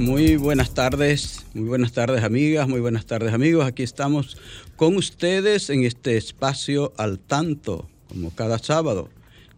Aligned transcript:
Muy 0.00 0.36
buenas 0.36 0.72
tardes, 0.72 1.44
muy 1.52 1.68
buenas 1.68 1.92
tardes 1.92 2.24
amigas, 2.24 2.66
muy 2.66 2.80
buenas 2.80 3.04
tardes 3.04 3.34
amigos. 3.34 3.66
Aquí 3.66 3.82
estamos 3.82 4.38
con 4.76 4.96
ustedes 4.96 5.68
en 5.68 5.84
este 5.84 6.16
espacio 6.16 6.94
al 6.96 7.18
tanto, 7.18 7.86
como 8.08 8.34
cada 8.34 8.58
sábado, 8.58 9.10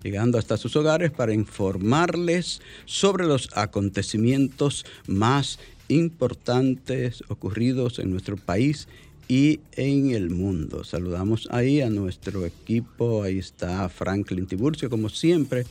llegando 0.03 0.39
hasta 0.39 0.57
sus 0.57 0.75
hogares 0.75 1.13
para 1.13 1.33
informarles 1.33 2.61
sobre 2.87 3.25
los 3.25 3.51
acontecimientos 3.55 4.85
más 5.07 5.61
importantes 5.87 7.23
ocurridos 7.29 8.01
en 8.01 8.11
nuestro 8.11 8.37
país 8.37 8.89
y 9.29 9.61
en 9.77 10.11
el 10.11 10.31
mundo. 10.31 10.83
Saludamos 10.83 11.47
ahí 11.53 11.83
a 11.83 11.89
nuestro 11.89 12.45
equipo, 12.47 13.23
ahí 13.23 13.39
está 13.39 13.89
Franklin 13.89 14.47
Tiburcio, 14.47 14.91
como 14.91 15.09
siempre, 15.09 15.67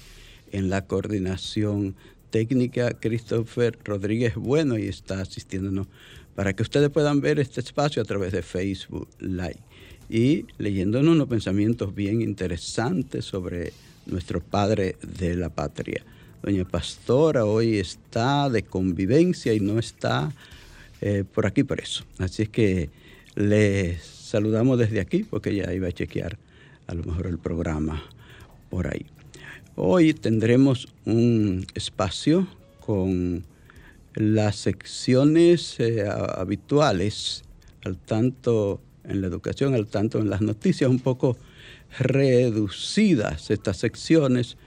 en 0.54 0.70
la 0.70 0.86
coordinación 0.86 1.94
técnica 2.32 2.94
Christopher 3.00 3.78
Rodríguez 3.84 4.36
Bueno 4.36 4.78
y 4.78 4.88
está 4.88 5.22
asistiéndonos 5.22 5.88
para 6.36 6.54
que 6.54 6.64
ustedes 6.64 6.90
puedan 6.90 7.22
ver 7.22 7.40
este 7.40 7.60
espacio 7.60 8.02
a 8.02 8.06
través 8.06 8.32
de 8.32 8.42
Facebook 8.42 9.08
Live 9.20 9.60
y 10.10 10.46
leyéndonos 10.58 11.14
unos 11.14 11.28
pensamientos 11.28 11.94
bien 11.94 12.22
interesantes 12.22 13.26
sobre 13.26 13.74
nuestro 14.06 14.42
padre 14.42 14.96
de 15.02 15.36
la 15.36 15.50
patria. 15.50 16.04
Doña 16.42 16.66
Pastora 16.66 17.46
hoy 17.46 17.78
está 17.78 18.50
de 18.50 18.64
convivencia 18.64 19.54
y 19.54 19.60
no 19.60 19.78
está 19.78 20.34
eh, 21.02 21.24
por 21.32 21.46
aquí 21.46 21.64
por 21.64 21.80
eso. 21.80 22.04
Así 22.18 22.44
es 22.44 22.50
que 22.50 22.90
les 23.36 24.04
saludamos 24.04 24.80
desde 24.80 25.00
aquí 25.00 25.24
porque 25.24 25.54
ya 25.56 25.72
iba 25.74 25.88
a 25.88 25.92
chequear 25.92 26.38
a 26.88 26.94
lo 26.94 27.04
mejor 27.04 27.28
el 27.28 27.38
programa 27.38 28.04
por 28.70 28.88
ahí. 28.88 29.06
Hoy 29.78 30.14
tendremos 30.14 30.90
un 31.06 31.66
espacio 31.76 32.46
con 32.82 33.46
las 34.14 34.58
secciones 34.58 35.80
eh, 35.80 36.06
habituales, 36.10 37.44
al 37.86 37.98
tanto 37.98 38.82
en 39.06 39.22
la 39.22 39.28
educación, 39.28 39.74
al 39.74 39.88
tanto 39.88 40.20
en 40.20 40.30
las 40.30 40.42
noticias, 40.42 40.90
un 40.90 41.00
poco 41.00 41.38
reducidas 41.98 43.50
estas 43.50 43.78
secciones, 43.78 44.58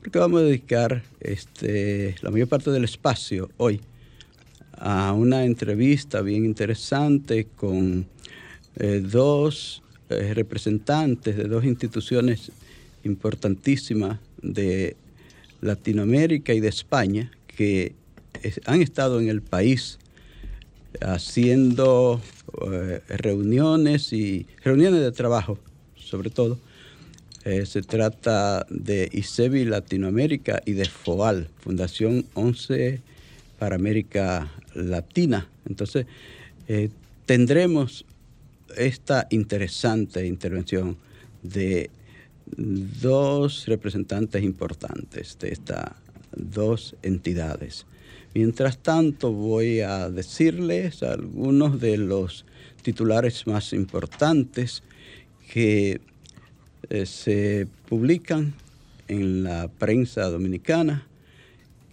porque 0.00 0.18
vamos 0.18 0.40
a 0.40 0.44
dedicar 0.44 1.02
este, 1.20 2.14
la 2.22 2.30
mayor 2.30 2.48
parte 2.48 2.70
del 2.70 2.84
espacio 2.84 3.50
hoy 3.58 3.82
a 4.72 5.12
una 5.12 5.44
entrevista 5.44 6.22
bien 6.22 6.46
interesante 6.46 7.46
con 7.56 8.06
eh, 8.76 9.02
dos 9.04 9.82
eh, 10.08 10.32
representantes 10.32 11.36
de 11.36 11.44
dos 11.44 11.62
instituciones 11.66 12.50
importantísimas 13.04 14.18
de 14.42 14.96
Latinoamérica 15.60 16.54
y 16.54 16.60
de 16.60 16.68
España 16.68 17.30
que 17.46 17.94
han 18.66 18.82
estado 18.82 19.20
en 19.20 19.28
el 19.28 19.42
país 19.42 19.98
haciendo 21.00 22.20
eh, 22.70 23.00
reuniones 23.08 24.12
y 24.12 24.46
reuniones 24.62 25.00
de 25.00 25.12
trabajo, 25.12 25.58
sobre 25.96 26.30
todo. 26.30 26.58
Eh, 27.44 27.64
se 27.64 27.82
trata 27.82 28.66
de 28.70 29.08
ICEBI 29.12 29.66
Latinoamérica 29.66 30.62
y 30.64 30.72
de 30.72 30.84
FOAL, 30.86 31.48
Fundación 31.60 32.26
11 32.34 33.00
para 33.58 33.76
América 33.76 34.50
Latina. 34.74 35.48
Entonces, 35.68 36.06
eh, 36.66 36.90
tendremos 37.24 38.04
esta 38.76 39.28
interesante 39.30 40.26
intervención 40.26 40.96
de 41.42 41.90
dos 42.56 43.66
representantes 43.66 44.42
importantes 44.42 45.38
de 45.38 45.50
estas 45.50 45.92
dos 46.36 46.94
entidades. 47.02 47.86
Mientras 48.34 48.78
tanto, 48.78 49.32
voy 49.32 49.80
a 49.80 50.10
decirles 50.10 51.02
algunos 51.02 51.80
de 51.80 51.96
los 51.96 52.44
titulares 52.82 53.46
más 53.46 53.72
importantes 53.72 54.82
que 55.52 56.00
eh, 56.90 57.06
se 57.06 57.66
publican 57.88 58.54
en 59.08 59.42
la 59.42 59.68
prensa 59.68 60.28
dominicana 60.28 61.06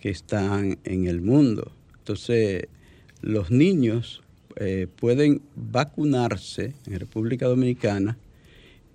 que 0.01 0.09
están 0.09 0.77
en 0.83 1.07
el 1.07 1.21
mundo. 1.21 1.71
Entonces, 1.99 2.67
los 3.21 3.49
niños 3.49 4.21
eh, 4.57 4.87
pueden 4.99 5.41
vacunarse 5.55 6.73
en 6.85 6.99
República 6.99 7.47
Dominicana 7.47 8.17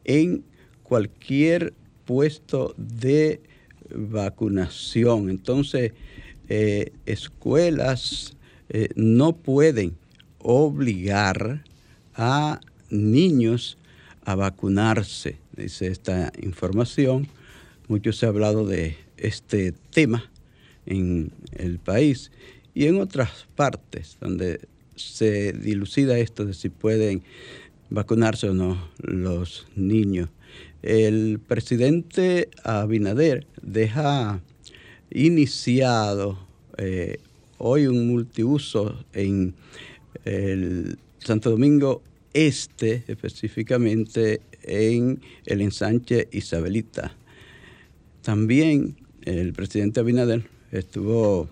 en 0.05 0.45
cualquier 0.89 1.75
puesto 2.07 2.75
de 2.79 3.43
vacunación. 3.95 5.29
Entonces, 5.29 5.93
eh, 6.49 6.93
escuelas 7.05 8.37
eh, 8.71 8.89
no 8.97 9.37
pueden 9.37 9.97
obligar 10.39 11.63
a 12.15 12.61
niños 12.89 13.77
a 14.25 14.35
vacunarse, 14.35 15.37
dice 15.55 15.89
esta 15.89 16.33
información. 16.41 17.29
Mucho 17.89 18.13
se 18.15 18.25
ha 18.25 18.31
hablado 18.31 18.67
de 18.67 18.97
este 19.19 19.73
tema 19.91 20.31
en 20.87 21.33
el 21.53 21.79
país 21.79 22.31
y 22.75 22.87
en 22.87 22.99
otras 22.99 23.47
partes 23.57 24.17
donde 24.21 24.61
se 24.97 25.53
dilucida 25.53 26.19
esto 26.19 26.47
de 26.47 26.55
si 26.55 26.71
pueden 26.71 27.23
vacunarse 27.91 28.49
o 28.49 28.55
no 28.55 28.89
los 28.99 29.67
niños 29.77 30.31
el 30.83 31.41
presidente 31.41 32.49
Abinader 32.63 33.47
deja 33.63 34.41
iniciado 35.11 36.39
eh, 36.77 37.19
hoy 37.59 37.87
un 37.87 38.07
multiuso 38.07 39.05
en 39.13 39.55
el 40.25 40.99
Santo 41.19 41.51
Domingo 41.51 42.03
Este, 42.33 43.03
específicamente 43.09 44.41
en 44.63 45.21
el 45.47 45.63
ensanche 45.63 46.29
Isabelita. 46.31 47.13
También 48.23 48.97
el 49.23 49.53
presidente 49.55 50.01
Abinader 50.01 50.45
estuvo 50.71 51.49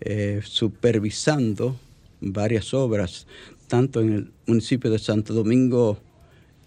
eh, 0.00 0.40
supervisando 0.44 1.80
varias 2.20 2.74
obras, 2.74 3.26
tanto 3.66 4.00
en 4.00 4.12
el 4.12 4.32
municipio 4.46 4.90
de 4.90 4.98
Santo 4.98 5.34
Domingo 5.34 5.98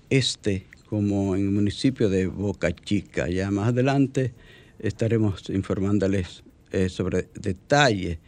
Este 0.10 0.66
como 0.90 1.36
en 1.36 1.46
el 1.46 1.52
municipio 1.52 2.10
de 2.10 2.28
Boca 2.28 2.74
Chica. 2.74 3.28
Ya 3.30 3.52
más 3.52 3.70
adelante 3.70 4.34
estaremos 4.80 5.50
informándoles 5.50 6.44
eh, 6.72 6.90
sobre 6.90 7.30
detalles. 7.34 8.20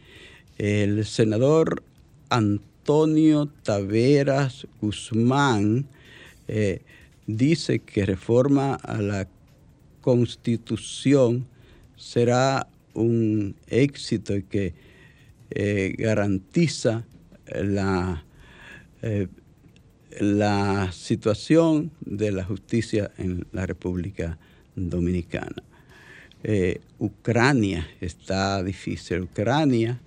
El 0.56 1.04
senador 1.04 1.82
Antonio 2.30 3.46
Taveras 3.62 4.66
Guzmán 4.80 5.86
eh, 6.48 6.82
dice 7.26 7.78
que 7.80 8.06
reforma 8.06 8.74
a 8.74 9.00
la 9.00 9.28
constitución 10.00 11.46
será 11.96 12.68
un 12.94 13.54
éxito 13.66 14.36
y 14.36 14.42
que 14.42 14.74
eh, 15.50 15.94
garantiza 15.96 17.04
la 17.46 18.24
la 20.20 20.90
situación 20.92 21.90
de 22.00 22.32
la 22.32 22.44
justicia 22.44 23.10
en 23.18 23.46
la 23.52 23.66
República 23.66 24.38
Dominicana. 24.74 25.62
Eh, 26.42 26.80
Ucrania 26.98 27.88
está 28.00 28.62
difícil. 28.62 29.22
Ucrania 29.22 30.00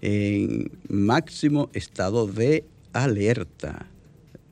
en 0.00 0.70
máximo 0.88 1.70
estado 1.72 2.26
de 2.26 2.64
alerta. 2.92 3.86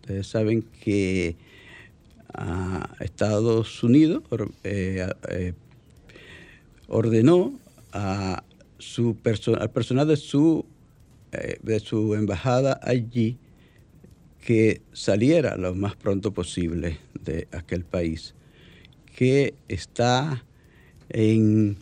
Ustedes 0.01 0.27
saben 0.27 0.63
que 0.83 1.37
a 2.33 2.95
Estados 3.01 3.83
Unidos 3.83 4.23
eh, 4.65 5.09
eh, 5.29 5.53
ordenó 6.89 7.59
a 7.93 8.43
su 8.79 9.17
al 9.59 9.71
personal 9.71 10.09
de 10.09 10.17
su, 10.17 10.67
de 11.63 11.81
su 11.81 12.15
embajada 12.15 12.79
allí 12.83 13.39
que 14.45 14.83
saliera 14.93 15.57
lo 15.57 15.75
más 15.75 15.97
pronto 15.97 16.35
posible 16.35 16.99
de 17.19 17.49
aquel 17.51 17.83
país, 17.83 18.35
que 19.17 19.55
está 19.69 20.45
en 21.09 21.79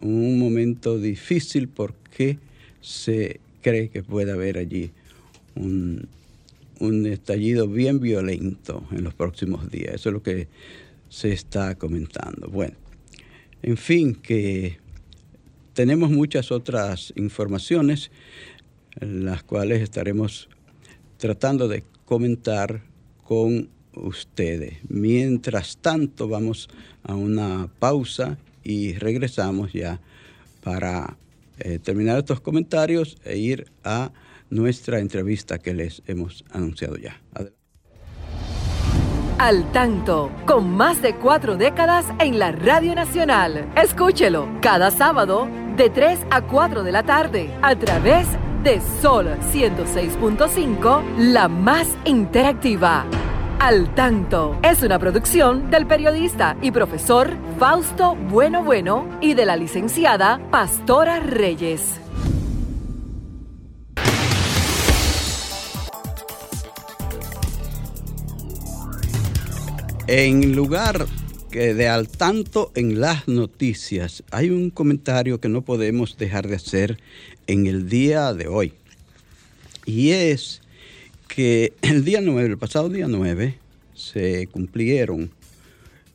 un 0.00 0.38
momento 0.38 0.98
difícil 0.98 1.68
porque 1.68 2.38
se 2.80 3.38
cree 3.62 3.90
que 3.90 4.02
puede 4.02 4.32
haber 4.32 4.58
allí 4.58 4.90
un, 5.54 6.08
un 6.80 7.06
estallido 7.06 7.68
bien 7.68 8.00
violento 8.00 8.84
en 8.90 9.04
los 9.04 9.14
próximos 9.14 9.70
días. 9.70 9.94
Eso 9.94 10.08
es 10.08 10.12
lo 10.14 10.22
que 10.22 10.48
se 11.08 11.32
está 11.32 11.76
comentando. 11.76 12.48
Bueno, 12.48 12.74
en 13.62 13.76
fin, 13.76 14.16
que 14.16 14.78
tenemos 15.74 16.10
muchas 16.10 16.50
otras 16.50 17.12
informaciones, 17.14 18.10
las 18.98 19.44
cuales 19.44 19.80
estaremos 19.80 20.48
tratando 21.18 21.68
de 21.68 21.84
comentar 22.10 22.82
con 23.22 23.70
ustedes. 23.94 24.78
Mientras 24.88 25.76
tanto, 25.76 26.26
vamos 26.26 26.68
a 27.04 27.14
una 27.14 27.68
pausa 27.78 28.36
y 28.64 28.94
regresamos 28.94 29.72
ya 29.72 30.00
para 30.64 31.16
eh, 31.60 31.78
terminar 31.78 32.18
estos 32.18 32.40
comentarios 32.40 33.16
e 33.24 33.38
ir 33.38 33.70
a 33.84 34.10
nuestra 34.50 34.98
entrevista 34.98 35.58
que 35.58 35.72
les 35.72 36.02
hemos 36.08 36.44
anunciado 36.50 36.96
ya. 36.96 37.20
Al 39.38 39.70
tanto, 39.70 40.32
con 40.46 40.68
más 40.68 41.00
de 41.02 41.14
cuatro 41.14 41.56
décadas 41.56 42.06
en 42.18 42.40
la 42.40 42.50
Radio 42.50 42.96
Nacional. 42.96 43.70
Escúchelo 43.76 44.48
cada 44.60 44.90
sábado 44.90 45.48
de 45.76 45.90
3 45.90 46.18
a 46.32 46.42
4 46.42 46.82
de 46.82 46.90
la 46.90 47.04
tarde 47.04 47.56
a 47.62 47.78
través 47.78 48.26
de 48.32 48.49
Sol 49.00 49.26
106.5, 49.52 51.02
la 51.16 51.48
más 51.48 51.88
interactiva. 52.04 53.06
Al 53.58 53.94
tanto 53.94 54.58
es 54.62 54.82
una 54.82 54.98
producción 54.98 55.70
del 55.70 55.86
periodista 55.86 56.58
y 56.60 56.70
profesor 56.70 57.30
Fausto 57.58 58.16
Bueno 58.28 58.62
Bueno 58.62 59.06
y 59.22 59.32
de 59.32 59.46
la 59.46 59.56
licenciada 59.56 60.38
Pastora 60.50 61.20
Reyes. 61.20 62.00
En 70.06 70.54
lugar 70.54 71.06
de 71.50 71.88
al 71.88 72.08
tanto 72.08 72.70
en 72.74 73.00
las 73.00 73.26
noticias, 73.26 74.22
hay 74.30 74.50
un 74.50 74.70
comentario 74.70 75.40
que 75.40 75.48
no 75.48 75.62
podemos 75.62 76.16
dejar 76.16 76.46
de 76.48 76.56
hacer 76.56 76.98
en 77.46 77.66
el 77.66 77.88
día 77.88 78.34
de 78.34 78.46
hoy. 78.46 78.74
Y 79.84 80.10
es 80.10 80.60
que 81.26 81.72
el 81.82 82.04
día 82.04 82.20
9, 82.20 82.50
el 82.50 82.58
pasado 82.58 82.88
día 82.88 83.08
9, 83.08 83.58
se 83.94 84.46
cumplieron 84.46 85.32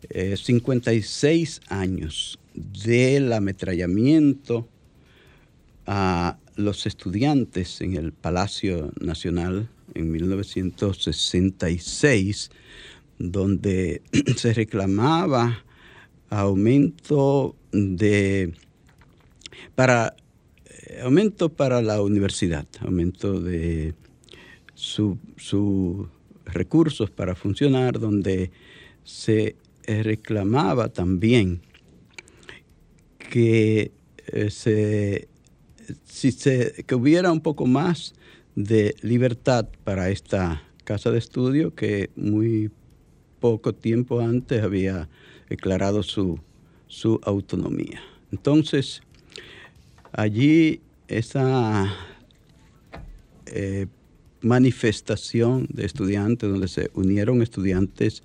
56 0.09 1.57
eh, 1.57 1.61
años 1.69 2.39
del 2.53 3.33
ametrallamiento 3.33 4.69
a 5.85 6.37
los 6.55 6.85
estudiantes 6.85 7.81
en 7.81 7.95
el 7.95 8.13
Palacio 8.13 8.93
Nacional 8.99 9.67
en 9.93 10.11
1966 10.11 12.51
donde 13.19 14.01
se 14.35 14.53
reclamaba 14.53 15.63
aumento 16.29 17.55
de 17.71 18.53
para 19.75 20.15
eh, 20.65 21.01
aumento 21.03 21.49
para 21.49 21.81
la 21.81 22.01
universidad, 22.01 22.67
aumento 22.81 23.39
de 23.39 23.93
sus 24.73 25.17
recursos 26.45 27.09
para 27.09 27.35
funcionar, 27.35 27.99
donde 27.99 28.51
se 29.03 29.55
reclamaba 29.87 30.89
también 30.89 31.61
que 33.29 33.91
eh, 34.27 34.49
se, 34.49 35.27
si 36.03 36.31
se, 36.31 36.83
que 36.87 36.95
hubiera 36.95 37.31
un 37.31 37.41
poco 37.41 37.65
más 37.65 38.13
de 38.55 38.95
libertad 39.01 39.67
para 39.83 40.09
esta 40.09 40.63
casa 40.83 41.11
de 41.11 41.19
estudio 41.19 41.75
que 41.75 42.09
muy 42.15 42.71
poco 43.39 43.73
tiempo 43.73 44.19
antes 44.19 44.63
había 44.63 45.09
declarado 45.49 46.03
su, 46.03 46.39
autonomía. 47.23 48.01
Entonces, 48.31 49.01
allí 50.11 50.79
esa 51.07 51.93
eh, 53.47 53.87
manifestación 54.41 55.67
de 55.71 55.85
estudiantes, 55.85 56.49
donde 56.49 56.67
se 56.67 56.89
unieron 56.93 57.41
estudiantes, 57.41 58.23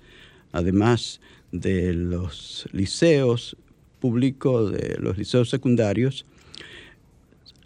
además 0.51 1.19
de 1.51 1.93
los 1.93 2.67
liceos 2.71 3.57
públicos, 3.99 4.71
de 4.71 4.97
los 4.99 5.17
liceos 5.17 5.49
secundarios, 5.49 6.25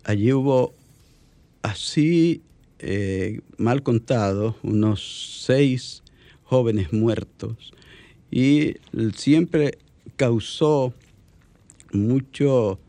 allí 0.04 0.34
hubo 0.34 0.74
así 1.62 2.42
eh, 2.80 3.42
mal 3.58 3.84
contado 3.84 4.56
unos 4.64 5.44
seis 5.46 6.04
jóvenes 6.46 6.94
muertos 6.94 7.74
y 8.32 8.76
siempre 9.16 9.78
causó 10.16 10.94
mucho 11.92 12.80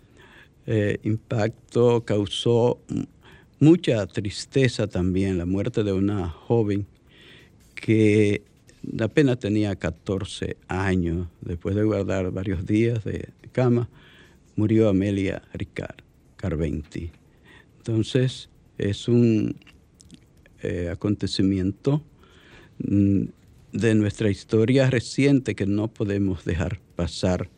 eh, 0.66 0.98
impacto, 1.02 2.04
causó 2.04 2.80
mucha 3.58 4.06
tristeza 4.06 4.86
también 4.86 5.38
la 5.38 5.46
muerte 5.46 5.84
de 5.84 5.92
una 5.92 6.28
joven 6.28 6.86
que 7.74 8.42
apenas 9.00 9.38
tenía 9.38 9.76
14 9.76 10.56
años, 10.68 11.28
después 11.40 11.74
de 11.74 11.84
guardar 11.84 12.30
varios 12.30 12.66
días 12.66 13.04
de 13.04 13.28
cama, 13.52 13.88
murió 14.56 14.88
Amelia 14.88 15.42
Ricard 15.52 16.02
Carventi. 16.36 17.10
Entonces 17.78 18.48
es 18.78 19.08
un 19.08 19.56
eh, 20.62 20.88
acontecimiento 20.90 22.02
mm, 22.78 23.24
de 23.72 23.94
nuestra 23.94 24.30
historia 24.30 24.90
reciente 24.90 25.54
que 25.54 25.66
no 25.66 25.88
podemos 25.88 26.44
dejar 26.44 26.80
pasar 26.96 27.48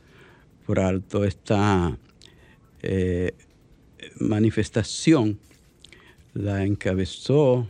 por 0.66 0.80
alto 0.80 1.24
esta 1.24 1.98
eh, 2.82 3.32
manifestación. 4.18 5.38
La 6.34 6.64
encabezó 6.64 7.66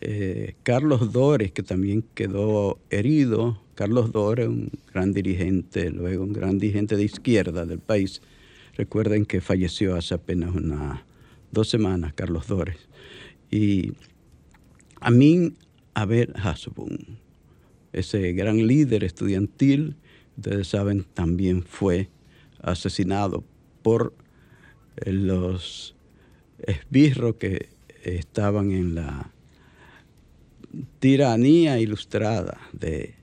eh, 0.00 0.54
Carlos 0.62 1.12
Dores, 1.12 1.52
que 1.52 1.62
también 1.62 2.04
quedó 2.14 2.78
herido. 2.90 3.60
Carlos 3.74 4.12
Dores, 4.12 4.48
un 4.48 4.70
gran 4.92 5.12
dirigente, 5.12 5.90
luego 5.90 6.24
un 6.24 6.32
gran 6.32 6.58
dirigente 6.58 6.96
de 6.96 7.04
izquierda 7.04 7.66
del 7.66 7.80
país. 7.80 8.22
Recuerden 8.76 9.26
que 9.26 9.40
falleció 9.40 9.96
hace 9.96 10.14
apenas 10.14 10.54
unas 10.54 11.00
dos 11.50 11.68
semanas, 11.68 12.12
Carlos 12.14 12.46
Dores. 12.46 12.76
Y 13.50 13.92
Amin 15.00 15.56
Abel 15.94 16.32
Hasbun 16.36 17.18
ese 17.92 18.32
gran 18.32 18.66
líder 18.66 19.04
estudiantil, 19.04 19.96
ustedes 20.36 20.68
saben, 20.68 21.04
también 21.14 21.62
fue 21.62 22.08
asesinado 22.62 23.44
por 23.82 24.14
eh, 24.96 25.12
los 25.12 25.94
esbirros 26.58 27.36
que 27.36 27.68
estaban 28.02 28.72
en 28.72 28.94
la 28.94 29.30
tiranía 30.98 31.78
ilustrada 31.80 32.60
de 32.72 33.14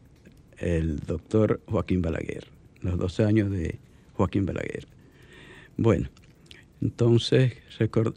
el 0.58 1.00
doctor 1.00 1.62
Joaquín 1.68 2.02
Balaguer, 2.02 2.48
los 2.82 2.98
12 2.98 3.24
años 3.24 3.52
de 3.52 3.80
Joaquín 4.14 4.46
Balaguer. 4.46 4.88
Bueno, 5.78 6.10
entonces 6.82 7.54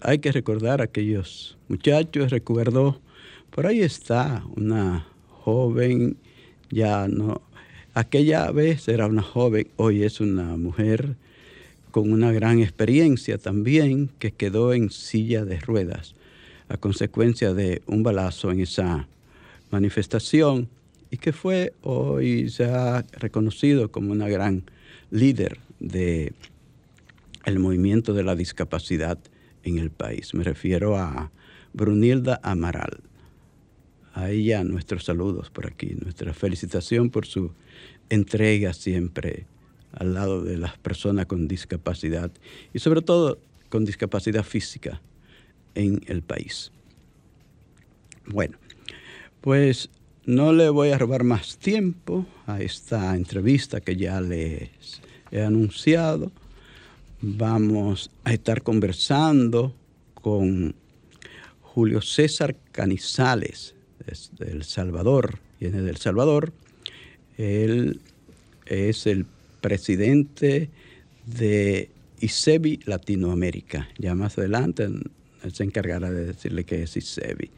hay 0.01 0.19
que 0.19 0.33
recordar 0.33 0.81
a 0.81 0.85
aquellos 0.85 1.59
muchachos, 1.69 2.31
recuerdo, 2.31 3.01
por 3.51 3.67
ahí 3.67 3.81
está 3.81 4.45
una 4.57 5.07
joven 5.29 6.17
ya 6.71 7.09
no, 7.09 7.43
aquella 7.95 8.51
vez 8.51 8.89
era 8.89 9.07
una 9.07 9.23
joven, 9.23 9.69
hoy 9.77 10.03
es 10.03 10.21
una 10.21 10.57
mujer 10.57 11.17
con 11.91 12.13
una 12.13 12.33
gran 12.33 12.61
experiencia 12.61 13.39
también 13.39 14.11
que 14.19 14.31
quedó 14.31 14.73
en 14.73 14.91
silla 14.91 15.45
de 15.45 15.59
ruedas 15.59 16.15
a 16.69 16.77
consecuencia 16.77 17.53
de 17.53 17.83
un 17.87 18.05
balazo 18.05 18.53
en 18.53 18.61
esa 18.61 19.09
manifestación 19.71 20.69
y 21.11 21.17
que 21.17 21.33
fue 21.33 21.73
hoy 21.83 22.53
ha 22.61 23.05
reconocido 23.19 23.91
como 23.91 24.13
una 24.13 24.29
gran 24.29 24.63
líder 25.11 25.59
de 25.81 26.33
el 27.45 27.59
movimiento 27.59 28.15
de 28.15 28.23
la 28.23 28.37
discapacidad 28.37 29.19
en 29.65 29.79
el 29.79 29.91
país. 29.91 30.35
Me 30.35 30.45
refiero 30.45 30.97
a 30.97 31.33
Brunilda 31.73 32.39
Amaral 32.43 33.01
a 34.15 34.31
ella 34.31 34.65
nuestros 34.65 35.05
saludos 35.05 35.51
por 35.51 35.67
aquí, 35.67 35.97
nuestra 36.01 36.33
felicitación 36.35 37.11
por 37.11 37.27
su 37.27 37.53
entrega 38.09 38.73
siempre 38.73 39.47
al 39.93 40.15
lado 40.15 40.43
de 40.43 40.57
las 40.57 40.79
personas 40.79 41.27
con 41.27 41.49
discapacidad 41.49 42.31
y 42.73 42.79
sobre 42.79 43.03
todo 43.03 43.39
con 43.69 43.85
discapacidad 43.85 44.45
física 44.45 45.01
en 45.75 46.01
el 46.07 46.23
país. 46.23 46.73
Bueno, 48.27 48.59
Pues 49.41 49.89
no 50.27 50.53
le 50.53 50.69
voy 50.69 50.91
a 50.91 50.99
robar 50.99 51.25
más 51.25 51.57
tiempo 51.57 52.27
a 52.47 52.61
esta 52.61 53.17
entrevista 53.17 53.81
que 53.81 53.97
ya 53.97 54.21
les 54.21 55.01
he 55.31 55.43
anunciado. 55.43 56.31
Vamos 57.23 58.11
a 58.25 58.35
estar 58.35 58.63
conversando 58.63 59.75
con 60.15 60.75
Julio 61.63 62.03
César 62.03 62.55
Canizales, 62.71 63.75
de 64.39 64.51
El 64.51 64.65
Salvador, 64.65 65.39
viene 65.61 65.83
del 65.83 65.97
Salvador. 65.97 66.53
Él 67.37 68.01
es 68.67 69.07
el 69.07 69.27
presidente 69.61 70.71
de 71.27 71.91
ISEBI 72.21 72.81
Latinoamérica. 72.85 73.89
Ya 73.99 74.15
más 74.15 74.39
adelante 74.39 74.89
se 75.53 75.65
encargará 75.65 76.11
de 76.11 76.27
decirle 76.27 76.65
que 76.65 76.83
es 76.83 76.97
ISEBI. 76.97 77.51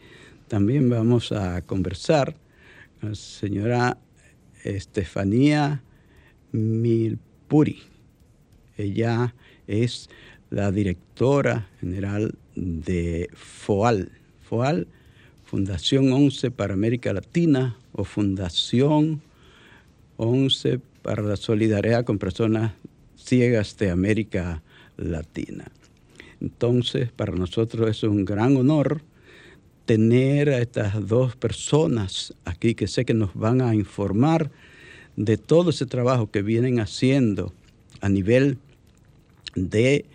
También 0.49 0.89
vamos 0.91 1.33
a 1.33 1.63
conversar 1.63 2.37
con 3.01 3.11
la 3.11 3.15
señora 3.15 3.99
Estefanía 4.65 5.83
Milpuri. 6.53 7.83
Ella 8.77 9.35
es 9.67 10.09
la 10.51 10.71
directora 10.71 11.69
general 11.81 12.35
de 12.55 13.31
FOAL. 13.33 14.13
FOAL, 14.43 14.87
Fundación 15.53 16.11
11 16.11 16.51
para 16.51 16.73
América 16.73 17.13
Latina 17.13 17.77
o 17.93 18.05
Fundación 18.05 19.21
11 20.17 20.81
para 21.03 21.21
la 21.23 21.37
solidaridad 21.37 22.07
con 22.07 22.19
personas 22.19 22.73
ciegas 23.17 23.77
de 23.77 23.91
América 23.91 24.63
Latina. 24.97 25.71
Entonces, 26.41 27.13
para 27.13 27.35
nosotros 27.35 27.91
es 27.91 28.03
un 28.03 28.25
gran 28.25 28.57
honor 28.57 29.03
tener 29.85 30.49
a 30.49 30.59
estas 30.59 31.07
dos 31.07 31.37
personas 31.37 32.33
aquí 32.47 32.75
que 32.75 32.87
sé 32.87 33.05
que 33.05 33.13
nos 33.13 33.35
van 33.35 33.61
a 33.61 33.75
informar 33.75 34.51
de 35.17 35.37
todo 35.37 35.69
ese 35.69 35.85
trabajo 35.85 36.31
que 36.31 36.41
vienen 36.41 36.81
haciendo 36.81 37.53
a 38.01 38.09
nivel 38.09 38.57
de 39.55 40.07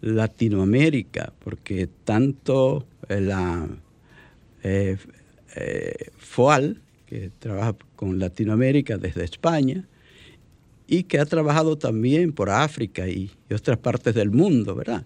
Latinoamérica, 0.00 1.34
porque 1.44 1.86
tanto 2.06 2.86
la 3.10 3.68
eh, 4.68 4.96
eh, 5.54 6.10
FOAL, 6.18 6.80
que 7.06 7.30
trabaja 7.38 7.76
con 7.94 8.18
Latinoamérica 8.18 8.98
desde 8.98 9.24
España, 9.24 9.84
y 10.88 11.04
que 11.04 11.18
ha 11.18 11.24
trabajado 11.24 11.78
también 11.78 12.32
por 12.32 12.50
África 12.50 13.08
y, 13.08 13.30
otras 13.52 13.78
partes 13.78 14.14
del 14.14 14.30
mundo, 14.30 14.74
¿verdad? 14.74 15.04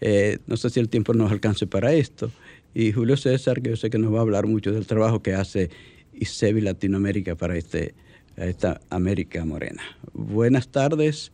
Eh, 0.00 0.38
no 0.46 0.56
sé 0.56 0.70
si 0.70 0.80
el 0.80 0.88
tiempo 0.88 1.14
nos 1.14 1.30
alcance 1.30 1.66
para 1.66 1.92
esto. 1.92 2.30
Y 2.74 2.90
Julio 2.92 3.16
César, 3.16 3.62
que 3.62 3.70
yo 3.70 3.76
sé 3.76 3.90
que 3.90 3.98
nos 3.98 4.12
va 4.12 4.18
a 4.18 4.22
hablar 4.22 4.46
mucho 4.46 4.72
del 4.72 4.86
trabajo 4.86 5.22
que 5.22 5.34
hace 5.34 5.70
ISEBI 6.14 6.60
Latinoamérica 6.60 7.36
para 7.36 7.56
este, 7.56 7.94
esta 8.36 8.80
América 8.90 9.44
Morena. 9.44 9.82
Buenas 10.12 10.68
tardes 10.68 11.30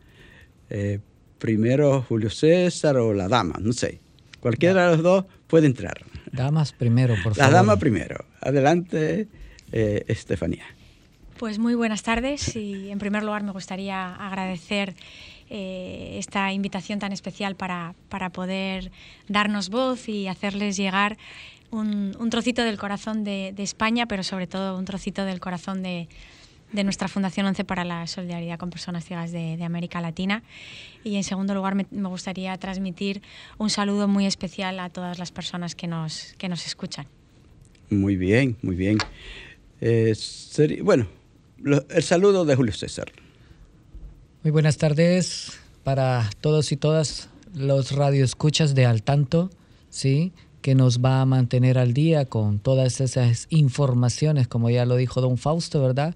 primero 1.41 2.03
Julio 2.07 2.29
César 2.29 2.97
o 2.97 3.13
la 3.13 3.27
dama, 3.27 3.55
no 3.59 3.73
sé. 3.73 3.99
Cualquiera 4.39 4.89
de 4.89 4.95
los 4.95 5.03
dos 5.03 5.25
puede 5.51 5.67
entrar. 5.67 6.05
Damas 6.31 6.71
primero, 6.71 7.13
por 7.21 7.35
favor. 7.35 7.37
La 7.37 7.49
dama 7.49 7.75
primero. 7.75 8.23
Adelante, 8.39 9.27
eh, 9.73 10.05
Estefanía. 10.07 10.63
Pues 11.37 11.59
muy 11.59 11.75
buenas 11.75 12.03
tardes 12.03 12.55
y 12.55 12.89
en 12.89 12.99
primer 12.99 13.23
lugar 13.23 13.43
me 13.43 13.51
gustaría 13.51 14.15
agradecer 14.15 14.95
eh, 15.49 16.15
esta 16.17 16.53
invitación 16.53 16.99
tan 16.99 17.11
especial 17.11 17.55
para, 17.55 17.95
para, 18.07 18.29
poder 18.29 18.91
darnos 19.27 19.69
voz 19.69 20.07
y 20.07 20.29
hacerles 20.29 20.77
llegar 20.77 21.17
un, 21.69 22.15
un 22.17 22.29
trocito 22.29 22.63
del 22.63 22.77
corazón 22.77 23.25
de, 23.25 23.51
de 23.53 23.63
España, 23.63 24.05
pero 24.05 24.23
sobre 24.23 24.47
todo 24.47 24.77
un 24.77 24.85
trocito 24.85 25.25
del 25.25 25.41
corazón 25.41 25.83
de, 25.83 26.07
de 26.71 26.83
nuestra 26.83 27.07
Fundación 27.07 27.45
11 27.45 27.63
para 27.63 27.83
la 27.83 28.07
Solidaridad 28.07 28.57
con 28.57 28.69
Personas 28.69 29.05
Ciegas 29.05 29.31
de, 29.31 29.63
América 29.63 30.01
Latina. 30.01 30.43
Y 31.03 31.15
en 31.15 31.23
segundo 31.23 31.53
lugar, 31.53 31.75
me, 31.75 31.85
gustaría 32.07 32.57
transmitir 32.57 33.21
un 33.57 33.69
saludo 33.69 34.07
muy 34.07 34.25
especial 34.25 34.79
a 34.79 34.89
todas 34.89 35.19
las 35.19 35.31
personas 35.31 35.75
que 35.75 35.87
nos, 35.87 36.33
que 36.37 36.49
nos 36.49 36.65
escuchan. 36.65 37.07
Muy 37.89 38.15
bien, 38.15 38.57
muy 38.61 38.75
bien. 38.75 38.97
Eh, 39.81 40.15
bueno, 40.83 41.07
el 41.89 42.03
saludo 42.03 42.45
de 42.45 42.55
Julio 42.55 42.73
César. 42.73 43.11
Muy 44.43 44.51
buenas 44.51 44.77
tardes 44.77 45.59
para 45.83 46.29
todos 46.39 46.71
y 46.71 46.77
todas 46.77 47.29
los 47.53 47.91
radioescuchas 47.91 48.75
de 48.75 48.85
Al 48.85 49.03
Tanto, 49.03 49.49
¿sí? 49.89 50.31
que 50.61 50.75
nos 50.75 50.99
va 50.99 51.21
a 51.21 51.25
mantener 51.25 51.77
al 51.77 51.93
día 51.93 52.25
con 52.25 52.59
todas 52.59 53.01
esas 53.01 53.47
informaciones, 53.49 54.47
como 54.47 54.69
ya 54.69 54.85
lo 54.85 54.95
dijo 54.95 55.21
don 55.21 55.37
Fausto, 55.37 55.81
¿verdad? 55.81 56.15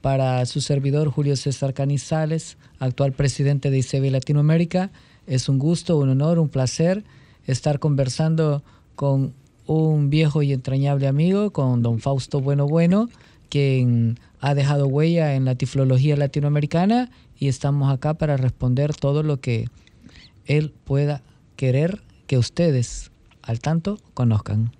Para 0.00 0.44
su 0.46 0.60
servidor 0.60 1.08
Julio 1.08 1.36
César 1.36 1.74
Canizales, 1.74 2.56
actual 2.78 3.12
presidente 3.12 3.70
de 3.70 3.78
ICEBI 3.78 4.10
Latinoamérica. 4.10 4.90
Es 5.26 5.48
un 5.48 5.58
gusto, 5.58 5.98
un 5.98 6.10
honor, 6.10 6.38
un 6.38 6.48
placer 6.48 7.04
estar 7.46 7.78
conversando 7.78 8.62
con 8.94 9.34
un 9.66 10.10
viejo 10.10 10.42
y 10.42 10.52
entrañable 10.52 11.06
amigo, 11.06 11.50
con 11.50 11.82
don 11.82 11.98
Fausto 11.98 12.40
Bueno 12.40 12.66
Bueno, 12.66 13.08
quien 13.48 14.18
ha 14.40 14.54
dejado 14.54 14.86
huella 14.86 15.34
en 15.34 15.44
la 15.44 15.54
tiflología 15.54 16.16
latinoamericana 16.16 17.10
y 17.38 17.48
estamos 17.48 17.92
acá 17.92 18.14
para 18.14 18.36
responder 18.36 18.94
todo 18.94 19.22
lo 19.22 19.40
que 19.40 19.68
él 20.46 20.72
pueda 20.84 21.22
querer 21.56 22.02
que 22.26 22.38
ustedes 22.38 23.10
al 23.42 23.60
tanto 23.60 23.98
conozcan. 24.14 24.72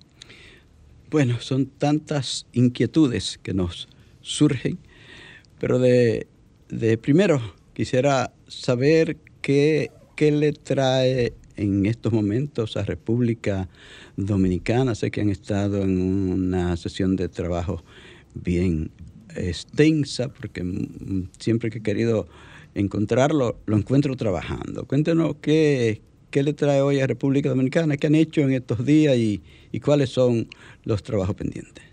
Bueno, 1.10 1.40
son 1.40 1.66
tantas 1.66 2.46
inquietudes 2.52 3.38
que 3.42 3.54
nos 3.54 3.88
surgen 4.20 4.78
pero 5.58 5.78
de, 5.78 6.26
primero 7.00 7.40
quisiera 7.72 8.32
saber 8.46 9.16
qué, 9.42 9.90
qué 10.16 10.30
le 10.30 10.52
trae 10.52 11.32
en 11.56 11.86
estos 11.86 12.12
momentos 12.12 12.76
a 12.76 12.84
República 12.84 13.68
Dominicana. 14.16 14.94
Sé 14.94 15.10
que 15.10 15.20
han 15.20 15.30
estado 15.30 15.82
en 15.82 16.00
una 16.00 16.76
sesión 16.76 17.16
de 17.16 17.28
trabajo 17.28 17.82
bien 18.34 18.90
extensa, 19.34 20.32
porque 20.32 20.64
siempre 21.38 21.70
que 21.70 21.78
he 21.78 21.82
querido 21.82 22.28
encontrarlo, 22.74 23.58
lo 23.66 23.76
encuentro 23.76 24.16
trabajando. 24.16 24.86
Cuéntenos 24.86 25.36
qué, 25.40 26.00
qué 26.30 26.42
le 26.42 26.52
trae 26.52 26.80
hoy 26.80 27.00
a 27.00 27.06
República 27.06 27.48
Dominicana, 27.48 27.96
qué 27.96 28.06
han 28.06 28.14
hecho 28.14 28.40
en 28.42 28.52
estos 28.52 28.84
días 28.84 29.16
y, 29.16 29.42
y 29.72 29.80
cuáles 29.80 30.10
son 30.10 30.48
los 30.84 31.02
trabajos 31.02 31.34
pendientes. 31.34 31.87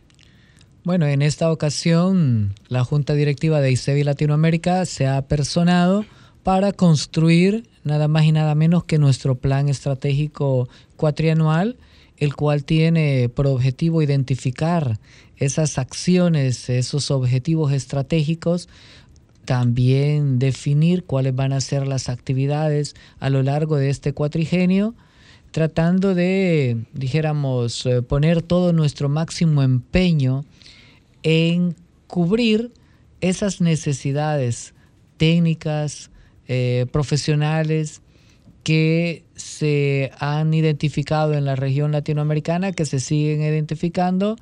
Bueno, 0.86 1.08
en 1.08 1.24
esta 1.24 1.51
ocasión 1.51 2.54
la 2.68 2.84
Junta 2.84 3.15
Directiva 3.15 3.60
de 3.60 3.72
ICEBI 3.72 4.04
Latinoamérica 4.04 4.86
se 4.86 5.08
ha 5.08 5.20
personado 5.24 6.06
para 6.44 6.74
construir 6.74 7.68
nada 7.84 8.08
más 8.08 8.25
y 8.25 8.32
nada 8.32 8.54
menos 8.54 8.84
que 8.84 9.00
nuestro 9.00 9.34
plan 9.34 9.68
estratégico 9.68 10.70
cuatrianual, 10.96 11.77
el 12.18 12.36
cual 12.36 12.65
tiene 12.65 13.30
por 13.30 13.48
objetivo 13.48 14.04
identificar 14.04 15.00
esas 15.38 15.80
acciones, 15.80 16.70
esos 16.70 17.10
objetivos 17.10 17.74
estratégicos, 17.74 18.70
también 19.44 20.38
definir 20.38 21.04
cuáles 21.04 21.36
van 21.36 21.54
a 21.54 21.62
ser 21.62 21.88
las 21.88 22.10
actividades 22.10 22.94
a 23.20 23.32
lo 23.32 23.42
largo 23.42 23.77
de 23.77 23.89
este 23.89 24.13
cuatrigenio, 24.13 24.94
tratando 25.50 26.13
de, 26.13 26.77
dijéramos, 26.94 27.88
eh, 27.88 28.04
poner 28.04 28.44
todo 28.44 28.72
nuestro 28.72 29.10
máximo 29.10 29.63
empeño 29.63 30.46
en 31.25 31.75
cubrir 32.05 32.72
esas 33.20 33.60
necesidades 33.60 34.75
técnicas, 35.17 36.12
eh, 36.48 36.86
profesionales 36.91 38.03
que 38.62 39.24
se 39.36 40.12
han 40.20 40.53
identificado 40.53 41.34
en 41.34 41.46
la 41.46 41.55
región 41.55 41.91
latinoamericana, 41.91 42.74
que 42.74 42.86
se 42.86 43.00
siguen 43.00 43.41
identificando 43.41 44.36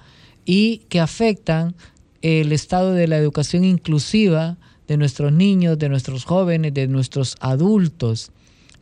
y 0.45 0.79
que 0.89 0.99
afectan 0.99 1.73
el 2.21 2.51
estado 2.51 2.91
de 2.91 3.07
la 3.07 3.17
educación 3.17 3.63
inclusiva 3.63 4.57
de 4.85 4.97
nuestros 4.97 5.31
niños, 5.31 5.79
de 5.79 5.87
nuestros 5.87 6.25
jóvenes, 6.25 6.73
de 6.73 6.89
nuestros 6.89 7.37
adultos. 7.39 8.33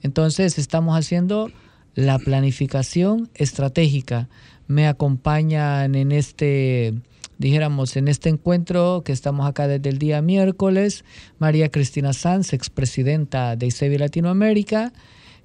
Entonces 0.01 0.57
estamos 0.57 0.97
haciendo 0.97 1.51
la 1.93 2.17
planificación 2.17 3.29
estratégica. 3.35 4.27
Me 4.67 4.87
acompañan 4.87 5.93
en 5.93 6.11
este 6.11 6.95
dijéramos, 7.41 7.97
en 7.97 8.07
este 8.07 8.29
encuentro 8.29 9.01
que 9.03 9.11
estamos 9.11 9.47
acá 9.47 9.67
desde 9.67 9.89
el 9.89 9.97
día 9.97 10.21
miércoles, 10.21 11.03
María 11.39 11.69
Cristina 11.69 12.13
Sanz, 12.13 12.53
expresidenta 12.53 13.55
de 13.55 13.65
ICEBI 13.65 13.97
Latinoamérica. 13.97 14.93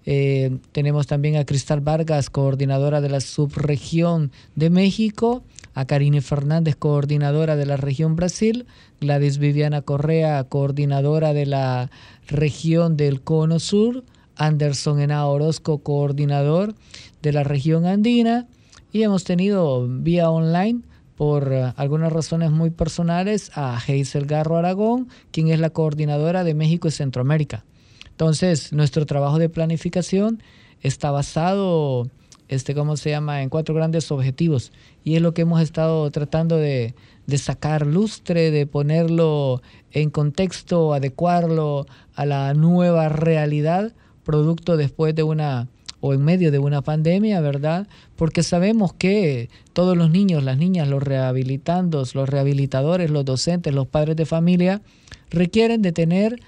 Eh, 0.04 0.58
tenemos 0.72 1.06
también 1.06 1.36
a 1.36 1.46
Cristal 1.46 1.80
Vargas, 1.80 2.28
coordinadora 2.28 3.00
de 3.00 3.08
la 3.08 3.20
subregión 3.20 4.30
de 4.54 4.68
México, 4.68 5.42
a 5.72 5.86
Karine 5.86 6.20
Fernández, 6.20 6.76
coordinadora 6.76 7.56
de 7.56 7.64
la 7.64 7.78
región 7.78 8.14
Brasil, 8.14 8.66
Gladys 9.00 9.38
Viviana 9.38 9.80
Correa, 9.80 10.44
coordinadora 10.44 11.32
de 11.32 11.46
la 11.46 11.90
región 12.28 12.98
del 12.98 13.22
Cono 13.22 13.58
Sur, 13.58 14.04
Anderson 14.36 15.00
Ena 15.00 15.26
Orozco, 15.26 15.78
coordinador 15.78 16.74
de 17.22 17.32
la 17.32 17.42
región 17.42 17.86
andina, 17.86 18.46
y 18.92 19.02
hemos 19.02 19.24
tenido 19.24 19.88
vía 19.88 20.30
online 20.30 20.82
por 21.16 21.52
eh, 21.52 21.72
algunas 21.76 22.12
razones 22.12 22.50
muy 22.50 22.70
personales 22.70 23.50
a 23.54 23.76
Hazel 23.76 24.26
Garro 24.26 24.56
Aragón, 24.56 25.08
quien 25.30 25.48
es 25.48 25.58
la 25.58 25.70
coordinadora 25.70 26.44
de 26.44 26.54
México 26.54 26.88
y 26.88 26.92
Centroamérica. 26.92 27.64
Entonces, 28.10 28.72
nuestro 28.72 29.06
trabajo 29.06 29.38
de 29.38 29.48
planificación 29.48 30.42
está 30.80 31.10
basado, 31.10 32.08
este, 32.48 32.74
¿cómo 32.74 32.96
se 32.96 33.10
llama?, 33.10 33.42
en 33.42 33.48
cuatro 33.48 33.74
grandes 33.74 34.10
objetivos. 34.10 34.72
Y 35.04 35.16
es 35.16 35.22
lo 35.22 35.34
que 35.34 35.42
hemos 35.42 35.60
estado 35.60 36.10
tratando 36.10 36.56
de, 36.56 36.94
de 37.26 37.38
sacar 37.38 37.86
lustre, 37.86 38.50
de 38.50 38.66
ponerlo 38.66 39.62
en 39.92 40.10
contexto, 40.10 40.94
adecuarlo 40.94 41.86
a 42.14 42.26
la 42.26 42.54
nueva 42.54 43.08
realidad, 43.08 43.92
producto 44.24 44.76
después 44.76 45.14
de 45.14 45.22
una 45.22 45.68
o 46.06 46.14
en 46.14 46.24
medio 46.24 46.52
de 46.52 46.60
una 46.60 46.82
pandemia, 46.82 47.40
¿verdad? 47.40 47.88
Porque 48.14 48.44
sabemos 48.44 48.92
que 48.92 49.50
todos 49.72 49.96
los 49.96 50.08
niños, 50.08 50.44
las 50.44 50.56
niñas, 50.56 50.86
los 50.86 51.02
rehabilitandos, 51.02 52.14
los 52.14 52.28
rehabilitadores, 52.28 53.10
los 53.10 53.24
docentes, 53.24 53.74
los 53.74 53.88
padres 53.88 54.14
de 54.14 54.24
familia, 54.24 54.82
requieren 55.30 55.82
de 55.82 55.90
tener 55.90 56.40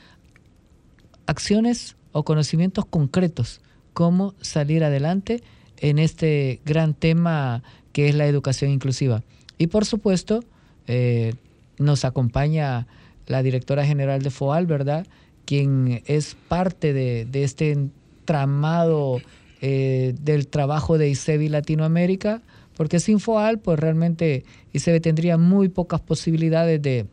acciones 1.27 1.97
o 2.13 2.23
conocimientos 2.25 2.85
concretos, 2.87 3.61
cómo 3.95 4.35
salir 4.41 4.85
adelante 4.85 5.43
en 5.79 5.99
este 5.99 6.61
gran 6.65 6.95
tema 6.95 7.65
que 7.93 8.09
es 8.09 8.15
la 8.15 8.27
educación 8.29 8.71
inclusiva. 8.71 9.25
Y 9.59 9.67
por 9.67 9.85
supuesto, 9.85 10.45
eh, 10.87 11.35
nos 11.81 12.05
acompaña 12.05 12.87
la 13.27 13.43
directora 13.43 13.85
general 13.85 14.23
de 14.23 14.31
FOAL, 14.31 14.67
¿verdad? 14.67 15.05
Quien 15.47 16.01
es 16.07 16.37
parte 16.47 16.93
de, 16.93 17.25
de 17.25 17.43
este 17.43 17.73
entramado 17.73 19.21
eh, 19.61 20.15
del 20.21 20.49
trabajo 20.49 20.99
de 20.99 21.09
ICEBI 21.09 21.49
Latinoamérica, 21.49 22.43
porque 22.77 23.01
sin 23.01 23.19
FOAL, 23.19 23.59
pues 23.59 23.79
realmente 23.79 24.45
ICEBI 24.73 25.01
tendría 25.01 25.37
muy 25.37 25.69
pocas 25.69 26.01
posibilidades 26.01 26.81
de, 26.81 27.07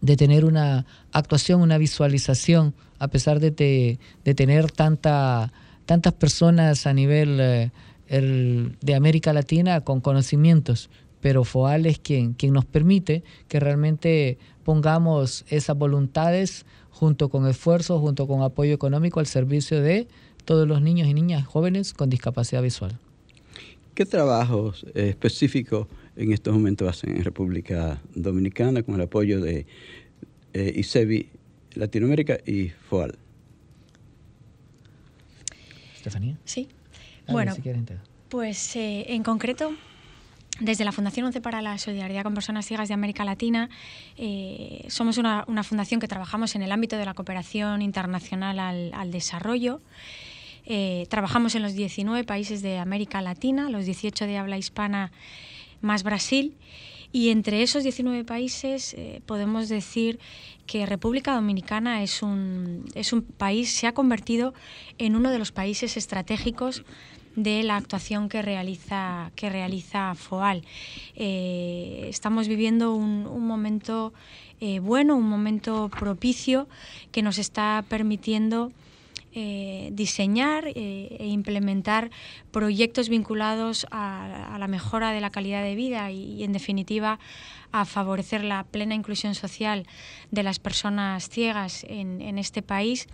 de 0.00 0.16
tener 0.16 0.44
una 0.44 0.86
actuación, 1.12 1.60
una 1.60 1.78
visualización, 1.78 2.74
a 2.98 3.08
pesar 3.08 3.38
de, 3.40 3.50
de 4.24 4.34
tener 4.34 4.70
tanta, 4.70 5.52
tantas 5.86 6.12
personas 6.14 6.86
a 6.86 6.92
nivel 6.92 7.38
eh, 7.40 7.70
de 8.08 8.94
América 8.94 9.32
Latina 9.32 9.80
con 9.82 10.00
conocimientos. 10.00 10.90
Pero 11.20 11.44
FOAL 11.44 11.86
es 11.86 12.00
quien, 12.00 12.32
quien 12.34 12.52
nos 12.52 12.64
permite 12.64 13.22
que 13.46 13.60
realmente 13.60 14.38
pongamos 14.64 15.44
esas 15.48 15.76
voluntades 15.78 16.66
junto 16.90 17.30
con 17.30 17.48
esfuerzos, 17.48 18.00
junto 18.00 18.26
con 18.26 18.42
apoyo 18.42 18.74
económico 18.74 19.20
al 19.20 19.26
servicio 19.26 19.80
de 19.80 20.08
todos 20.44 20.66
los 20.66 20.82
niños 20.82 21.08
y 21.08 21.14
niñas 21.14 21.46
jóvenes 21.46 21.92
con 21.92 22.10
discapacidad 22.10 22.62
visual. 22.62 22.98
¿Qué 23.94 24.06
trabajos 24.06 24.86
eh, 24.94 25.10
específicos 25.10 25.86
en 26.16 26.32
estos 26.32 26.54
momentos 26.54 26.88
hacen 26.88 27.16
en 27.16 27.24
República 27.24 28.00
Dominicana 28.14 28.82
con 28.82 28.94
el 28.94 29.02
apoyo 29.02 29.40
de 29.40 29.66
eh, 30.52 30.72
ICEBI 30.76 31.28
Latinoamérica 31.74 32.38
y 32.46 32.68
FOAL? 32.68 33.16
Estefanía. 35.96 36.38
Sí. 36.44 36.68
bueno, 37.28 37.54
pues 38.28 38.76
eh, 38.76 39.06
en 39.08 39.22
concreto 39.22 39.72
desde 40.60 40.84
la 40.84 40.92
Fundación 40.92 41.26
11 41.26 41.40
para 41.40 41.62
la 41.62 41.78
Solidaridad 41.78 42.22
con 42.24 42.34
Personas 42.34 42.66
Ciegas 42.66 42.88
de 42.88 42.94
América 42.94 43.24
Latina, 43.24 43.70
eh, 44.16 44.84
somos 44.88 45.18
una, 45.18 45.44
fundación 45.64 45.98
que 45.98 46.08
trabajamos 46.08 46.54
en 46.54 46.62
el 46.62 46.72
ámbito 46.72 46.96
de 46.96 47.04
la 47.04 47.14
cooperación 47.14 47.82
internacional 47.82 48.58
al, 48.58 49.10
desarrollo. 49.10 49.80
Eh, 50.64 51.06
trabajamos 51.08 51.54
en 51.54 51.62
los 51.62 51.74
19 51.74 52.24
países 52.24 52.62
de 52.62 52.78
América 52.78 53.20
Latina, 53.20 53.70
los 53.70 53.84
18 53.84 54.26
de 54.26 54.38
habla 54.38 54.58
hispana 54.58 55.12
más 55.80 56.02
Brasil. 56.02 56.54
Y 57.12 57.28
entre 57.28 57.62
esos 57.62 57.82
19 57.82 58.24
países 58.24 58.94
eh, 58.94 59.20
podemos 59.26 59.68
decir 59.68 60.18
que 60.66 60.86
República 60.86 61.34
Dominicana 61.34 62.02
es 62.02 62.22
un, 62.22 62.86
es 62.94 63.12
un 63.12 63.22
país, 63.22 63.70
se 63.70 63.86
ha 63.86 63.92
convertido 63.92 64.54
en 64.96 65.14
uno 65.14 65.30
de 65.30 65.38
los 65.38 65.52
países 65.52 65.98
estratégicos 65.98 66.84
de 67.36 67.62
la 67.62 67.76
actuación 67.76 68.28
que 68.28 68.42
realiza, 68.42 69.30
que 69.36 69.50
realiza 69.50 70.14
FOAL. 70.14 70.62
Eh, 71.14 72.06
estamos 72.08 72.48
viviendo 72.48 72.94
un, 72.94 73.46
momento 73.46 74.12
eh, 74.60 74.80
bueno, 74.80 75.16
un 75.16 75.28
momento 75.28 75.90
propicio 75.90 76.68
que 77.10 77.22
nos 77.22 77.38
está 77.38 77.84
permitiendo 77.88 78.72
eh, 79.34 79.90
diseñar 79.92 80.66
e 80.66 81.26
implementar 81.26 82.10
proyectos 82.50 83.08
vinculados 83.08 83.86
a, 83.90 84.56
la 84.58 84.68
mejora 84.68 85.12
de 85.12 85.20
la 85.20 85.30
calidad 85.30 85.62
de 85.62 85.74
vida 85.74 86.10
y, 86.10 86.44
en 86.44 86.52
definitiva, 86.52 87.18
a 87.72 87.84
favorecer 87.86 88.44
la 88.44 88.64
plena 88.64 88.94
inclusión 88.94 89.34
social 89.34 89.86
de 90.30 90.42
las 90.42 90.58
personas 90.58 91.28
ciegas 91.28 91.84
en, 91.88 92.38
este 92.38 92.62
país 92.62 93.08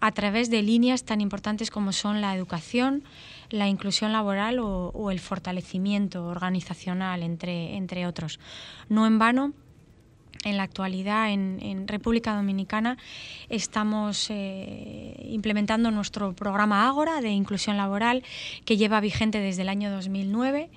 a 0.00 0.12
través 0.12 0.50
de 0.50 0.62
líneas 0.62 1.04
tan 1.04 1.20
importantes 1.20 1.70
como 1.70 1.92
son 1.92 2.20
la 2.20 2.34
educación, 2.34 3.02
la 3.50 3.66
inclusión 3.68 4.12
laboral 4.12 4.58
o, 4.58 5.10
el 5.10 5.20
fortalecimiento 5.20 6.26
organizacional, 6.26 7.22
entre, 7.22 7.76
entre 7.76 8.06
otros. 8.06 8.38
No 8.88 9.06
en 9.06 9.18
vano, 9.18 9.54
en 10.44 10.56
la 10.56 10.62
actualidad 10.62 11.30
en, 11.30 11.88
República 11.88 12.34
Dominicana 12.34 12.96
estamos 13.48 14.28
eh, 14.30 15.26
implementando 15.30 15.90
nuestro 15.90 16.34
programa 16.34 16.86
Ágora 16.86 17.20
de 17.20 17.30
inclusión 17.30 17.76
laboral 17.76 18.22
que 18.64 18.76
lleva 18.76 19.00
vigente 19.00 19.38
desde 19.40 19.62
el 19.62 19.68
año 19.68 19.90
2009 19.90 20.70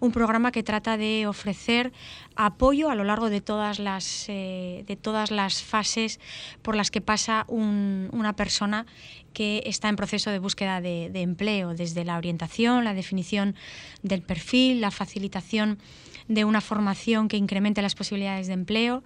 un 0.00 0.12
programa 0.12 0.52
que 0.52 0.62
trata 0.62 0.96
de 0.96 1.26
ofrecer 1.26 1.92
apoyo 2.36 2.90
a 2.90 2.94
lo 2.94 3.04
largo 3.04 3.30
de 3.30 3.40
todas 3.40 3.78
las, 3.78 4.26
eh, 4.28 4.84
de 4.86 4.96
todas 4.96 5.30
las 5.30 5.62
fases 5.62 6.20
por 6.62 6.76
las 6.76 6.90
que 6.90 7.00
pasa 7.00 7.44
una 7.48 8.34
persona 8.34 8.86
que 9.32 9.62
está 9.66 9.88
en 9.88 9.96
proceso 9.96 10.30
de 10.30 10.38
búsqueda 10.38 10.80
de, 10.80 11.10
empleo, 11.20 11.74
desde 11.74 12.04
la 12.04 12.16
orientación, 12.16 12.84
la 12.84 12.94
definición 12.94 13.54
del 14.02 14.22
perfil, 14.22 14.80
la 14.80 14.90
facilitación 14.90 15.78
de 16.28 16.44
una 16.44 16.60
formación 16.60 17.28
que 17.28 17.36
incremente 17.36 17.82
las 17.82 17.94
posibilidades 17.94 18.46
de 18.46 18.54
empleo, 18.54 19.02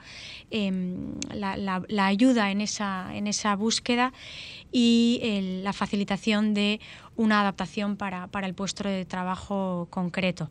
em, 0.50 1.14
la, 1.32 2.06
ayuda 2.06 2.50
en 2.50 2.60
esa, 2.60 3.14
en 3.14 3.26
esa 3.26 3.56
búsqueda 3.56 4.12
y 4.70 5.60
la 5.62 5.72
facilitación 5.72 6.54
de 6.54 6.80
una 7.16 7.40
adaptación 7.40 7.96
para, 7.96 8.28
para 8.28 8.46
el 8.46 8.54
puesto 8.54 8.88
de 8.88 9.04
trabajo 9.04 9.88
concreto. 9.90 10.50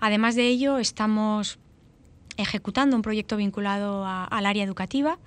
Además 0.00 0.36
de 0.36 0.46
ello, 0.46 0.78
estamos 0.78 1.58
ejecutando 2.36 2.96
un 2.96 3.02
proyecto 3.02 3.36
vinculado 3.36 4.04
al 4.06 4.46
área 4.46 4.64
educativa 4.64 5.18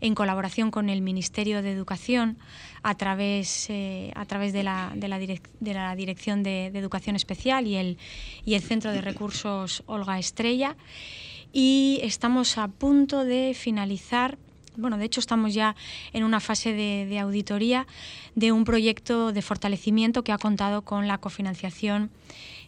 en 0.00 0.14
colaboración 0.14 0.70
con 0.70 0.88
el 0.90 1.02
Ministerio 1.02 1.62
de 1.62 1.72
Educación 1.72 2.38
a 2.82 2.94
través, 2.94 3.68
eh, 3.70 4.12
a 4.14 4.24
través 4.26 4.52
de, 4.52 4.62
la, 4.62 4.92
de, 4.94 5.08
la 5.08 5.94
Dirección 5.96 6.42
de, 6.42 6.66
Educación 6.66 7.16
Especial 7.16 7.66
y 7.66 7.76
el, 7.76 7.98
y 8.44 8.54
el 8.54 8.62
Centro 8.62 8.92
de 8.92 9.00
Recursos 9.00 9.82
Olga 9.86 10.18
Estrella. 10.18 10.76
Y 11.52 12.00
estamos 12.02 12.58
a 12.58 12.68
punto 12.68 13.24
de 13.24 13.54
finalizar 13.54 14.38
bueno, 14.76 14.98
de 14.98 15.04
hecho 15.04 15.20
estamos 15.20 15.54
ya 15.54 15.76
en 16.12 16.24
una 16.24 16.40
fase 16.40 16.72
de, 16.72 17.18
auditoría 17.18 17.86
de 18.34 18.52
un 18.52 18.64
proyecto 18.64 19.32
de 19.32 19.42
fortalecimiento 19.42 20.24
que 20.24 20.32
ha 20.32 20.38
contado 20.38 20.82
con 20.82 21.06
la 21.06 21.18
cofinanciación 21.18 22.10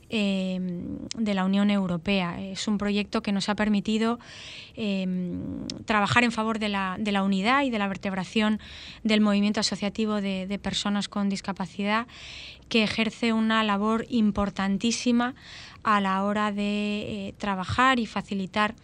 Em, 0.09 0.99
de 1.19 1.35
la 1.35 1.45
Unión 1.45 1.69
Europea. 1.69 2.41
Es 2.41 2.69
un 2.69 2.79
proyecto 2.79 3.23
que 3.23 3.33
nos 3.33 3.49
ha 3.49 3.57
permitido 3.57 4.21
em, 4.77 5.67
trabajar 5.85 6.23
en 6.23 6.31
favor 6.31 6.61
de 6.61 6.69
la, 6.69 6.95
de 6.97 7.11
la, 7.11 7.25
unidad 7.25 7.65
y 7.65 7.71
de 7.71 7.79
la 7.81 7.89
vertebración 7.89 8.61
del 9.03 9.21
movimiento 9.21 9.59
asociativo 9.59 10.21
de, 10.21 10.61
personas 10.63 11.09
con 11.09 11.29
discapacidad, 11.29 12.07
que 12.69 12.85
ejerce 12.85 13.33
una 13.33 13.65
labor 13.65 14.07
importantísima 14.09 15.35
a 15.83 16.01
la 16.01 16.23
hora 16.23 16.53
de 16.53 16.61
eh, 17.29 17.35
trabajar 17.37 17.99
y 17.99 18.07
facilitar 18.07 18.77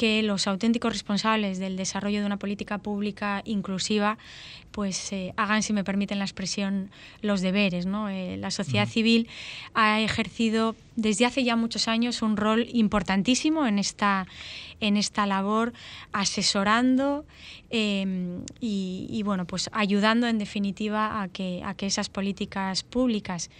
que 0.00 0.22
los 0.22 0.46
auténticos 0.46 0.94
responsables 0.94 1.58
del 1.58 1.76
desarrollo 1.76 2.20
de 2.20 2.24
una 2.24 2.38
política 2.38 2.78
pública 2.78 3.42
inclusiva 3.44 4.16
pues 4.70 5.12
eh, 5.12 5.34
hagan, 5.36 5.62
si 5.62 5.74
me 5.74 5.84
permiten 5.84 6.18
la 6.18 6.24
expresión, 6.24 6.90
los 7.20 7.42
deberes. 7.42 7.84
¿no? 7.84 8.08
Eh, 8.08 8.38
la 8.38 8.50
sociedad 8.50 8.88
civil 8.88 9.28
ha 9.74 10.00
ejercido 10.00 10.74
desde 10.96 11.26
hace 11.26 11.44
ya 11.44 11.54
muchos 11.54 11.86
años 11.86 12.22
un 12.22 12.38
rol 12.38 12.66
importantísimo 12.72 13.66
en 13.66 13.78
esta, 13.78 14.26
en 14.80 14.96
esta 14.96 15.26
labor, 15.26 15.74
asesorando 16.12 17.26
em, 17.68 18.42
y, 18.58 19.22
bueno, 19.22 19.44
pues 19.44 19.68
ayudando 19.74 20.28
en 20.28 20.38
definitiva 20.38 21.20
a 21.20 21.28
que, 21.28 21.60
a 21.62 21.74
que 21.74 21.84
esas 21.84 22.08
políticas 22.08 22.84
públicas 22.84 23.50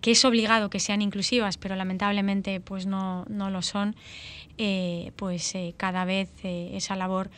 que, 0.00 0.10
es 0.10 0.24
obligado 0.24 0.70
que 0.70 0.78
sean 0.78 1.02
inclusivas, 1.02 1.56
pero 1.56 1.74
lamentablemente 1.74 2.60
pues 2.60 2.86
no, 2.86 3.24
no 3.28 3.50
lo 3.50 3.62
son, 3.62 3.96
pues 5.16 5.54
cada 5.76 6.04
vez 6.04 6.28
esa 6.44 6.94
labor 6.94 7.30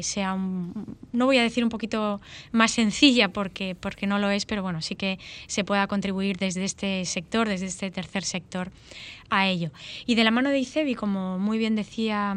sea, 0.00 0.36
no 0.36 1.26
voy 1.26 1.36
a 1.36 1.42
decir 1.42 1.62
un 1.62 1.68
poquito 1.68 2.20
más 2.50 2.70
sencilla 2.70 3.28
porque, 3.28 3.74
porque 3.74 4.06
no 4.06 4.18
lo 4.18 4.30
es, 4.30 4.46
pero 4.46 4.62
bueno, 4.62 4.80
sí 4.80 4.94
que 4.94 5.18
se 5.48 5.64
pueda 5.64 5.86
contribuir 5.86 6.38
desde 6.38 6.64
este 6.64 7.04
sector, 7.04 7.46
desde 7.46 7.66
este 7.66 7.90
tercer 7.90 8.24
sector 8.24 8.70
a 9.28 9.46
ello. 9.48 9.70
Y 10.06 10.14
de 10.14 10.24
la 10.24 10.30
mano 10.30 10.48
de 10.48 10.60
ICEBI, 10.60 10.94
como 10.94 11.38
muy 11.38 11.58
bien 11.58 11.76
decía, 11.76 12.34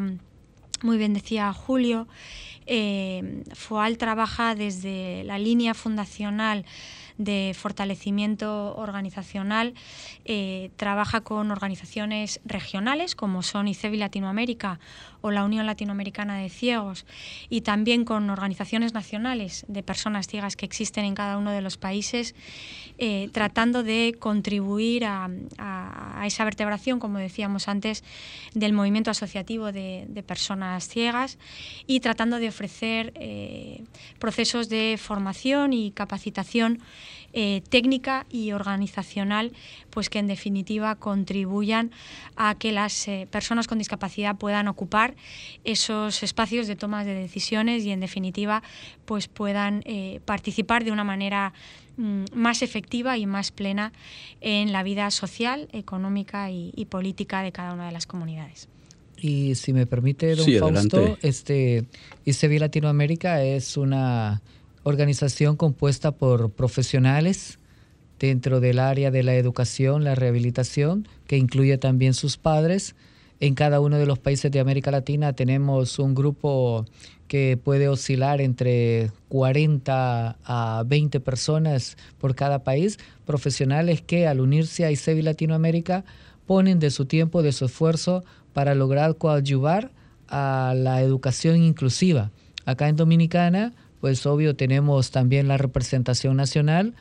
muy 0.82 0.98
bien 0.98 1.14
decía 1.14 1.52
Julio, 1.54 2.06
eh, 2.66 3.42
FOAL 3.54 3.98
trabaja 3.98 4.54
desde 4.54 5.24
la 5.24 5.38
línea 5.38 5.74
fundacional 5.74 6.64
de 7.20 7.54
fortalecimiento 7.54 8.74
organizacional, 8.76 9.74
eh, 10.24 10.70
trabaja 10.76 11.20
con 11.20 11.50
organizaciones 11.50 12.40
regionales 12.46 13.14
como 13.14 13.42
son 13.42 13.68
ICEBI 13.68 13.98
Latinoamérica 13.98 14.80
o 15.20 15.30
la 15.30 15.44
Unión 15.44 15.66
Latinoamericana 15.66 16.38
de 16.38 16.48
Ciegos 16.48 17.06
y 17.48 17.62
también 17.62 18.04
con 18.04 18.30
organizaciones 18.30 18.94
nacionales 18.94 19.64
de 19.68 19.82
personas 19.82 20.26
ciegas 20.26 20.56
que 20.56 20.66
existen 20.66 21.04
en 21.04 21.14
cada 21.14 21.36
uno 21.38 21.50
de 21.50 21.60
los 21.60 21.76
países, 21.76 22.34
eh, 22.98 23.28
tratando 23.32 23.82
de 23.82 24.16
contribuir 24.18 25.04
a, 25.04 25.28
esa 26.24 26.44
vertebración, 26.44 27.00
como 27.00 27.18
decíamos 27.18 27.68
antes, 27.68 28.04
del 28.54 28.72
movimiento 28.72 29.10
asociativo 29.10 29.72
de, 29.72 30.06
personas 30.26 30.86
ciegas 30.86 31.38
y 31.86 32.00
tratando 32.00 32.38
de 32.38 32.48
ofrecer 32.48 33.12
eh, 33.16 33.82
procesos 34.18 34.68
de 34.68 34.98
formación 34.98 35.72
y 35.72 35.92
capacitación 35.92 36.78
eh, 37.32 37.62
técnica 37.68 38.26
y 38.28 38.50
organizacional, 38.50 39.52
pues 39.90 40.10
que 40.10 40.18
en 40.18 40.26
definitiva 40.26 40.96
contribuyan 40.96 41.92
a 42.34 42.56
que 42.56 42.72
las 42.72 43.06
eh, 43.06 43.28
personas 43.30 43.68
con 43.68 43.78
discapacidad 43.78 44.36
puedan 44.36 44.66
ocupar 44.66 45.14
esos 45.62 46.24
espacios 46.24 46.66
de 46.66 46.74
toma 46.74 47.04
de 47.04 47.14
decisiones 47.14 47.84
y 47.84 47.92
en 47.92 48.00
definitiva 48.00 48.64
pues 49.04 49.28
puedan 49.28 49.82
eh, 49.84 50.18
participar 50.24 50.82
de 50.82 50.90
una 50.90 51.04
manera 51.04 51.52
mm, 51.98 52.24
más 52.34 52.62
efectiva 52.62 53.16
y 53.16 53.26
más 53.26 53.52
plena 53.52 53.92
en 54.40 54.72
la 54.72 54.82
vida 54.82 55.08
social, 55.12 55.68
económica 55.72 56.50
y, 56.50 56.84
política 56.90 57.42
de 57.42 57.52
cada 57.52 57.74
una 57.74 57.86
de 57.86 57.92
las 57.92 58.06
comunidades. 58.06 58.68
Y 59.16 59.54
si 59.54 59.72
me 59.72 59.86
permite, 59.86 60.34
don 60.34 60.52
Fausto, 60.58 61.16
este, 61.22 61.84
ICEBI 62.24 62.58
Latinoamérica 62.58 63.44
es 63.44 63.76
una 63.76 64.42
organización 64.82 65.56
compuesta 65.56 66.12
por 66.12 66.50
profesionales 66.50 67.58
dentro 68.18 68.60
del 68.60 68.78
área 68.78 69.10
de 69.10 69.22
la 69.22 69.34
educación, 69.34 70.04
la 70.04 70.14
rehabilitación, 70.14 71.08
que 71.26 71.36
incluye 71.36 71.78
también 71.78 72.14
sus 72.14 72.36
padres. 72.36 72.94
En 73.40 73.54
cada 73.54 73.80
uno 73.80 73.98
de 73.98 74.06
los 74.06 74.18
países 74.18 74.50
de 74.52 74.60
América 74.60 74.90
Latina 74.90 75.32
tenemos 75.32 75.98
un 75.98 76.14
grupo 76.14 76.84
que 77.26 77.56
puede 77.56 77.88
oscilar 77.88 78.40
entre 78.40 79.10
40 79.28 80.36
a 80.44 80.84
20 80.86 81.20
personas 81.20 81.96
por 82.18 82.34
cada 82.34 82.64
país, 82.64 82.98
profesionales 83.24 84.02
que 84.02 84.26
al 84.26 84.40
unirse 84.40 84.84
a 84.84 84.90
ICEBI 84.90 85.22
Latinoamérica 85.22 86.04
ponen 86.46 86.80
de 86.80 86.90
su 86.90 87.06
tiempo, 87.06 87.42
de 87.42 87.52
su 87.52 87.66
esfuerzo 87.66 88.24
para 88.52 88.74
lograr 88.74 89.16
coadyuvar 89.16 89.92
a 90.28 90.74
la 90.76 91.00
educación 91.00 91.62
inclusiva. 91.62 92.30
Acá 92.66 92.88
en 92.88 92.96
Dominicana 92.96 93.72
pues 94.00 94.24
obvio 94.26 94.56
tenemos 94.56 95.10
también 95.10 95.48
la 95.48 95.56
representación 95.56 96.36
nacional, 96.36 96.94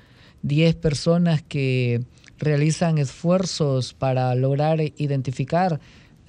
10 0.44 0.76
personas 0.76 1.42
que 1.42 2.02
realizan 2.38 2.98
esfuerzos 2.98 3.94
para 3.94 4.34
lograr 4.36 4.80
identificar, 4.98 5.80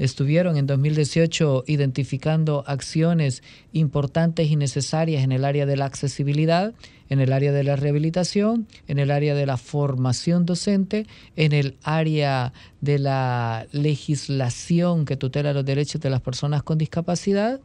estuvieron 0.00 0.56
en 0.56 0.66
2018 0.66 1.64
identificando 1.66 2.64
acciones 2.66 3.42
importantes 3.74 4.50
y 4.50 4.56
necesarias 4.56 5.22
en 5.22 5.30
el 5.30 5.44
área 5.44 5.66
de 5.66 5.76
la 5.76 5.84
accesibilidad, 5.84 6.72
en 7.10 7.20
el 7.20 7.34
área 7.34 7.52
de 7.52 7.64
la 7.64 7.76
rehabilitación, 7.76 8.66
en 8.88 8.98
el 8.98 9.10
área 9.10 9.34
de 9.34 9.44
la 9.44 9.58
formación 9.58 10.46
docente, 10.46 11.06
en 11.36 11.52
el 11.52 11.76
área 11.82 12.54
de 12.80 12.98
la 12.98 13.66
legislación 13.72 15.04
que 15.04 15.18
tutela 15.18 15.52
los 15.52 15.66
derechos 15.66 16.00
de 16.00 16.08
las 16.08 16.22
personas 16.22 16.62
con 16.62 16.78
discapacidad 16.78 17.60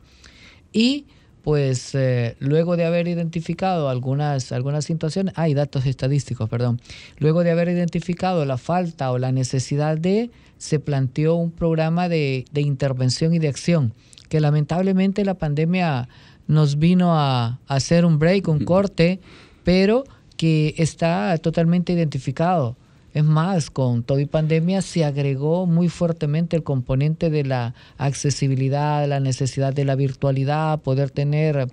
y 0.73 1.05
pues 1.45 1.93
eh, 1.93 2.35
luego 2.39 2.75
de 2.75 2.85
haber 2.85 3.07
identificado 3.07 3.87
algunas, 3.87 4.51
algunas 4.51 4.83
situaciones, 4.83 5.31
hay 5.37 5.53
datos 5.53 5.85
estadísticos, 5.85 6.49
perdón, 6.49 6.81
luego 7.19 7.43
de 7.43 7.51
haber 7.51 7.69
identificado 7.69 8.43
la 8.45 8.57
falta 8.57 9.11
o 9.11 9.19
la 9.19 9.31
necesidad 9.31 9.95
de, 9.95 10.31
se 10.57 10.79
planteó 10.79 11.35
un 11.35 11.51
programa 11.51 12.09
de, 12.09 12.45
intervención 12.55 13.35
y 13.35 13.37
de 13.37 13.47
acción, 13.47 13.93
que 14.27 14.39
lamentablemente 14.39 15.23
la 15.23 15.35
pandemia 15.35 16.09
nos 16.47 16.79
vino 16.79 17.15
a, 17.15 17.59
a 17.67 17.75
hacer 17.75 18.05
un 18.05 18.17
break, 18.17 18.47
un 18.47 18.65
corte, 18.65 19.19
pero 19.63 20.03
que 20.37 20.73
está 20.79 21.37
totalmente 21.37 21.93
identificado 21.93 22.75
es 23.15 23.23
más, 23.23 23.71
con 23.71 24.03
todo 24.03 24.19
y 24.19 24.25
pandemia 24.25 24.81
se 24.81 25.05
agregó 25.05 25.65
muy 25.65 25.87
fuertemente 25.87 26.57
el 26.57 26.63
componente 26.63 27.29
de 27.29 27.45
la 27.45 27.73
accesibilidad, 27.97 29.07
la 29.07 29.21
necesidad 29.21 29.73
de 29.73 29.85
la 29.85 29.95
virtualidad, 29.95 30.81
poder 30.81 31.11
tener 31.11 31.69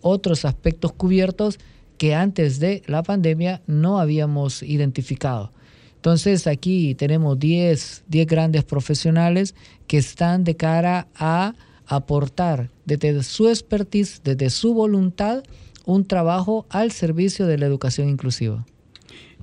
otros 0.00 0.44
aspectos 0.44 0.92
cubiertos 0.92 1.60
que 1.96 2.16
antes 2.16 2.58
de 2.58 2.82
la 2.86 3.04
pandemia 3.04 3.62
no 3.68 4.00
habíamos 4.00 4.64
identificado. 4.64 5.52
Entonces 5.94 6.48
aquí 6.48 6.96
tenemos 6.96 7.38
10, 7.38 8.06
10 8.08 8.26
grandes 8.26 8.64
profesionales 8.64 9.54
que 9.86 9.98
están 9.98 10.42
de 10.42 10.56
cara 10.56 11.06
a 11.14 11.54
aportar 11.86 12.68
desde 12.84 13.22
su 13.22 13.48
expertise, 13.48 14.22
desde 14.24 14.50
su 14.50 14.74
voluntad, 14.74 15.44
un 15.84 16.04
trabajo 16.04 16.66
al 16.68 16.90
servicio 16.90 17.46
de 17.46 17.58
la 17.58 17.66
educación 17.66 18.08
inclusiva 18.08 18.66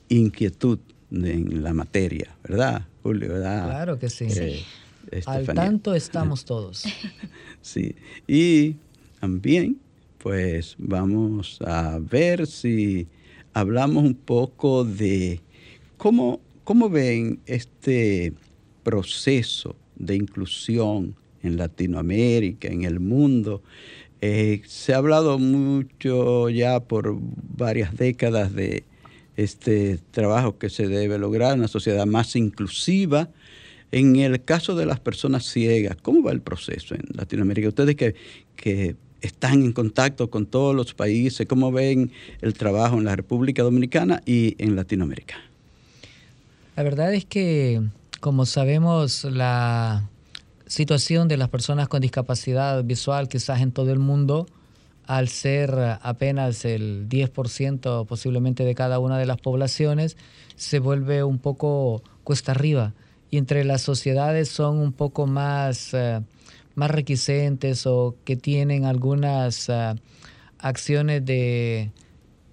inquietud 0.10 0.80
en 1.12 1.64
la 1.64 1.74
materia, 1.74 2.36
¿verdad, 2.44 2.86
Julio? 3.02 3.30
Claro 3.30 3.98
que 3.98 4.10
sí. 4.10 4.28
Eh, 4.30 4.64
Al 5.26 5.46
tanto 5.46 5.96
estamos 5.96 6.46
todos. 6.46 6.84
sí. 7.62 7.96
Y 8.28 8.76
también, 9.20 9.78
pues 10.18 10.76
vamos 10.78 11.60
a 11.66 12.00
ver 12.00 12.46
si 12.46 13.08
hablamos 13.54 14.04
un 14.04 14.16
poco 14.16 14.84
de 14.84 15.40
cómo, 15.98 16.40
cómo 16.64 16.90
ven 16.90 17.40
este 17.46 18.34
proceso 18.84 19.76
de 19.96 20.16
inclusión 20.16 21.16
en 21.44 21.58
Latinoamérica, 21.58 22.68
en 22.68 22.84
el 22.84 23.00
mundo, 23.00 23.62
eh, 24.22 24.62
se 24.68 24.94
ha 24.94 24.98
hablado 24.98 25.40
mucho 25.40 26.50
ya 26.50 26.80
por 26.80 27.18
varias 27.20 27.96
décadas 27.98 28.54
de 28.54 28.84
este 29.36 29.98
trabajo 30.12 30.60
que 30.60 30.70
se 30.70 30.88
debe 30.88 31.18
lograr, 31.18 31.58
una 31.58 31.68
sociedad 31.68 32.06
más 32.06 32.36
inclusiva. 32.36 33.30
En 33.92 34.16
el 34.18 34.44
caso 34.44 34.76
de 34.76 34.86
las 34.86 35.00
personas 35.00 35.46
ciegas, 35.46 35.98
¿cómo 36.02 36.24
va 36.24 36.32
el 36.32 36.42
proceso 36.42 36.94
en 36.94 37.02
Latinoamérica? 37.14 37.68
Ustedes 37.68 37.96
que, 37.96 38.16
que 38.56 38.96
están 39.22 39.64
en 39.64 39.74
contacto 39.74 40.30
con 40.30 40.46
todos 40.46 40.76
los 40.76 40.94
países, 40.94 41.48
¿cómo 41.48 41.72
ven 41.72 42.12
el 42.42 42.54
trabajo 42.54 42.98
en 42.98 43.06
la 43.06 43.16
República 43.16 43.64
Dominicana 43.64 44.22
y 44.26 44.56
en 44.60 44.76
Latinoamérica? 44.76 45.36
La 46.76 46.84
verdad 46.84 47.14
es 47.14 47.26
que, 47.26 47.82
como 48.20 48.46
sabemos, 48.46 49.24
la 49.26 50.08
situación 50.72 51.28
de 51.28 51.36
las 51.36 51.50
personas 51.50 51.90
con 51.90 52.00
discapacidad 52.00 52.82
visual 52.86 53.28
quizás 53.28 53.60
en 53.60 53.74
todo 53.74 53.92
el 53.92 54.00
mundo, 54.00 54.48
al 55.06 55.28
ser 55.28 55.98
apenas 56.02 56.64
el 56.64 57.10
10% 57.10 58.06
posiblemente 58.06 58.64
de 58.64 58.74
cada 58.74 59.00
una 59.00 59.18
de 59.18 59.26
las 59.26 59.36
poblaciones, 59.36 60.16
se 60.56 60.80
vuelve 60.80 61.26
un 61.26 61.40
poco 61.40 62.02
cuesta 62.24 62.54
arriba. 62.54 62.94
Y 63.30 63.38
entre 63.38 63.66
las 63.66 63.82
sociedades 63.82 64.48
son 64.48 64.78
un 64.78 64.94
poco 64.94 65.28
más, 65.28 65.94
eh, 65.94 66.22
más 66.76 66.90
requisentes 66.90 67.86
o 67.86 68.16
que 68.24 68.38
tienen 68.38 68.86
algunas, 68.86 69.68
eh, 69.68 69.96
acciones 70.58 71.26
de, 71.26 71.92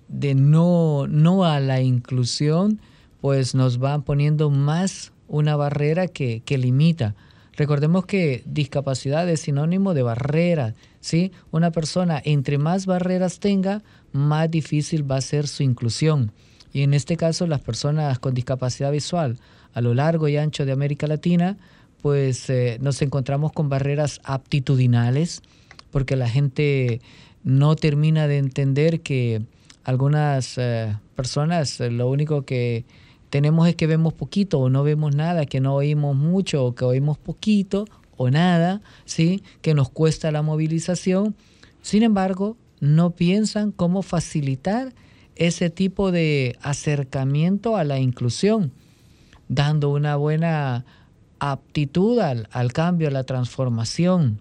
de 0.09 0.35
no, 0.35 1.07
no 1.07 1.45
a 1.45 1.61
la 1.61 1.83
inclusión, 1.83 2.81
pues 3.21 3.55
nos 3.55 3.79
van 3.79 4.03
poniendo 4.03 4.51
más 4.51 5.13
una 5.29 5.55
barrera 5.55 6.09
que, 6.09 6.43
que 6.45 6.59
limita. 6.59 7.15
Recordemos 7.59 8.07
que 8.07 8.45
discapacidad 8.47 9.29
es 9.29 9.41
sinónimo 9.41 9.93
de 9.93 10.05
barrera, 10.05 10.75
¿sí? 11.01 11.33
Una 11.51 11.73
persona 11.73 12.23
entre 12.25 12.57
más 12.57 12.87
barreras 12.87 13.41
tenga, 13.41 13.83
más 14.13 14.49
difícil 14.49 15.11
va 15.11 15.17
a 15.17 15.21
ser 15.21 15.49
su 15.49 15.65
inclusión. 15.65 16.31
Y 16.73 16.83
en 16.83 16.95
este 16.95 17.17
caso, 17.17 17.49
las 17.49 17.61
personas 17.61 18.21
con 18.21 18.33
discapacidad 18.33 18.93
visual 18.93 19.41
a 19.75 19.81
lo 19.81 19.93
largo 19.93 20.29
y 20.29 20.37
ancho 20.37 20.65
de 20.67 20.71
América 20.71 21.09
Latina, 21.09 21.57
pues 22.01 22.49
eh, 22.49 22.79
nos 22.81 23.03
encontramos 23.03 23.51
con 23.51 23.69
barreras 23.69 24.21
aptitudinales, 24.23 25.43
porque 25.91 26.15
la 26.15 26.29
gente 26.29 27.01
no 27.43 27.75
termina 27.75 28.29
de 28.29 28.39
entender 28.39 29.01
que 29.01 29.43
algunas 29.83 30.59
eh, 30.59 30.97
personas 31.17 31.81
eh, 31.81 31.91
lo 31.91 32.09
único 32.09 32.43
que 32.43 32.85
tenemos 33.31 33.69
es 33.69 33.77
que 33.77 33.87
vemos 33.87 34.15
poquito 34.15 34.59
o 34.59 34.71
no 34.71 34.83
vemos 34.83 35.15
nada, 35.15 35.47
que 35.47 35.61
no 35.61 35.75
oímos 35.75 36.17
mucho 36.17 36.65
o 36.65 36.75
que 36.75 36.85
oímos 36.85 37.19
poquito 37.19 37.85
o 38.17 38.31
nada, 38.31 38.81
¿sí? 39.05 39.43
que 39.63 39.75
nos 39.75 39.91
cuesta 39.91 40.31
la 40.31 40.43
movilización. 40.43 41.35
Sin 41.83 42.03
embargo, 42.03 42.57
no 42.81 43.11
piensan 43.11 43.73
cómo 43.73 44.03
facilitar 44.03 44.93
ese 45.37 45.71
tipo 45.71 46.11
de 46.11 46.59
acercamiento 46.63 47.77
a 47.77 47.85
la 47.85 47.99
inclusión, 47.99 48.73
dando 49.49 49.91
una 49.91 50.17
buena 50.17 50.85
aptitud 51.39 52.19
al, 52.19 52.73
cambio, 52.73 53.09
a 53.09 53.13
la 53.13 53.25
transformación. 53.25 54.41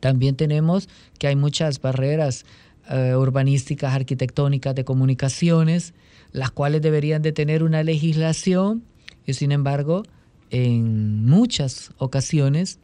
También 0.00 0.34
tenemos 0.34 0.88
que 1.18 1.28
hay 1.28 1.36
muchas 1.36 1.80
barreras 1.80 2.44
eh, 2.90 3.14
urbanísticas, 3.14 3.94
arquitectónicas, 3.94 4.74
de 4.74 4.84
comunicaciones, 4.84 5.94
las 6.32 6.50
cuales 6.50 6.82
deberían 6.82 7.22
de 7.22 7.32
tener 7.32 7.62
una 7.62 7.82
legislación 7.82 8.84
y 9.26 9.34
sin 9.34 9.52
embargo, 9.52 10.02
en 10.50 11.24
muchas 11.24 11.92
ocasiones, 11.98 12.78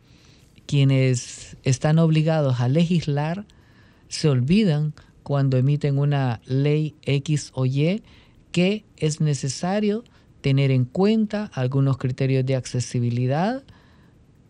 quienes 0.67 1.57
están 1.65 1.99
obligados 1.99 2.61
a 2.61 2.69
legislar 2.69 3.47
se 4.09 4.29
olvidan 4.29 4.95
cuando 5.23 5.57
emiten 5.57 5.99
una 5.99 6.41
ley 6.47 6.95
X 7.03 7.51
o 7.55 7.67
Y 7.67 8.03
que 8.53 8.85
es 8.97 9.21
necesario 9.21 10.05
tener 10.41 10.71
en 10.71 10.85
cuenta 10.85 11.51
algunos 11.53 11.99
criterios 11.99 12.47
de 12.47 12.57
accesibilidad 12.57 13.65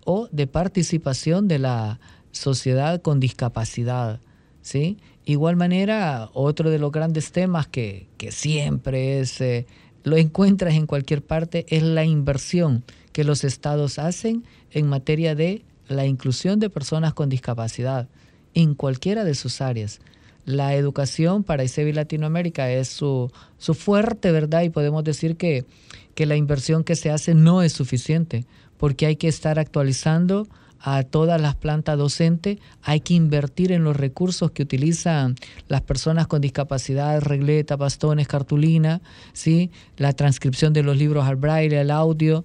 o 0.05 0.29
de 0.31 0.47
participación 0.47 1.49
de 1.49 1.59
la 1.59 2.01
sociedad 2.31 3.03
con 3.03 3.21
discapacidad. 3.21 4.21
¿sí? 4.63 4.99
Igual 5.29 5.57
manera, 5.57 6.31
otro 6.33 6.71
de 6.71 6.79
los 6.79 6.91
grandes 6.91 7.33
temas 7.33 7.67
que, 7.67 8.07
siempre 8.31 9.21
es, 9.21 9.43
eh, 9.43 9.67
lo 10.03 10.17
encuentras 10.17 10.73
en 10.73 10.87
cualquier 10.87 11.21
parte 11.21 11.67
es 11.69 11.83
la 11.83 12.07
inversión 12.07 12.83
que 13.13 13.25
los 13.25 13.45
estados 13.45 13.99
hacen 13.99 14.45
en 14.71 14.87
materia 14.87 15.35
de 15.35 15.67
la 15.87 16.07
inclusión 16.07 16.61
de 16.61 16.71
personas 16.71 17.13
con 17.13 17.29
discapacidad 17.29 18.09
en 18.55 18.75
cualquiera 18.75 19.23
de 19.23 19.35
sus 19.35 19.61
áreas. 19.61 20.01
La 20.47 20.75
educación 20.75 21.45
para 21.45 21.63
ICEBI 21.63 21.93
Latinoamérica 21.93 22.71
es 22.73 22.89
su, 22.89 23.31
su 23.59 23.75
fuerte, 23.75 24.33
¿verdad? 24.33 24.63
Y 24.63 24.71
podemos 24.71 25.05
decir 25.05 25.37
que, 25.37 25.67
que 26.15 26.25
la 26.25 26.37
inversión 26.37 26.85
que 26.85 26.97
se 26.97 27.11
hace 27.11 27.35
no 27.35 27.61
es 27.61 27.75
suficiente, 27.75 28.47
porque 28.79 29.05
hay 29.05 29.17
que 29.17 29.29
estar 29.29 29.59
actualizando 29.59 30.49
a 30.81 31.03
todas 31.03 31.41
las 31.41 31.55
plantas 31.55 31.99
docentes, 31.99 32.59
hay 32.83 33.01
que 33.01 33.15
invertir 33.15 33.73
en 33.73 33.85
los 33.85 33.97
recursos 33.97 34.51
que 34.51 34.63
utilizan 34.63 35.35
las 35.69 35.83
personas 35.83 36.27
con 36.27 36.41
discapacidad, 36.41 37.21
regleta, 37.21 37.77
bastones, 37.77 38.29
cartulina, 38.29 39.01
¿sí? 39.33 39.71
la 39.97 40.13
transcripción 40.13 40.73
de 40.73 40.83
los 40.83 40.97
libros 40.97 41.27
al 41.27 41.37
braille, 41.37 41.79
al 41.79 41.91
audio, 41.91 42.45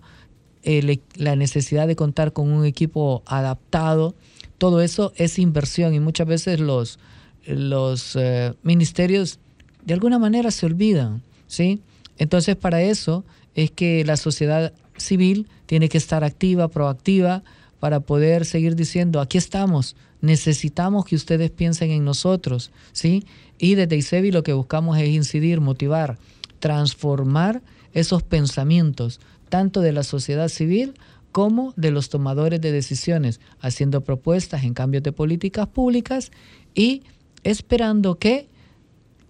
la 1.16 1.36
necesidad 1.36 1.88
de 1.88 1.96
contar 1.96 2.32
con 2.32 2.50
un 2.50 2.66
equipo 2.66 3.22
adaptado 3.26 4.16
todo 4.64 4.82
eso 4.82 5.12
es 5.18 5.40
inversión 5.40 5.94
y 5.94 6.00
muchas 6.00 6.26
veces 6.26 6.62
los, 6.62 6.98
los 7.46 8.16
eh, 8.16 8.54
ministerios 8.64 9.40
de 9.84 9.94
alguna 9.94 10.20
manera 10.20 10.52
se 10.52 10.66
olvidan, 10.66 11.22
¿sí? 11.48 11.82
Entonces 12.18 12.56
para 12.56 12.82
eso 12.82 13.26
es 13.56 13.72
que 13.72 14.06
la 14.06 14.16
sociedad 14.16 14.72
civil 14.96 15.50
tiene 15.66 15.90
que 15.90 15.98
estar 15.98 16.24
activa, 16.24 16.70
proactiva, 16.70 17.44
para 17.84 18.00
poder 18.00 18.46
seguir 18.46 18.78
diciendo, 18.78 19.20
aquí 19.20 19.38
estamos, 19.38 19.98
necesitamos 20.22 21.04
que 21.04 21.18
ustedes 21.18 21.52
piensen 21.52 21.92
en 21.92 22.06
nosotros, 22.06 22.72
¿sí? 22.94 23.26
Y 23.58 23.76
desde 23.76 23.98
ICEBI 23.98 24.32
lo 24.32 24.42
que 24.42 24.54
buscamos 24.54 24.98
es 25.00 25.10
incidir, 25.10 25.60
motivar, 25.60 26.18
transformar 26.60 27.62
esos 27.92 28.24
pensamientos, 28.24 29.20
tanto 29.50 29.82
de 29.82 29.92
la 29.92 30.04
sociedad 30.04 30.48
civil 30.48 30.94
como 31.34 31.74
de 31.76 31.92
los 31.92 32.08
tomadores 32.08 32.62
de 32.62 32.72
decisiones, 32.72 33.42
haciendo 33.60 34.00
propuestas 34.00 34.64
en 34.64 34.74
cambios 34.74 35.04
de 35.04 35.12
políticas 35.12 35.68
públicas 35.68 36.32
y 36.74 37.04
esperando 37.44 38.18
que 38.18 38.48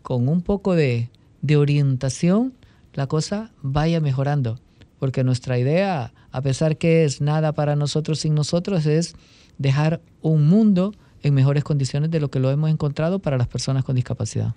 con 0.04 0.30
un 0.30 0.44
poco 0.44 0.76
de, 0.76 1.10
orientación 1.58 2.54
la 2.94 3.08
cosa 3.08 3.52
vaya 3.64 4.00
mejorando. 4.00 4.60
Porque 5.04 5.26
nuestra 5.26 5.60
idea, 5.60 6.14
a 6.32 6.42
pesar 6.42 6.78
que 6.78 7.04
es 7.04 7.20
nada 7.20 7.52
para 7.52 7.76
nosotros 7.76 8.20
sin 8.20 8.36
nosotros, 8.36 8.86
es 8.86 9.18
dejar 9.58 10.00
un 10.22 10.48
mundo 10.48 10.94
en 11.24 11.34
mejores 11.34 11.66
condiciones 11.66 12.10
de 12.10 12.22
lo 12.22 12.32
que 12.32 12.40
lo 12.40 12.50
hemos 12.50 12.70
encontrado 12.70 13.20
para 13.20 13.38
las 13.38 13.50
personas 13.50 13.84
con 13.84 13.98
discapacidad. 13.98 14.56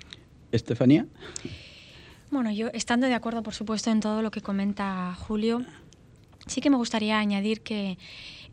Estefanía. 0.53 1.05
Bueno, 2.31 2.53
yo 2.53 2.69
estando 2.75 3.09
de 3.09 3.15
acuerdo, 3.15 3.43
por 3.43 3.55
supuesto, 3.55 3.91
en 3.91 3.99
todo 3.99 4.23
lo 4.23 4.31
que 4.31 4.41
comenta 4.41 5.17
Julio, 5.19 5.65
Sí 6.47 6.61
que 6.61 6.71
me 6.71 6.77
gustaría 6.77 7.19
añadir 7.19 7.61
que 7.63 7.99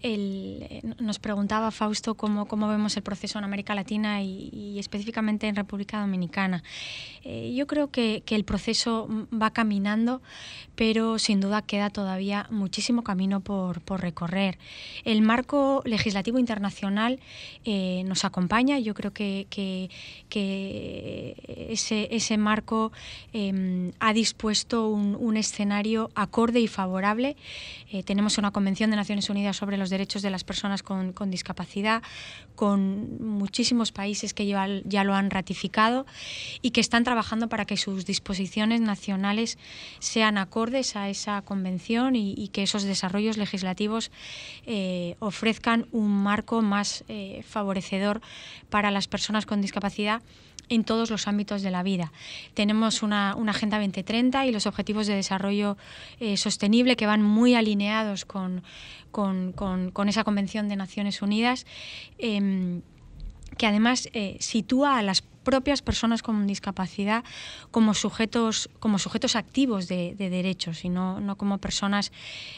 eh, 0.06 0.82
nos 1.00 1.18
preguntaba 1.18 1.72
Fausto 1.72 2.16
cómo, 2.16 2.46
cómo, 2.46 2.68
vemos 2.68 2.98
el 2.98 3.04
proceso 3.04 3.40
en 3.40 3.46
América 3.46 3.74
Latina 3.74 4.22
y, 4.22 4.78
específicamente 4.78 5.48
en 5.48 5.56
República 5.56 6.02
Dominicana. 6.02 6.62
Eh, 7.24 7.54
yo 7.56 7.68
creo 7.68 7.90
que, 7.90 8.22
el 8.34 8.44
proceso 8.44 9.08
va 9.32 9.52
caminando, 9.52 10.22
pero 10.76 11.20
sin 11.20 11.40
duda 11.40 11.62
queda 11.62 11.90
todavía 11.92 12.48
muchísimo 12.50 13.04
camino 13.04 13.40
por, 13.40 13.82
recorrer. 14.02 14.58
El 15.06 15.22
marco 15.22 15.84
legislativo 15.86 16.40
internacional 16.40 17.20
eh, 17.64 18.04
nos 18.06 18.26
acompaña. 18.26 18.80
Yo 18.80 18.96
creo 18.96 19.14
que, 19.14 19.48
ese, 21.70 22.08
ese, 22.12 22.38
marco 22.38 22.92
em, 23.32 23.92
ha 24.00 24.14
dispuesto 24.14 24.90
un, 24.90 25.16
un, 25.16 25.38
escenario 25.38 26.10
acorde 26.16 26.60
y 26.60 26.68
favorable. 26.68 27.38
tenemos 28.06 28.38
una 28.38 28.52
Convención 28.52 28.90
de 28.90 28.96
Naciones 28.96 29.30
Unidas 29.30 29.56
sobre 29.56 29.78
los 29.78 29.93
derechos 29.94 30.22
de 30.22 30.30
las 30.30 30.44
personas 30.44 30.84
con, 30.84 31.14
discapacidad, 31.32 32.04
con 32.56 33.24
muchísimos 33.24 33.94
países 33.94 34.34
que 34.34 34.46
ya, 34.46 35.04
lo 35.04 35.14
han 35.14 35.30
ratificado 35.30 36.06
y 36.62 36.72
que 36.72 36.82
están 36.82 37.06
trabajando 37.06 37.48
para 37.48 37.66
que 37.66 37.78
sus 37.78 38.06
disposiciones 38.06 38.82
nacionales 38.82 39.58
sean 40.00 40.38
acordes 40.38 40.98
a 40.98 41.10
esa 41.10 41.42
convención 41.44 42.16
y, 42.16 42.50
que 42.50 42.64
esos 42.64 42.84
desarrollos 42.84 43.38
legislativos 43.38 44.12
eh, 44.66 45.16
ofrezcan 45.20 45.88
un 45.92 46.12
marco 46.12 46.62
más 46.62 47.06
eh, 47.08 47.44
favorecedor 47.48 48.22
para 48.70 48.92
las 48.92 49.08
personas 49.08 49.46
con 49.46 49.62
discapacidad 49.62 50.22
en 50.70 50.84
todos 50.84 51.10
los 51.10 51.28
ámbitos 51.28 51.62
de 51.62 51.72
la 51.72 51.84
vida. 51.84 52.12
Tenemos 52.54 53.04
una, 53.04 53.32
Agenda 53.48 53.78
2030 53.78 54.46
y 54.46 54.52
los 54.52 54.66
Objetivos 54.66 55.08
de 55.08 55.16
Desarrollo 55.16 55.78
eh, 56.20 56.38
Sostenible 56.38 56.96
que 56.96 57.06
van 57.06 57.22
muy 57.22 57.56
alineados 57.56 58.26
con, 58.26 58.64
con, 59.12 60.10
esa 60.10 60.24
Convención 60.24 60.70
de 60.70 60.76
Naciones 60.76 61.22
Unidas. 61.22 61.66
Em, 62.18 62.82
que 63.58 63.68
además 63.68 64.10
eh, 64.14 64.38
sitúa 64.40 64.98
a 64.98 65.04
las 65.04 65.24
propias 65.44 65.82
personas 65.82 66.22
con 66.22 66.48
discapacidad 66.48 67.24
como 67.72 67.94
sujetos, 67.94 68.70
como 68.80 69.00
sujetos 69.00 69.36
activos 69.36 69.88
de, 69.88 70.16
derechos 70.18 70.86
y 70.86 70.90
no, 70.90 71.20
no, 71.20 71.36
como 71.36 71.58
personas 71.58 72.12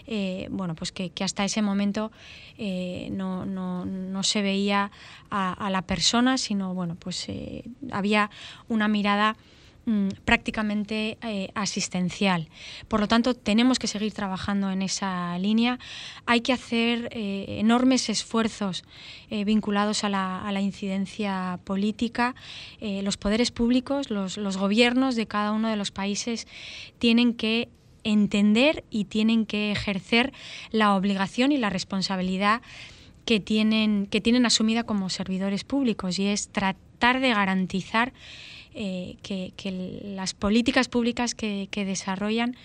eh, 0.07 0.47
bueno, 0.51 0.75
pues 0.75 0.91
que, 0.91 1.11
hasta 1.21 1.43
ese 1.43 1.61
momento 1.61 2.11
eh, 2.57 3.09
no, 3.11 3.45
no, 3.45 3.85
no, 3.85 4.23
se 4.23 4.41
veía 4.41 4.91
a, 5.29 5.53
a, 5.53 5.69
la 5.69 5.81
persona, 5.81 6.37
sino 6.37 6.73
bueno, 6.73 6.95
pues 6.95 7.27
había 7.91 8.29
una 8.69 8.87
mirada 8.87 9.35
Mm, 9.87 10.07
prácticamente 10.25 11.19
eh, 11.21 11.49
asistencial. 11.53 12.49
Por 12.87 13.01
lo 13.01 13.07
tanto, 13.07 13.35
tenemos 13.35 13.77
que 13.77 13.85
seguir 13.85 14.13
trabajando 14.13 14.71
en 14.71 14.81
esa 14.81 15.37
línea. 15.37 15.77
Hay 16.25 16.41
que 16.41 16.53
hacer 16.53 17.09
eh, 17.11 17.59
enormes 17.59 18.09
esfuerzos 18.09 18.83
eh, 19.29 19.45
vinculados 19.45 20.03
a 20.03 20.09
la, 20.09 20.59
incidencia 20.59 21.59
política. 21.65 22.33
los 22.81 23.17
poderes 23.17 23.51
públicos, 23.51 24.09
los, 24.09 24.37
los 24.37 24.57
gobiernos 24.57 25.15
de 25.15 25.27
cada 25.27 25.51
uno 25.51 25.69
de 25.69 25.75
los 25.75 25.91
países 25.91 26.47
tienen 26.97 27.35
que 27.35 27.69
entender 28.03 28.83
y 28.89 29.05
tienen 29.05 29.45
que 29.45 29.71
ejercer 29.71 30.33
la 30.71 30.95
obligación 30.95 31.51
y 31.51 31.57
la 31.57 31.69
responsabilidad 31.69 32.61
que 33.25 33.39
tienen, 33.39 34.07
que 34.07 34.21
tienen 34.21 34.47
asumida 34.47 34.83
como 34.83 35.09
servidores 35.09 35.63
públicos 35.63 36.17
y 36.17 36.27
es 36.27 36.47
tratar 36.49 37.19
de 37.19 37.29
garantizar 37.29 38.13
eh, 38.77 39.15
que, 39.23 39.53
las 40.03 40.33
políticas 40.33 40.89
públicas 40.89 41.33
que, 41.33 41.69
desarrollan 41.73 42.57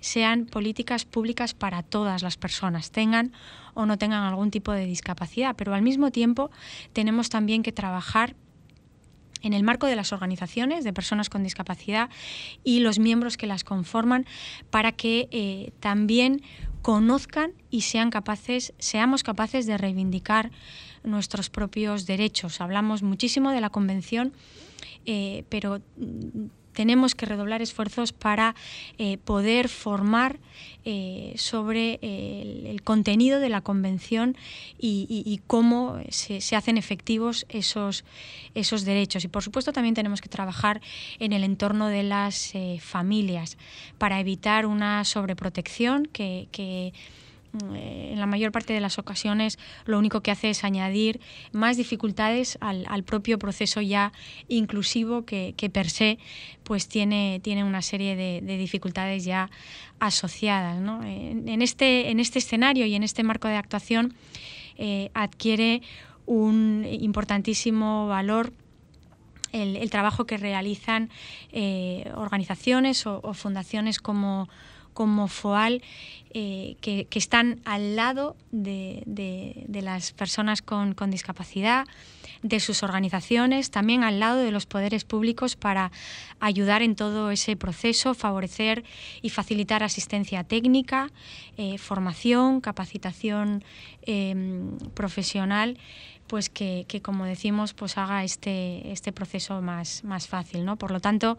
sean 0.00 0.46
políticas 0.46 1.04
públicas 1.04 1.52
para 1.52 1.82
todas 1.82 2.22
las 2.22 2.38
personas, 2.38 2.90
tengan 2.90 3.32
o 3.74 3.84
no 3.84 3.98
tengan 3.98 4.22
algún 4.22 4.50
tipo 4.50 4.72
de 4.72 4.86
discapacidad. 4.86 5.54
Pero 5.56 5.74
al 5.74 5.82
mismo 5.82 6.10
tiempo 6.10 6.50
tenemos 6.94 7.28
también 7.28 7.62
que 7.62 7.72
trabajar 7.72 8.34
en 9.42 9.52
el 9.52 9.62
marco 9.62 9.86
de 9.86 9.94
las 9.94 10.12
organizaciones 10.12 10.84
de 10.84 10.92
personas 10.94 11.28
con 11.28 11.42
discapacidad 11.42 12.08
y 12.64 12.80
los 12.80 12.98
miembros 12.98 13.36
que 13.36 13.46
las 13.46 13.62
conforman 13.62 14.24
para 14.70 14.92
que 14.92 15.28
eh, 15.30 15.72
también 15.80 16.42
conozcan 16.80 17.52
y 17.70 17.82
sean 17.82 18.08
capaces, 18.10 18.72
seamos 18.78 19.22
capaces 19.22 19.66
de 19.66 19.76
reivindicar 19.76 20.50
nuestros 21.08 21.50
propios 21.50 22.06
derechos. 22.06 22.60
Hablamos 22.60 23.02
muchísimo 23.02 23.50
de 23.50 23.60
la 23.60 23.70
Convención, 23.70 24.32
eh, 25.06 25.44
pero 25.48 25.80
tenemos 26.72 27.16
que 27.16 27.26
redoblar 27.26 27.60
esfuerzos 27.60 28.12
para 28.12 28.54
eh, 28.98 29.18
poder 29.18 29.68
formar 29.68 30.38
eh, 30.84 31.34
sobre 31.36 31.98
el, 32.02 32.82
contenido 32.84 33.40
de 33.40 33.48
la 33.48 33.62
convención 33.62 34.36
y, 34.78 35.40
cómo 35.48 35.98
se, 36.10 36.54
hacen 36.54 36.78
efectivos 36.78 37.46
esos, 37.48 38.04
esos 38.54 38.84
derechos. 38.84 39.24
Y 39.24 39.28
por 39.28 39.42
supuesto 39.42 39.72
también 39.72 39.96
tenemos 39.96 40.20
que 40.20 40.28
trabajar 40.28 40.80
en 41.18 41.32
el 41.32 41.42
entorno 41.42 41.88
de 41.88 42.04
las 42.04 42.52
familias 42.80 43.58
para 43.98 44.20
evitar 44.20 44.64
una 44.64 45.04
sobreprotección 45.04 46.06
que 46.06 46.92
en 47.74 48.18
la 48.20 48.26
mayor 48.26 48.52
parte 48.52 48.72
de 48.72 48.80
las 48.80 48.98
ocasiones 48.98 49.58
lo 49.86 49.98
único 49.98 50.20
que 50.20 50.30
hace 50.30 50.50
es 50.50 50.64
añadir 50.64 51.20
más 51.52 51.76
dificultades 51.76 52.58
al, 52.60 53.02
propio 53.04 53.38
proceso 53.38 53.80
ya 53.80 54.12
inclusivo 54.48 55.24
que, 55.24 55.54
per 55.72 55.88
se 55.88 56.18
pues 56.62 56.88
tiene, 56.88 57.40
tiene 57.42 57.64
una 57.64 57.82
serie 57.82 58.16
de, 58.16 58.58
dificultades 58.58 59.24
ya 59.24 59.50
asociadas. 59.98 60.76
En, 60.78 61.62
este, 61.62 62.10
en 62.10 62.20
este 62.20 62.38
escenario 62.38 62.86
y 62.86 62.94
en 62.94 63.02
este 63.02 63.22
marco 63.22 63.48
de 63.48 63.56
actuación 63.56 64.14
eh, 64.76 65.10
adquiere 65.14 65.82
un 66.26 66.86
importantísimo 66.88 68.06
valor 68.06 68.52
el, 69.52 69.88
trabajo 69.90 70.26
que 70.26 70.36
realizan 70.36 71.08
eh, 71.52 72.12
organizaciones 72.14 73.06
o 73.06 73.32
fundaciones 73.32 73.98
como 73.98 74.48
como 74.98 75.28
FOAL 75.28 75.80
eh, 76.34 76.74
que, 76.80 77.06
están 77.14 77.60
al 77.64 77.94
lado 77.94 78.34
de, 78.50 79.04
las 79.68 80.10
personas 80.10 80.60
con, 80.60 80.92
discapacidad, 81.08 81.86
de 82.42 82.58
sus 82.58 82.82
organizaciones, 82.82 83.70
también 83.70 84.02
al 84.02 84.18
lado 84.18 84.38
de 84.38 84.50
los 84.50 84.66
poderes 84.66 85.04
públicos 85.04 85.54
para 85.54 85.92
ayudar 86.40 86.82
en 86.82 86.96
todo 86.96 87.30
ese 87.30 87.54
proceso, 87.54 88.12
favorecer 88.12 88.82
y 89.22 89.30
facilitar 89.30 89.84
asistencia 89.84 90.42
técnica, 90.42 91.12
eh, 91.56 91.78
formación, 91.78 92.60
capacitación 92.60 93.62
em, 94.02 94.78
profesional 94.94 95.78
pues 96.28 96.50
que, 96.50 96.86
como 97.02 97.24
decimos, 97.24 97.74
pues 97.74 97.98
haga 97.98 98.22
este, 98.22 98.92
este 98.92 99.12
proceso 99.12 99.60
más, 99.62 100.04
más 100.04 100.28
fácil. 100.28 100.64
¿no? 100.64 100.76
Por 100.76 100.90
lo 100.92 101.00
tanto, 101.00 101.38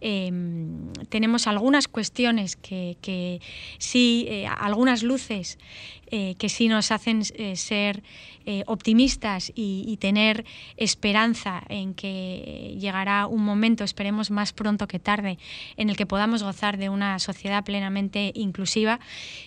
em, 0.00 0.92
tenemos 1.10 1.46
algunas 1.46 1.88
cuestiones 1.88 2.56
que, 2.56 3.40
sí, 3.78 4.26
eh, 4.28 4.46
algunas 4.46 5.02
luces 5.02 5.58
eh, 6.10 6.36
que 6.38 6.48
sí 6.48 6.68
nos 6.68 6.90
hacen 6.90 7.22
eh, 7.34 7.56
ser 7.56 8.02
optimistas 8.64 9.52
y, 9.54 9.94
tener 10.00 10.46
esperanza 10.78 11.62
en 11.68 11.92
que 11.92 12.76
llegará 12.80 13.26
un 13.26 13.44
momento, 13.44 13.84
esperemos 13.84 14.30
más 14.30 14.54
pronto 14.54 14.88
que 14.88 14.98
tarde, 14.98 15.38
en 15.76 15.90
el 15.90 15.98
que 15.98 16.06
podamos 16.06 16.42
gozar 16.42 16.78
de 16.78 16.88
una 16.88 17.18
sociedad 17.18 17.62
plenamente 17.62 18.32
inclusiva, 18.34 19.00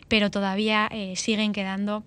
pero 0.08 0.30
todavía 0.30 0.88
siguen 1.15 1.51
quedando 1.51 2.04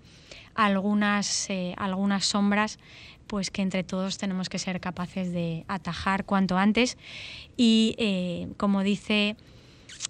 algunas, 0.55 1.51
eh, 1.51 1.75
algunas 1.77 2.27
sombras 2.27 2.79
pues 3.27 3.51
que 3.51 3.63
entre 3.63 3.85
todos 3.85 4.19
tenemos 4.19 4.49
que 4.49 4.59
ser 4.59 4.81
capaces 4.81 5.33
de 5.33 5.65
atajar 5.67 6.25
cuanto 6.25 6.59
antes 6.59 6.99
y, 7.57 7.95
eh, 7.99 8.49
como 8.57 8.83
dice 8.83 9.37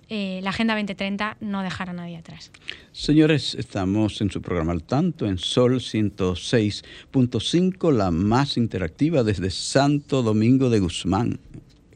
eh, 0.09 0.40
la 0.42 0.50
Agenda 0.50 0.74
2030, 0.74 1.37
no 1.40 1.62
dejar 1.62 1.90
a 1.90 1.92
nadie 1.92 2.16
atrás. 2.16 2.50
Señores, 2.92 3.54
estamos 3.54 4.20
en 4.20 4.30
su 4.30 4.42
programa 4.42 4.72
al 4.72 4.83
tanto, 4.83 5.26
en 5.26 5.38
Sol 5.38 5.76
106.5, 5.76 7.92
la 7.92 8.11
más 8.11 8.57
interactiva 8.57 9.22
desde 9.22 9.50
Santo 9.50 10.22
Domingo 10.22 10.70
de 10.70 10.80
Guzmán, 10.80 11.38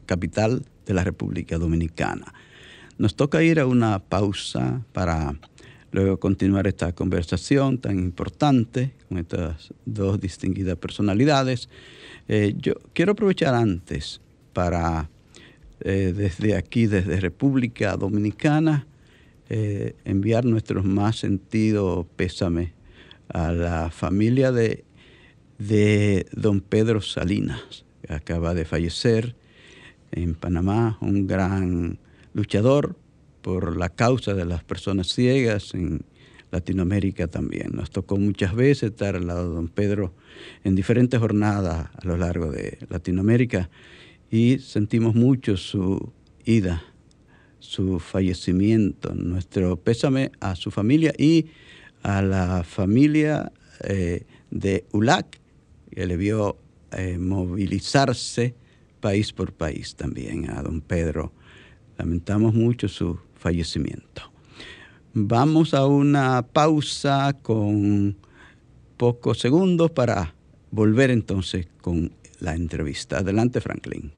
capital 0.05 0.63
de 0.85 0.93
la 0.93 1.03
República 1.03 1.57
Dominicana. 1.57 2.33
Nos 2.97 3.15
toca 3.15 3.43
ir 3.43 3.59
a 3.59 3.67
una 3.67 3.99
pausa 3.99 4.81
para 4.91 5.35
luego 5.91 6.19
continuar 6.19 6.67
esta 6.67 6.93
conversación 6.93 7.77
tan 7.79 7.99
importante 7.99 8.91
con 9.07 9.17
estas 9.17 9.73
dos 9.85 10.19
distinguidas 10.19 10.77
personalidades. 10.77 11.69
Eh, 12.27 12.53
yo 12.57 12.73
quiero 12.93 13.13
aprovechar 13.13 13.55
antes 13.55 14.21
para, 14.53 15.09
eh, 15.81 16.13
desde 16.15 16.55
aquí, 16.55 16.87
desde 16.87 17.19
República 17.19 17.95
Dominicana, 17.97 18.85
eh, 19.49 19.95
enviar 20.05 20.45
nuestros 20.45 20.85
más 20.85 21.17
sentidos 21.17 22.05
pésame 22.15 22.73
a 23.29 23.51
la 23.51 23.89
familia 23.89 24.51
de, 24.51 24.83
de 25.57 26.27
don 26.33 26.61
Pedro 26.61 27.01
Salinas, 27.01 27.85
que 28.03 28.13
acaba 28.13 28.53
de 28.53 28.65
fallecer 28.65 29.35
en 30.11 30.35
Panamá, 30.35 30.97
un 31.01 31.27
gran 31.27 31.97
luchador 32.33 32.95
por 33.41 33.77
la 33.77 33.89
causa 33.89 34.33
de 34.33 34.45
las 34.45 34.63
personas 34.63 35.07
ciegas 35.07 35.73
en 35.73 36.01
Latinoamérica 36.51 37.27
también. 37.27 37.71
Nos 37.73 37.91
tocó 37.91 38.17
muchas 38.17 38.55
veces 38.55 38.91
estar 38.91 39.15
al 39.15 39.27
lado 39.27 39.49
de 39.49 39.55
don 39.55 39.67
Pedro 39.67 40.13
en 40.63 40.75
diferentes 40.75 41.19
jornadas 41.19 41.89
a 41.93 42.07
lo 42.07 42.17
largo 42.17 42.51
de 42.51 42.77
Latinoamérica 42.89 43.69
y 44.31 44.59
sentimos 44.59 45.15
mucho 45.15 45.57
su 45.57 46.11
ida, 46.45 46.83
su 47.59 47.99
fallecimiento. 47.99 49.13
Nuestro 49.13 49.77
pésame 49.77 50.31
a 50.39 50.55
su 50.55 50.71
familia 50.71 51.13
y 51.17 51.47
a 52.03 52.21
la 52.21 52.63
familia 52.63 53.51
eh, 53.83 54.25
de 54.51 54.85
ULAC, 54.91 55.39
que 55.91 56.05
le 56.05 56.17
vio 56.17 56.57
eh, 56.91 57.17
movilizarse 57.19 58.55
país 58.99 59.31
por 59.31 59.53
país 59.53 59.95
también 59.95 60.49
a 60.49 60.61
don 60.61 60.81
Pedro. 60.81 61.31
Lamentamos 61.97 62.53
mucho 62.53 62.87
su 62.87 63.19
fallecimiento. 63.39 64.31
Vamos 65.13 65.73
a 65.73 65.87
una 65.87 66.43
pausa 66.43 67.33
con 67.41 68.15
pocos 68.97 69.39
segundos 69.39 69.89
para 69.91 70.35
volver 70.71 71.09
entonces 71.09 71.67
con 71.81 72.11
la 72.39 72.53
entrevista. 72.53 73.17
Adelante, 73.17 73.59
Franklin. 73.61 74.13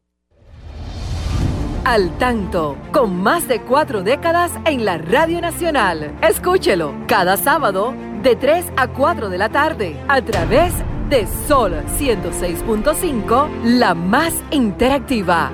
Al 1.84 2.16
tanto, 2.20 2.78
con 2.92 3.16
más 3.16 3.48
de 3.48 3.62
cuatro 3.62 4.04
décadas 4.04 4.52
en 4.66 4.86
la 4.86 4.98
Radio 4.98 5.42
Nacional. 5.42 6.16
Escúchelo 6.22 6.94
cada 7.08 7.38
sábado 7.38 7.96
de 8.22 8.36
3 8.36 8.66
a 8.78 8.88
4 8.88 9.30
de 9.30 9.38
la 9.38 9.50
tarde 9.50 9.96
a 10.08 10.22
través 10.22 10.74
de 11.10 11.26
Sol 11.48 11.74
106.5, 11.98 13.64
la 13.64 13.96
más 13.96 14.34
interactiva. 14.52 15.52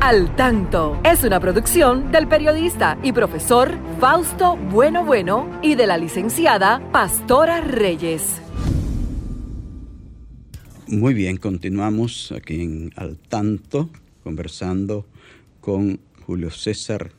Al 0.00 0.36
Tanto 0.36 1.00
es 1.04 1.24
una 1.24 1.40
producción 1.40 2.12
del 2.12 2.28
periodista 2.28 2.98
y 3.02 3.12
profesor 3.12 3.76
Fausto 3.98 4.56
Bueno 4.56 5.04
Bueno 5.04 5.58
y 5.62 5.74
de 5.74 5.86
la 5.86 5.96
licenciada 5.96 6.80
Pastora 6.92 7.62
Reyes. 7.62 8.40
Muy 10.86 11.14
bien, 11.14 11.38
continuamos 11.38 12.30
aquí 12.30 12.60
en 12.60 12.92
Al 12.94 13.16
Tanto 13.16 13.90
conversando 14.22 15.06
con 15.60 15.98
Julio 16.26 16.50
César 16.50 17.12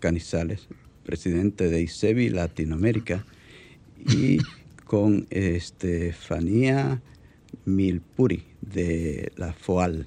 Canizales, 0.00 0.66
presidente 1.04 1.68
de 1.68 1.82
ICEBI 1.82 2.30
Latinoamérica, 2.30 3.24
y 4.06 4.38
con 4.84 5.26
Estefanía 5.30 7.00
Milpuri 7.64 8.42
de 8.60 9.32
la 9.36 9.52
FOAL, 9.52 10.06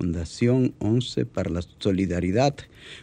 Fundación 0.00 0.72
11 0.78 1.26
para 1.26 1.50
la 1.50 1.60
Solidaridad 1.78 2.56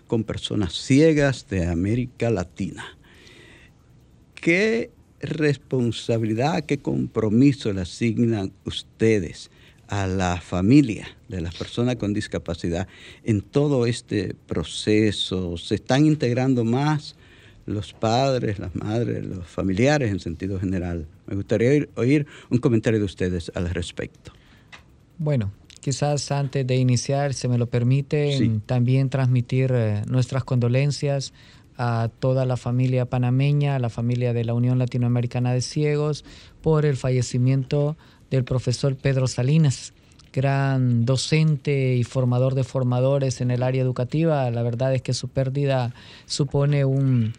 con 0.07 0.23
Personas 0.23 0.73
Ciegas 0.73 1.47
de 1.47 1.67
América 1.67 2.31
Latina. 2.31 2.97
¿Qué 4.33 4.89
responsabilidad, 5.19 6.65
qué 6.65 6.79
compromiso 6.79 7.71
le 7.71 7.81
asignan 7.81 8.51
ustedes 8.65 9.51
a 9.87 10.07
la 10.07 10.41
familia 10.41 11.07
de 11.27 11.41
las 11.41 11.53
personas 11.53 11.97
con 11.97 12.15
discapacidad 12.15 12.87
en 13.23 13.41
todo 13.41 13.85
este 13.85 14.33
proceso? 14.47 15.55
¿Se 15.57 15.75
están 15.75 16.07
integrando 16.07 16.65
más 16.65 17.15
los 17.67 17.93
padres, 17.93 18.57
las 18.57 18.73
madres, 18.73 19.23
los 19.23 19.45
familiares 19.45 20.09
en 20.09 20.19
sentido 20.19 20.59
general. 20.59 21.05
Me 21.27 21.35
gustaría 21.35 21.85
oír, 21.93 22.25
un 22.49 22.57
comentario 22.57 22.97
de 22.97 23.05
ustedes 23.05 23.51
al 23.53 23.69
respecto. 23.69 24.31
Bueno, 25.19 25.51
quizás 25.87 26.33
antes 26.33 26.67
de 26.67 26.75
iniciar, 26.75 27.33
se 27.33 27.47
me 27.47 27.57
lo 27.57 27.67
permite, 27.67 28.59
también 28.65 29.09
transmitir 29.09 29.71
eh, 29.73 30.01
nuestras 30.05 30.43
condolencias 30.43 31.31
a 31.77 32.09
toda 32.19 32.45
la 32.45 32.57
familia 32.57 33.05
panameña, 33.05 33.77
a 33.77 33.79
la 33.79 33.89
familia 33.89 34.33
de 34.33 34.43
la 34.43 34.53
Unión 34.53 34.79
Latinoamericana 34.79 35.53
de 35.53 35.61
Ciegos, 35.61 36.25
por 36.61 36.85
el 36.85 36.97
fallecimiento 36.97 37.95
del 38.29 38.43
profesor 38.43 38.97
Pedro 38.97 39.27
Salinas, 39.27 39.93
gran 40.33 41.05
docente 41.05 41.95
y 41.95 42.03
formador 42.03 42.53
de 42.53 42.65
formadores 42.65 43.39
en 43.39 43.49
el 43.49 43.63
área 43.63 43.81
educativa. 43.81 44.51
La 44.51 44.63
verdad 44.63 44.93
es 44.93 45.01
que 45.01 45.13
su 45.13 45.29
pérdida 45.29 45.93
supone 46.25 46.83
un, 46.83 47.31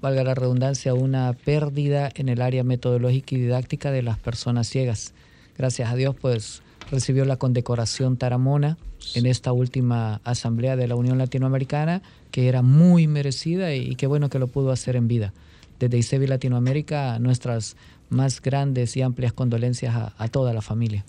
valga 0.00 0.24
la 0.24 0.34
redundancia, 0.34 0.94
una 0.94 1.34
pérdida 1.34 2.08
en 2.14 2.30
el 2.30 2.40
área 2.40 2.64
metodológica 2.64 3.34
y 3.34 3.40
didáctica 3.40 3.90
de 3.90 4.00
las 4.00 4.18
personas 4.18 4.66
ciegas. 4.66 5.12
Gracias 5.58 5.92
a 5.92 5.94
Dios, 5.94 6.16
pues 6.18 6.63
recibió 6.90 7.24
la 7.24 7.36
condecoración 7.36 8.16
Taramona 8.16 8.76
en 9.14 9.26
esta 9.26 9.52
última 9.52 10.20
asamblea 10.24 10.76
de 10.76 10.88
la 10.88 10.96
Unión 10.96 11.18
Latinoamericana, 11.18 12.02
que 12.30 12.48
era 12.48 12.62
muy 12.62 13.06
merecida 13.06 13.74
y, 13.74 13.96
qué 13.96 14.06
bueno 14.06 14.28
que 14.30 14.38
lo 14.38 14.48
pudo 14.48 14.70
hacer 14.70 14.96
en 14.96 15.08
vida. 15.08 15.32
Desde 15.78 15.98
ICEBI 15.98 16.26
Latinoamérica, 16.26 17.18
nuestras 17.18 17.76
más 18.08 18.40
grandes 18.40 18.96
y 18.96 19.02
amplias 19.02 19.32
condolencias 19.32 20.12
a, 20.16 20.28
toda 20.28 20.52
la 20.52 20.62
familia. 20.62 21.04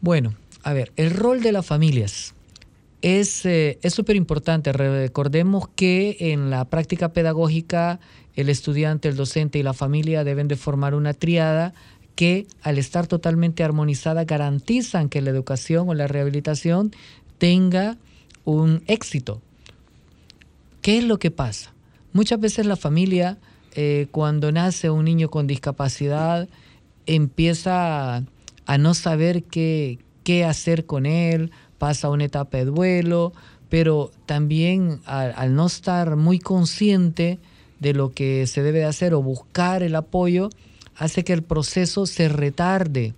Bueno, 0.00 0.34
a 0.62 0.72
ver, 0.72 0.92
el 0.96 1.10
rol 1.10 1.42
de 1.42 1.52
las 1.52 1.64
familias 1.64 2.34
es 3.02 3.46
súper 3.88 4.16
importante. 4.16 4.72
Recordemos 4.72 5.68
que 5.74 6.16
en 6.18 6.50
la 6.50 6.64
práctica 6.66 7.12
pedagógica 7.12 8.00
el 8.36 8.50
estudiante, 8.50 9.08
el 9.08 9.16
docente 9.16 9.58
y 9.58 9.62
la 9.62 9.72
familia 9.72 10.22
deben 10.22 10.46
de 10.46 10.56
formar 10.56 10.94
una 10.94 11.14
triada 11.14 11.72
que 12.16 12.46
al 12.62 12.78
estar 12.78 13.06
totalmente 13.06 13.62
armonizada 13.62 14.24
garantizan 14.24 15.08
que 15.08 15.22
la 15.22 15.30
educación 15.30 15.88
o 15.88 15.94
la 15.94 16.08
rehabilitación 16.08 16.90
tenga 17.38 17.96
un 18.44 18.82
éxito. 18.88 19.40
¿Qué 20.82 20.98
es 20.98 21.04
lo 21.04 21.18
que 21.18 21.30
pasa? 21.30 21.72
Muchas 22.12 22.40
veces 22.40 22.66
la 22.66 22.76
familia, 22.76 23.38
eh, 23.74 24.08
cuando 24.10 24.50
nace 24.50 24.90
un 24.90 25.04
niño 25.04 25.28
con 25.28 25.46
discapacidad, 25.46 26.48
empieza 27.04 28.16
a, 28.66 28.78
no 28.78 28.94
saber 28.94 29.44
qué, 29.44 29.98
qué 30.24 30.44
hacer 30.44 30.86
con 30.86 31.06
él, 31.06 31.52
pasa 31.78 32.08
una 32.08 32.24
etapa 32.24 32.58
de 32.58 32.64
duelo, 32.64 33.32
pero 33.68 34.10
también 34.26 35.00
al, 35.04 35.54
no 35.54 35.66
estar 35.66 36.16
muy 36.16 36.38
consciente 36.38 37.38
de 37.80 37.92
lo 37.92 38.12
que 38.12 38.46
se 38.46 38.62
debe 38.62 38.84
hacer 38.84 39.14
o 39.14 39.22
buscar 39.22 39.82
el 39.82 39.94
apoyo, 39.94 40.50
hace 40.96 41.24
que 41.24 41.32
el 41.32 41.42
proceso 41.42 42.06
se 42.06 42.28
retarde. 42.28 43.14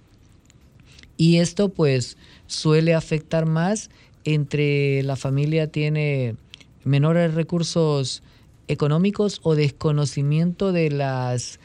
Y 1.17 1.39
esto 1.39 1.69
pues 1.69 2.17
suele 2.47 2.95
afectar 2.95 3.47
más 3.47 3.91
entre 4.25 5.03
la 5.03 5.17
familia 5.17 5.69
tiene 5.69 6.37
menores 6.85 7.35
recursos 7.35 8.23
económicos 8.69 9.41
o 9.43 9.55
desconocimiento 9.55 10.73
de 10.73 10.91
las 10.91 11.59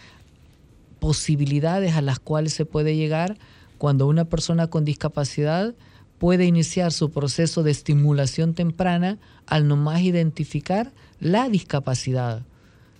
posibilidades 0.99 1.95
a 1.95 2.01
las 2.01 2.19
cuales 2.19 2.53
se 2.53 2.65
puede 2.65 2.95
llegar 2.95 3.37
cuando 3.77 4.07
una 4.07 4.25
persona 4.25 4.67
con 4.67 4.85
discapacidad 4.85 5.73
puede 6.17 6.45
iniciar 6.45 6.93
su 6.93 7.11
proceso 7.11 7.63
de 7.63 7.71
estimulación 7.71 8.53
temprana 8.53 9.17
al 9.45 9.67
nomás 9.67 10.01
identificar 10.01 10.93
la 11.19 11.49
discapacidad. 11.49 12.43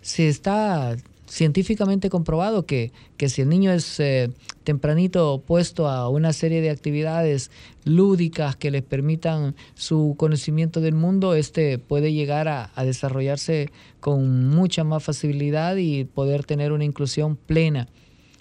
Se 0.01 0.27
está 0.27 0.97
científicamente 1.27 2.09
comprobado 2.09 2.65
que, 2.65 2.91
si 3.27 3.41
el 3.41 3.49
niño 3.49 3.71
es 3.71 3.99
eh, 3.99 4.29
tempranito 4.63 5.43
puesto 5.45 5.87
a 5.87 6.09
una 6.09 6.33
serie 6.33 6.61
de 6.61 6.69
actividades 6.69 7.51
lúdicas 7.85 8.55
que 8.55 8.71
les 8.71 8.83
permitan 8.83 9.55
su 9.75 10.15
conocimiento 10.17 10.81
del 10.81 10.95
mundo, 10.95 11.35
este 11.35 11.77
puede 11.77 12.13
llegar 12.13 12.47
a, 12.47 12.71
a 12.75 12.83
desarrollarse 12.83 13.69
con 13.99 14.49
mucha 14.49 14.83
más 14.83 15.03
facilidad 15.03 15.77
y 15.77 16.05
poder 16.05 16.43
tener 16.43 16.71
una 16.71 16.85
inclusión 16.85 17.35
plena. 17.35 17.87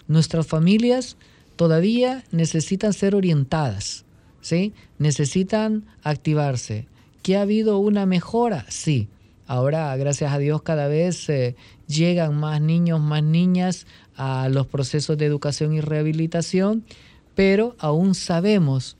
Nuestras 0.07 0.45
familias 0.45 1.17
todavía 1.55 2.23
necesitan 2.31 2.93
ser 2.93 3.15
orientadas 3.15 4.05
¿sí? 4.43 4.73
Necesitan 4.99 5.85
activarse. 6.03 6.85
¿Que 7.23 7.37
ha 7.37 7.41
habido 7.41 7.79
una 7.79 8.05
mejora? 8.05 8.65
Sí. 8.69 9.07
Ahora, 9.47 9.95
gracias 9.97 10.31
a 10.31 10.37
Dios, 10.37 10.61
cada 10.61 10.87
vez 10.87 11.27
eh, 11.29 11.55
llegan 11.87 12.35
más 12.39 12.61
niños, 12.61 13.01
más 13.01 13.23
niñas 13.23 13.85
a 14.15 14.47
los 14.49 14.67
procesos 14.67 15.17
de 15.17 15.25
educación 15.25 15.73
y 15.73 15.81
rehabilitación, 15.81 16.83
pero 17.35 17.75
aún 17.79 18.15
sabemos 18.15 18.95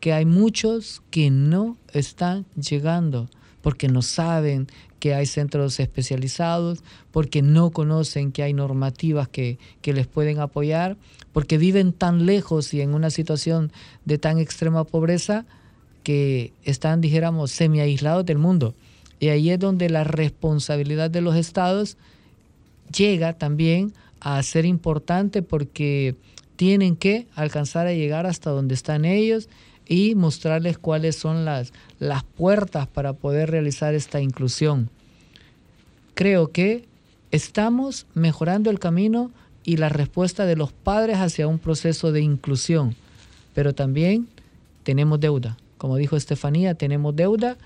que 0.00 0.12
hay 0.12 0.24
muchos 0.24 1.02
que 1.10 1.30
no 1.30 1.76
están 1.92 2.46
llegando 2.54 3.28
porque 3.62 3.88
no 3.88 4.02
saben 4.02 4.68
que 5.00 5.14
hay 5.14 5.26
centros 5.26 5.80
especializados, 5.80 6.82
porque 7.10 7.42
no 7.42 7.70
conocen 7.70 8.32
que 8.32 8.42
hay 8.42 8.52
normativas 8.52 9.28
que, 9.28 9.58
que 9.82 9.92
les 9.92 10.06
pueden 10.06 10.38
apoyar 10.38 10.96
porque 11.32 11.58
viven 11.58 11.92
tan 11.92 12.26
lejos 12.26 12.74
y 12.74 12.80
en 12.80 12.94
una 12.94 13.10
situación 13.10 13.70
de 14.04 14.18
tan 14.18 14.38
extrema 14.38 14.84
pobreza 14.84 15.44
que 16.02 16.52
están, 16.64 17.00
dijéramos, 17.00 17.50
semi 17.50 17.80
aislados 17.80 18.24
del 18.24 18.38
mundo. 18.38 18.74
Y 19.20 19.28
ahí 19.28 19.50
es 19.50 19.58
donde 19.58 19.88
la 19.90 20.04
responsabilidad 20.04 21.10
de 21.10 21.20
los 21.20 21.36
estados 21.36 21.96
llega 22.96 23.32
también 23.32 23.92
a 24.20 24.42
ser 24.42 24.64
importante 24.64 25.42
porque 25.42 26.16
tienen 26.56 26.96
que 26.96 27.26
alcanzar 27.34 27.86
a 27.86 27.92
llegar 27.92 28.26
hasta 28.26 28.50
donde 28.50 28.74
están 28.74 29.04
ellos 29.04 29.48
y 29.86 30.14
mostrarles 30.14 30.78
cuáles 30.78 31.16
son 31.16 31.44
las, 31.44 31.72
las 31.98 32.24
puertas 32.24 32.86
para 32.88 33.12
poder 33.12 33.50
realizar 33.50 33.94
esta 33.94 34.20
inclusión. 34.20 34.90
Creo 36.14 36.50
que 36.50 36.84
estamos 37.30 38.06
mejorando 38.14 38.70
el 38.70 38.78
camino 38.78 39.30
y 39.64 39.76
la 39.76 39.88
respuesta 39.88 40.46
de 40.46 40.56
los 40.56 40.72
padres 40.72 41.18
hacia 41.18 41.46
un 41.46 41.58
proceso 41.58 42.12
de 42.12 42.20
inclusión. 42.20 42.96
Pero 43.54 43.74
también 43.74 44.28
tenemos 44.82 45.20
deuda. 45.20 45.56
Como 45.78 45.96
dijo 45.96 46.16
Estefanía, 46.16 46.74
tenemos 46.74 47.14
deuda 47.14 47.56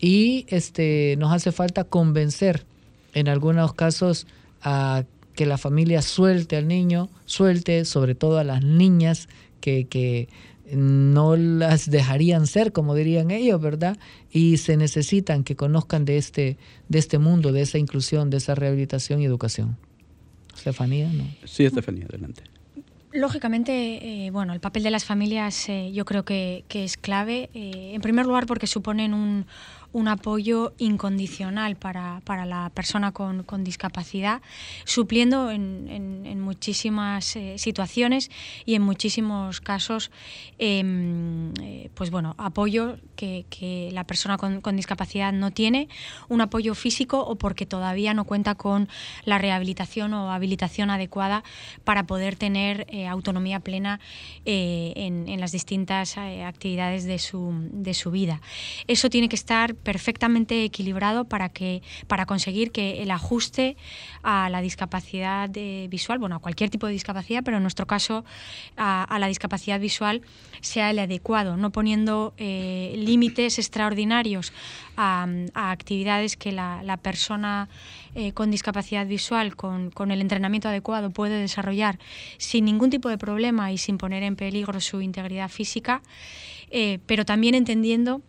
y 0.00 0.46
este, 0.48 1.16
nos 1.18 1.32
hace 1.32 1.52
falta 1.52 1.84
convencer 1.84 2.64
en 3.14 3.28
algunos 3.28 3.72
casos 3.74 4.26
a 4.62 5.04
que 5.34 5.46
la 5.46 5.58
familia 5.58 6.02
suelte 6.02 6.56
al 6.56 6.68
niño, 6.68 7.08
suelte 7.24 7.84
sobre 7.84 8.14
todo 8.14 8.38
a 8.38 8.44
las 8.44 8.62
niñas 8.62 9.28
que, 9.60 9.86
que 9.86 10.28
no 10.72 11.36
las 11.36 11.90
dejarían 11.90 12.46
ser, 12.46 12.72
como 12.72 12.94
dirían 12.94 13.30
ellos, 13.30 13.60
¿verdad? 13.60 13.96
Y 14.30 14.58
se 14.58 14.76
necesitan 14.76 15.44
que 15.44 15.56
conozcan 15.56 16.04
de 16.04 16.18
este, 16.18 16.58
de 16.88 16.98
este 16.98 17.18
mundo, 17.18 17.52
de 17.52 17.62
esa 17.62 17.78
inclusión, 17.78 18.30
de 18.30 18.38
esa 18.38 18.54
rehabilitación 18.54 19.20
y 19.20 19.24
educación. 19.24 19.76
Estefanía, 20.54 21.08
¿no? 21.12 21.24
Sí, 21.44 21.64
Estefanía, 21.64 22.06
adelante. 22.06 22.42
Lógicamente, 23.12 24.26
eh, 24.26 24.30
bueno, 24.30 24.52
el 24.52 24.60
papel 24.60 24.82
de 24.82 24.90
las 24.90 25.04
familias 25.06 25.68
eh, 25.70 25.92
yo 25.92 26.04
creo 26.04 26.24
que, 26.24 26.64
es 26.68 26.96
clave. 26.98 27.48
Eh, 27.54 27.92
en 27.94 28.02
primer 28.02 28.26
lugar, 28.26 28.46
porque 28.46 28.66
suponen 28.66 29.14
un, 29.14 29.46
un 29.92 30.08
apoyo 30.08 30.74
incondicional 30.78 31.76
para, 31.76 32.20
la 32.46 32.70
persona 32.74 33.12
con, 33.12 33.64
discapacidad, 33.64 34.42
supliendo 34.84 35.50
en, 35.50 36.40
muchísimas 36.40 37.36
eh, 37.36 37.58
situaciones 37.58 38.30
y 38.64 38.74
en 38.74 38.82
muchísimos 38.82 39.60
casos, 39.60 40.10
em, 40.58 41.52
eh, 41.60 41.90
pues 41.94 42.10
bueno, 42.10 42.34
apoyo 42.38 42.96
que, 43.16 43.44
la 43.92 44.04
persona 44.04 44.36
con, 44.36 44.76
discapacidad 44.76 45.32
no 45.32 45.50
tiene, 45.50 45.88
un 46.28 46.40
apoyo 46.40 46.74
físico 46.74 47.20
o 47.20 47.36
porque 47.36 47.66
todavía 47.66 48.14
no 48.14 48.24
cuenta 48.24 48.54
con 48.54 48.88
la 49.24 49.38
rehabilitación 49.38 50.14
o 50.14 50.32
habilitación 50.32 50.90
adecuada 50.90 51.42
para 51.84 52.06
poder 52.06 52.36
tener 52.36 52.86
eh, 52.88 53.06
autonomía 53.06 53.60
plena 53.60 54.00
en, 54.44 55.28
en, 55.28 55.40
las 55.40 55.52
distintas 55.52 56.16
actividades 56.18 57.04
de 57.04 57.18
su, 57.18 57.52
de 57.72 57.94
su 57.94 58.10
vida. 58.10 58.40
Eso 58.86 59.10
tiene 59.10 59.28
que 59.28 59.36
estar 59.36 59.74
perfectamente 59.82 60.64
equilibrado 60.64 61.24
para, 61.24 61.48
que, 61.48 61.82
para 62.06 62.26
conseguir 62.26 62.72
que 62.72 63.02
el 63.02 63.10
ajuste 63.10 63.76
a 64.22 64.48
la 64.50 64.60
discapacidad 64.60 65.50
visual, 65.88 66.18
bueno, 66.18 66.36
a 66.36 66.38
cualquier 66.38 66.70
tipo 66.70 66.86
de 66.86 66.92
discapacidad, 66.92 67.42
pero 67.44 67.56
en 67.56 67.62
nuestro 67.62 67.86
caso 67.86 68.24
a, 68.76 69.18
la 69.18 69.26
discapacidad 69.26 69.80
visual 69.80 70.22
sea 70.60 70.90
el 70.90 70.98
adecuado, 70.98 71.56
no 71.56 71.70
poniendo 71.70 72.34
eh, 72.36 72.94
límites 72.96 73.58
extraordinarios 73.58 74.52
a, 74.96 75.26
actividades 75.54 76.36
que 76.36 76.52
la, 76.52 76.98
persona 77.02 77.68
eh, 78.14 78.32
con 78.32 78.50
discapacidad 78.50 79.06
visual, 79.06 79.54
con, 79.56 80.10
el 80.10 80.20
entrenamiento 80.20 80.68
adecuado, 80.68 81.10
puede 81.10 81.40
desarrollar 81.40 81.98
sin 82.38 82.64
ningún 82.64 82.90
tipo 82.90 83.08
de 83.08 83.18
problema 83.18 83.72
y 83.72 83.78
sin 83.78 83.98
poner 83.98 84.22
en 84.22 84.36
peligro 84.36 84.80
su 84.80 85.00
integridad 85.00 85.48
física, 85.48 86.02
eh, 86.70 86.98
pero 87.06 87.24
también 87.24 87.54
entendiendo 87.54 88.22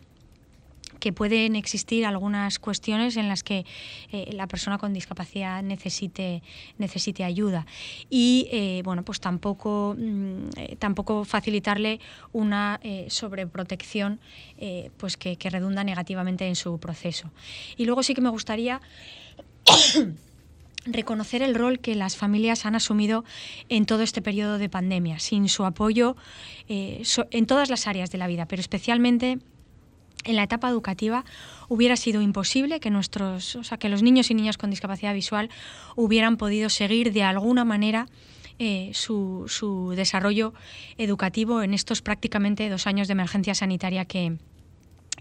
que 1.00 1.12
pueden 1.12 1.56
existir 1.56 2.06
algunas 2.06 2.58
cuestiones 2.58 3.16
en 3.16 3.28
las 3.28 3.42
que 3.42 3.64
eh, 4.12 4.30
la 4.32 4.46
persona 4.46 4.78
con 4.78 4.92
discapacidad 4.92 5.62
necesite, 5.62 6.42
necesite 6.78 7.24
ayuda. 7.24 7.66
Y 8.08 8.48
eh, 8.52 8.82
bueno, 8.84 9.02
pues 9.02 9.18
tampoco, 9.18 9.96
mm, 9.98 10.50
eh, 10.56 10.76
tampoco 10.78 11.24
facilitarle 11.24 11.98
una 12.32 12.78
sobreprotección 13.08 14.20
pues 14.98 15.16
que, 15.16 15.36
que 15.36 15.48
redunda 15.48 15.82
negativamente 15.84 16.46
en 16.46 16.54
su 16.54 16.78
proceso. 16.78 17.30
Y 17.76 17.86
luego 17.86 18.02
sí 18.02 18.14
que 18.14 18.20
me 18.20 18.28
gustaría 18.28 18.80
reconocer 20.84 21.42
el 21.42 21.54
rol 21.54 21.78
que 21.78 21.94
las 21.94 22.16
familias 22.16 22.66
han 22.66 22.74
asumido 22.74 23.24
en 23.70 23.86
todo 23.86 24.02
este 24.02 24.20
periodo 24.20 24.58
de 24.58 24.68
pandemia, 24.68 25.18
sin 25.18 25.48
su 25.48 25.64
apoyo 25.64 26.16
en 26.68 27.46
todas 27.46 27.70
las 27.70 27.86
áreas 27.86 28.10
de 28.10 28.18
la 28.18 28.26
vida, 28.26 28.46
pero 28.46 28.60
especialmente 28.60 29.38
en 30.24 30.36
la 30.36 30.42
etapa 30.42 30.68
educativa 30.68 31.24
hubiera 31.68 31.96
sido 31.96 32.22
imposible 32.22 32.80
que 32.80 32.90
nuestros, 32.90 33.56
o 33.56 33.64
sea, 33.64 33.78
que 33.78 33.88
los 33.88 34.02
niños 34.02 34.30
y 34.30 34.34
niñas 34.34 34.58
con 34.58 34.70
discapacidad 34.70 35.14
visual 35.14 35.50
hubieran 35.96 36.36
podido 36.36 36.68
seguir 36.68 37.12
de 37.12 37.22
alguna 37.22 37.64
manera 37.64 38.06
eh, 38.58 38.90
su, 38.92 39.44
su, 39.48 39.92
desarrollo 39.96 40.52
educativo 40.98 41.62
en 41.62 41.72
estos 41.72 42.02
prácticamente 42.02 42.68
dos 42.68 42.86
años 42.86 43.08
de 43.08 43.12
emergencia 43.12 43.54
sanitaria 43.54 44.04
que, 44.04 44.36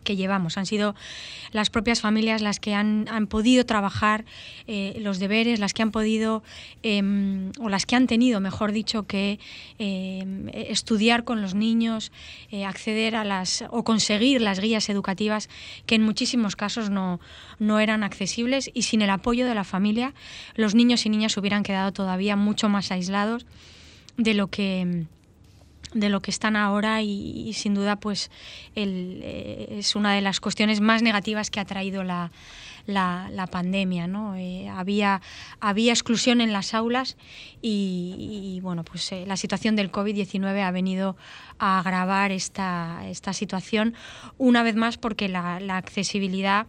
que 0.10 0.16
llevamos. 0.16 0.58
Han 0.58 0.66
sido 0.66 0.96
las 1.52 1.70
propias 1.70 2.02
familias 2.02 2.42
las 2.42 2.60
que 2.60 2.74
han, 2.74 3.06
podido 3.30 3.64
trabajar 3.64 4.26
eh, 4.66 4.98
los 5.02 5.20
deberes, 5.20 5.60
las 5.60 5.76
que 5.76 5.84
han 5.84 5.92
podido, 5.92 6.42
em, 6.82 7.52
o 7.60 7.70
las 7.70 7.86
que 7.86 7.96
han 7.96 8.08
tenido, 8.08 8.40
mejor 8.40 8.72
dicho, 8.72 9.04
que 9.06 9.40
em, 9.78 10.50
estudiar 10.50 11.26
con 11.26 11.44
los 11.44 11.54
niños, 11.54 12.12
eh, 12.50 12.66
acceder 12.66 13.16
a 13.16 13.24
las, 13.24 13.64
o 13.70 13.84
conseguir 13.84 14.42
las 14.42 14.60
guías 14.60 14.90
educativas 14.90 15.48
que 15.86 15.94
en 15.94 16.02
muchísimos 16.02 16.56
casos 16.56 16.90
no, 16.90 17.20
no 17.60 17.80
eran 17.80 18.02
accesibles 18.02 18.72
y 18.74 18.82
sin 18.82 19.04
el 19.04 19.12
apoyo 19.12 19.46
de 19.46 19.54
la 19.54 19.64
familia 19.64 20.16
los 20.56 20.74
niños 20.74 21.06
y 21.06 21.10
niñas 21.10 21.38
hubieran 21.38 21.62
quedado 21.62 21.94
todavía 21.94 22.36
mucho 22.36 22.68
más 22.68 22.92
aislados 22.92 23.46
de 24.18 24.34
lo 24.34 24.48
que 24.48 25.06
de 25.94 26.10
lo 26.10 26.22
que 26.22 26.32
están 26.32 26.56
ahora 26.56 27.02
y, 27.02 27.52
sin 27.54 27.74
duda 27.74 27.96
pues 28.00 28.30
eh, 28.76 29.78
es 29.80 29.96
una 29.96 30.14
de 30.14 30.22
las 30.22 30.40
cuestiones 30.40 30.82
más 30.82 31.02
negativas 31.02 31.50
que 31.50 31.60
ha 31.60 31.66
traído 31.66 32.04
la, 32.04 32.32
la, 32.86 33.48
pandemia. 33.52 34.08
¿no? 34.08 34.36
Eh, 34.36 34.70
había, 34.70 35.22
había 35.60 35.92
exclusión 35.92 36.42
en 36.42 36.54
las 36.54 36.74
aulas 36.74 37.18
y, 37.62 38.60
bueno, 38.62 38.84
pues 38.84 39.12
eh, 39.12 39.26
la 39.28 39.38
situación 39.38 39.76
del 39.76 39.92
COVID-19 39.92 40.62
ha 40.62 40.72
venido 40.72 41.16
a 41.58 41.80
agravar 41.80 42.32
esta, 42.32 43.02
esta 43.08 43.34
situación 43.34 43.96
una 44.38 44.64
vez 44.64 44.76
más 44.76 44.98
porque 44.98 45.28
la, 45.28 45.58
accesibilidad 45.76 46.68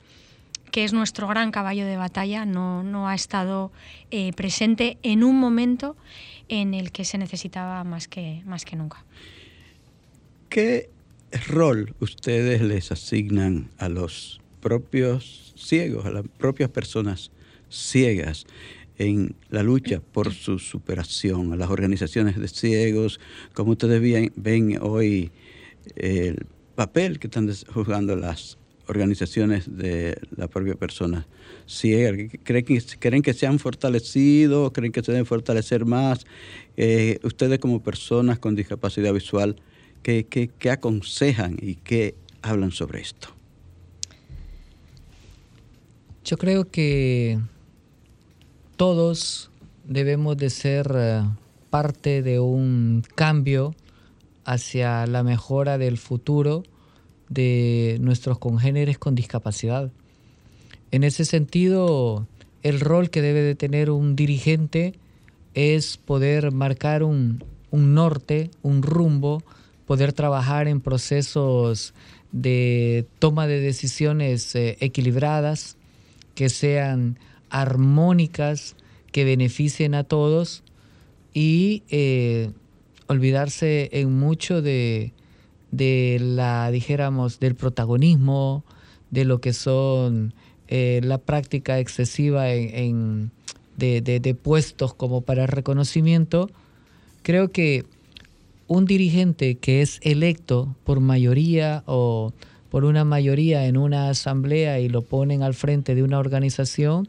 que 0.70 0.84
es 0.84 0.92
nuestro 0.92 1.26
gran 1.26 1.50
caballo 1.50 1.84
de 1.84 1.96
batalla, 1.96 2.44
no, 2.44 2.84
no 2.84 3.08
ha 3.08 3.14
estado 3.16 3.72
presente 4.36 4.98
en 5.02 5.24
un 5.24 5.36
momento 5.36 5.96
en 6.50 6.74
el 6.74 6.90
que 6.90 7.04
se 7.04 7.16
necesitaba 7.16 7.82
más 7.84 8.08
que, 8.08 8.42
más 8.44 8.64
que 8.64 8.76
nunca. 8.76 9.04
¿Qué 10.48 10.90
rol 11.46 11.94
ustedes 12.00 12.60
les 12.60 12.90
asignan 12.90 13.70
a 13.78 13.88
los 13.88 14.40
propios 14.60 15.54
ciegos, 15.56 16.04
a 16.04 16.10
las 16.10 16.24
propias 16.38 16.68
personas 16.68 17.30
ciegas 17.68 18.46
en 18.98 19.36
la 19.48 19.62
lucha 19.62 20.00
por 20.00 20.34
su 20.34 20.58
superación, 20.58 21.52
a 21.52 21.56
las 21.56 21.70
organizaciones 21.70 22.36
de 22.38 22.48
ciegos, 22.48 23.20
como 23.54 23.70
ustedes 23.72 24.32
ven, 24.34 24.78
hoy 24.82 25.30
el 25.94 26.46
papel 26.74 27.20
que 27.20 27.28
están 27.28 27.48
jugando 27.72 28.16
las 28.16 28.58
organizaciones 28.88 29.76
de 29.78 30.20
la 30.36 30.48
propia 30.48 30.74
persona 30.74 31.26
ciega? 31.70 32.28
¿Creen 32.42 32.64
que, 32.64 32.82
creen 32.98 33.22
que 33.22 33.32
se 33.32 33.46
han 33.46 33.58
fortalecido? 33.58 34.72
¿Creen 34.72 34.92
que 34.92 35.02
se 35.02 35.12
deben 35.12 35.26
fortalecer 35.26 35.84
más? 35.86 36.26
Eh, 36.76 37.18
ustedes 37.22 37.58
como 37.58 37.82
personas 37.82 38.38
con 38.38 38.56
discapacidad 38.56 39.12
visual, 39.12 39.56
¿Qué, 40.02 40.48
aconsejan 40.70 41.56
y 41.60 41.74
qué 41.74 42.14
hablan 42.42 42.70
sobre 42.70 43.00
esto? 43.00 43.28
Yo 46.24 46.38
creo 46.38 46.70
que 46.70 47.38
todos 48.76 49.50
debemos 49.84 50.36
de 50.36 50.50
ser 50.50 50.90
eh, 50.94 51.22
parte 51.68 52.22
de 52.22 52.40
un 52.40 53.02
cambio 53.14 53.74
hacia 54.44 55.06
la 55.06 55.22
mejora 55.22 55.76
del 55.76 55.98
futuro 55.98 56.62
de 57.28 57.98
nuestros 58.00 58.38
congéneres 58.38 58.98
con 58.98 59.14
discapacidad. 59.14 59.90
En 60.92 61.04
ese 61.04 61.24
sentido, 61.24 62.26
el 62.62 62.80
rol 62.80 63.10
que 63.10 63.22
debe 63.22 63.42
de 63.42 63.54
tener 63.54 63.90
un 63.90 64.16
dirigente 64.16 64.94
es 65.54 65.96
poder 65.96 66.52
marcar 66.52 67.02
un, 67.02 67.42
norte, 67.70 68.50
un 68.62 68.82
rumbo, 68.82 69.42
poder 69.86 70.12
trabajar 70.12 70.68
en 70.68 70.80
procesos 70.80 71.94
de 72.32 73.06
toma 73.18 73.46
de 73.46 73.60
decisiones 73.60 74.54
eh, 74.54 74.76
equilibradas, 74.80 75.76
que 76.34 76.48
sean 76.48 77.18
armónicas, 77.50 78.76
que 79.12 79.24
beneficien 79.24 79.94
a 79.94 80.04
todos 80.04 80.62
y 81.34 81.82
eh, 81.90 82.50
olvidarse 83.06 83.90
en 83.92 84.18
mucho 84.18 84.62
de, 84.62 85.12
la, 85.72 86.70
dijéramos, 86.70 87.40
del 87.40 87.56
protagonismo, 87.56 88.64
de 89.10 89.24
lo 89.24 89.40
que 89.40 89.52
son 89.52 90.32
eh, 90.70 91.00
la 91.02 91.18
práctica 91.18 91.78
excesiva 91.80 92.50
en, 92.50 93.32
de, 93.76 94.00
de, 94.00 94.34
puestos 94.34 94.94
como 94.94 95.20
para 95.20 95.46
reconocimiento. 95.48 96.48
Creo 97.22 97.50
que 97.50 97.84
un 98.68 98.84
dirigente 98.84 99.56
que 99.56 99.82
es 99.82 99.98
electo 100.02 100.76
por 100.84 101.00
mayoría 101.00 101.82
o 101.86 102.32
por 102.70 102.84
una 102.84 103.04
mayoría 103.04 103.66
en 103.66 103.76
una 103.76 104.10
asamblea 104.10 104.78
y 104.78 104.88
lo 104.88 105.02
ponen 105.02 105.42
al 105.42 105.54
frente 105.54 105.96
de 105.96 106.04
una 106.04 106.20
organización, 106.20 107.08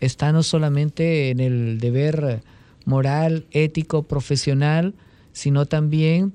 está 0.00 0.32
no 0.32 0.42
solamente 0.42 1.28
en 1.28 1.40
el 1.40 1.78
deber 1.78 2.40
moral, 2.86 3.44
ético, 3.50 4.04
profesional, 4.04 4.94
sino 5.32 5.66
también 5.66 6.32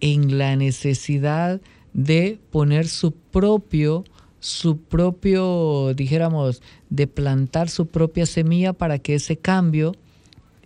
en 0.00 0.36
la 0.36 0.56
necesidad 0.56 1.60
de 1.92 2.40
poner 2.50 2.88
su 2.88 3.12
propio, 3.12 4.04
su 4.42 4.78
propio, 4.78 5.94
dijéramos, 5.94 6.62
de 6.90 7.06
plantar 7.06 7.70
su 7.70 7.86
propia 7.86 8.26
semilla 8.26 8.72
para 8.72 8.98
que 8.98 9.14
ese 9.14 9.36
cambio 9.36 9.94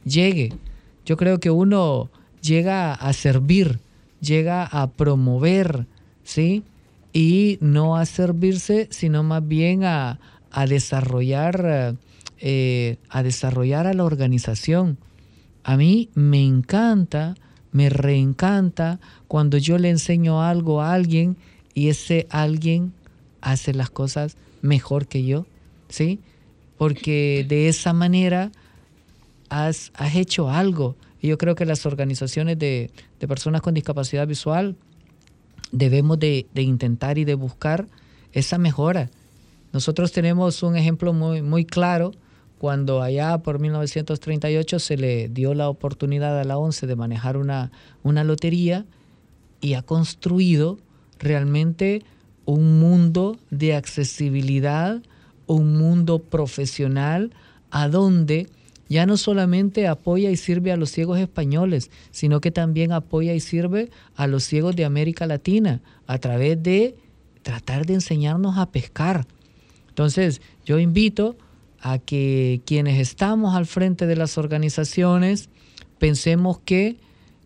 llegue. 0.02 0.54
Yo 1.04 1.18
creo 1.18 1.40
que 1.40 1.50
uno 1.50 2.08
llega 2.40 2.94
a 2.94 3.12
servir, 3.12 3.78
llega 4.22 4.64
a 4.64 4.90
promover, 4.92 5.86
¿sí? 6.24 6.64
Y 7.12 7.58
no 7.60 7.98
a 7.98 8.06
servirse, 8.06 8.88
sino 8.90 9.22
más 9.22 9.46
bien 9.46 9.84
a, 9.84 10.20
desarrollar, 10.66 11.96
eh, 12.40 12.96
a 13.10 13.22
desarrollar 13.22 13.86
a 13.86 13.92
la 13.92 14.04
organización. 14.04 14.96
A 15.64 15.76
mí 15.76 16.08
me 16.14 16.42
encanta, 16.42 17.34
me 17.72 17.90
reencanta 17.90 19.00
cuando 19.28 19.58
yo 19.58 19.76
le 19.76 19.90
enseño 19.90 20.42
algo 20.42 20.80
a 20.80 20.94
alguien 20.94 21.36
y 21.74 21.88
ese 21.88 22.26
alguien 22.30 22.94
hace 23.40 23.74
las 23.74 23.90
cosas 23.90 24.36
mejor 24.62 25.06
que 25.06 25.24
yo, 25.24 25.46
¿sí? 25.88 26.20
Porque 26.78 27.44
de 27.48 27.68
esa 27.68 27.92
manera 27.92 28.52
has, 29.48 29.92
has 29.94 30.14
hecho 30.16 30.50
algo, 30.50 30.96
y 31.20 31.28
yo 31.28 31.38
creo 31.38 31.54
que 31.54 31.64
las 31.64 31.86
organizaciones 31.86 32.58
de, 32.58 32.90
personas 33.26 33.62
con 33.62 33.74
discapacidad 33.74 34.26
visual 34.26 34.76
debemos 35.72 36.18
de, 36.18 36.46
intentar 36.54 37.18
y 37.18 37.24
de 37.24 37.34
buscar 37.34 37.88
esa 38.32 38.58
mejora. 38.58 39.10
Nosotros 39.72 40.12
tenemos 40.12 40.62
un 40.62 40.76
ejemplo 40.76 41.12
muy, 41.12 41.42
muy 41.42 41.64
claro 41.64 42.12
cuando 42.58 43.02
allá 43.02 43.38
por 43.38 43.58
1938 43.58 44.78
se 44.78 44.96
le 44.96 45.28
dio 45.28 45.54
la 45.54 45.68
oportunidad 45.68 46.38
a 46.38 46.44
la 46.44 46.58
ONCE 46.58 46.86
de 46.86 46.96
manejar 46.96 47.36
una, 47.36 47.72
una 48.02 48.24
lotería 48.24 48.86
y 49.60 49.74
ha 49.74 49.82
construido 49.82 50.78
realmente 51.18 52.02
un 52.46 52.80
mundo 52.80 53.38
de 53.50 53.74
accesibilidad, 53.74 55.02
un 55.46 55.76
mundo 55.76 56.20
profesional, 56.20 57.32
a 57.70 57.88
donde 57.88 58.48
ya 58.88 59.04
no 59.04 59.16
solamente 59.16 59.88
apoya 59.88 60.30
y 60.30 60.36
sirve 60.36 60.72
a 60.72 60.76
los 60.76 60.90
ciegos 60.90 61.18
españoles, 61.18 61.90
sino 62.10 62.40
que 62.40 62.50
también 62.50 62.92
apoya 62.92 63.34
y 63.34 63.40
sirve 63.40 63.90
a 64.14 64.26
los 64.26 64.44
ciegos 64.44 64.76
de 64.76 64.84
América 64.84 65.26
Latina 65.26 65.82
a 66.06 66.18
través 66.18 66.62
de 66.62 66.94
tratar 67.42 67.84
de 67.84 67.94
enseñarnos 67.94 68.58
a 68.58 68.70
pescar. 68.70 69.26
Entonces, 69.88 70.40
yo 70.64 70.78
invito 70.78 71.36
a 71.80 71.98
que 71.98 72.60
quienes 72.64 73.00
estamos 73.00 73.54
al 73.54 73.66
frente 73.66 74.06
de 74.06 74.16
las 74.16 74.38
organizaciones 74.38 75.48
pensemos 75.98 76.58
que 76.64 76.96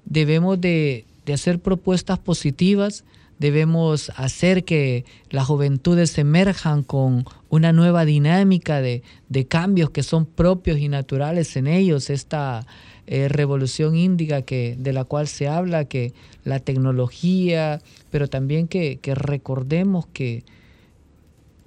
debemos 0.04 0.60
de, 0.60 1.06
hacer 1.32 1.60
propuestas 1.60 2.18
positivas, 2.18 3.04
debemos 3.40 4.12
hacer 4.16 4.64
que 4.64 5.04
las 5.30 5.46
juventudes 5.46 6.16
emerjan 6.18 6.82
con 6.84 7.24
una 7.48 7.72
nueva 7.72 8.04
dinámica 8.04 8.80
de, 8.82 9.02
cambios 9.48 9.90
que 9.90 10.02
son 10.02 10.26
propios 10.26 10.78
y 10.78 10.88
naturales 10.88 11.56
en 11.56 11.66
ellos, 11.66 12.10
esta 12.10 12.66
eh, 13.06 13.28
revolución 13.28 13.96
índica 13.96 14.42
que, 14.42 14.76
de 14.78 14.92
la 14.92 15.04
cual 15.04 15.26
se 15.26 15.48
habla, 15.48 15.86
que 15.86 16.12
la 16.44 16.60
tecnología, 16.60 17.80
pero 18.10 18.28
también 18.28 18.68
que, 18.68 18.98
que 18.98 19.14
recordemos 19.14 20.06
que 20.06 20.44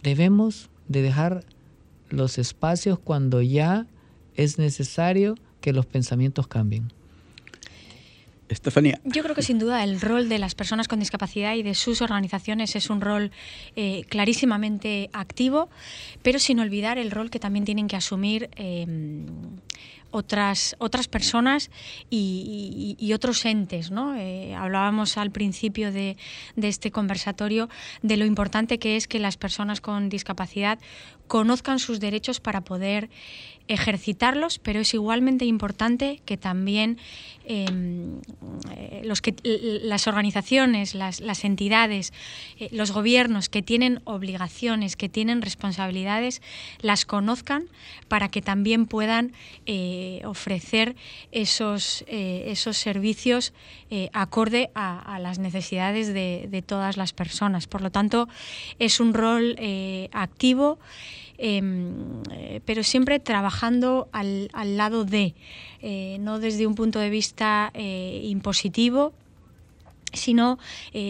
debemos 0.03 0.69
de 0.88 1.01
dejar 1.01 1.43
los 2.09 2.38
espacios 2.38 2.99
cuando 2.99 3.41
ya 3.41 3.88
es 4.36 4.59
necesario 4.59 5.36
que 5.59 5.74
los 5.74 5.88
pensamientos 5.88 6.47
cambien. 6.47 6.91
Estefanía. 8.50 9.00
Yo 9.04 9.24
creo 9.24 9.36
que 9.36 9.41
sin 9.41 9.60
duda 9.60 9.84
el 9.84 10.02
rol 10.02 10.30
de 10.30 10.38
las 10.38 10.56
personas 10.56 10.88
con 10.88 11.00
discapacidad 11.00 11.56
y 11.56 11.64
de 11.64 11.76
sus 11.76 12.02
organizaciones 12.02 12.76
es 12.76 12.89
un 12.89 13.02
rol 13.02 13.32
eh, 13.76 14.04
clarísimamente 14.10 15.10
activo, 15.14 15.70
pero 16.22 16.39
sin 16.39 16.60
olvidar 16.60 16.98
el 16.98 17.12
rol 17.12 17.30
que 17.30 17.39
también 17.39 17.66
tienen 17.66 17.88
que 17.88 17.96
asumir 17.96 18.50
eh, 18.56 18.86
otras, 20.14 20.76
otras 20.78 21.08
personas 21.08 21.72
y, 22.10 23.12
otros 23.14 23.46
entes. 23.46 23.91
¿no? 23.91 24.16
Eh, 24.16 24.56
hablábamos 24.56 25.18
al 25.18 25.32
principio 25.32 25.91
de, 25.91 26.18
este 26.56 26.91
conversatorio 26.91 27.68
de 28.02 28.18
lo 28.18 28.26
importante 28.26 28.78
que 28.78 28.96
es 28.96 29.08
que 29.08 29.20
las 29.20 29.38
personas 29.38 29.82
con 29.82 30.10
discapacidad 30.10 30.80
conozcan 31.28 31.80
sus 31.80 32.00
derechos 32.00 32.39
para 32.39 32.62
poder 32.62 33.10
ejercitarlos, 33.68 34.59
pero 34.59 34.82
es 34.82 34.93
igualmente 34.93 35.45
importante 35.45 36.22
que 36.26 36.36
también 36.36 36.97
em, 37.45 38.20
eh, 38.76 39.01
los 39.05 39.22
que, 39.22 39.36
las 39.43 40.07
organizaciones, 40.07 40.95
las, 40.95 41.43
entidades, 41.43 42.14
eh, 42.59 42.68
los 42.72 42.91
gobiernos 42.91 43.47
que 43.47 43.61
tienen 43.61 44.01
obligaciones, 44.03 44.95
que 44.95 45.07
tienen 45.07 45.41
responsabilidades, 45.41 46.41
las 46.82 47.05
conozcan 47.05 47.66
para 48.09 48.28
que 48.28 48.41
también 48.41 48.86
puedan 48.86 49.32
eh, 49.66 50.22
ofrecer 50.26 50.95
esos, 51.32 52.03
esos 52.07 52.78
servicios 52.78 53.53
acorde 54.11 54.72
a, 54.74 55.20
las 55.20 55.38
necesidades 55.38 56.14
de, 56.14 56.47
de, 56.49 56.61
todas 56.64 56.97
las 56.97 57.14
personas. 57.14 57.68
Por 57.68 57.82
lo 57.82 57.91
tanto, 57.91 58.28
es 58.80 58.99
un 58.99 59.14
rol 59.14 59.55
activo. 60.11 60.80
Em, 61.38 62.22
eh, 62.32 62.62
pero 62.66 62.84
siempre 62.84 63.20
trabajando 63.20 64.08
al, 64.12 64.50
lado 64.78 65.04
de, 65.04 65.34
eh, 65.82 66.18
no 66.20 66.40
desde 66.40 66.68
un 66.68 66.76
punto 66.76 67.00
de 67.00 67.10
vista 67.10 67.72
eh, 67.74 68.22
impositivo, 68.24 69.14
sino 70.14 70.59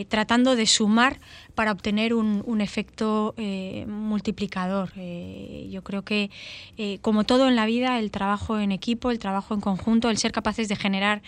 tratando 0.10 0.56
de 0.56 0.66
sumar 0.66 1.20
para 1.56 1.72
obtener 1.72 2.14
un, 2.14 2.62
efecto 2.62 3.34
eh, 3.38 3.86
multiplicador. 3.88 4.92
Eh, 4.96 5.68
yo 5.72 5.84
creo 5.84 6.04
que, 6.04 6.32
eh, 6.78 6.98
como 7.02 7.26
todo 7.26 7.48
en 7.48 7.56
la 7.56 7.66
vida, 7.66 8.00
el 8.00 8.10
trabajo 8.10 8.58
en 8.60 8.72
equipo, 8.72 9.12
el 9.12 9.20
trabajo 9.20 9.54
en 9.54 9.62
conjunto, 9.62 10.10
el 10.10 10.18
ser 10.18 10.32
capaces 10.32 10.68
de 10.68 10.76
generar 10.76 11.22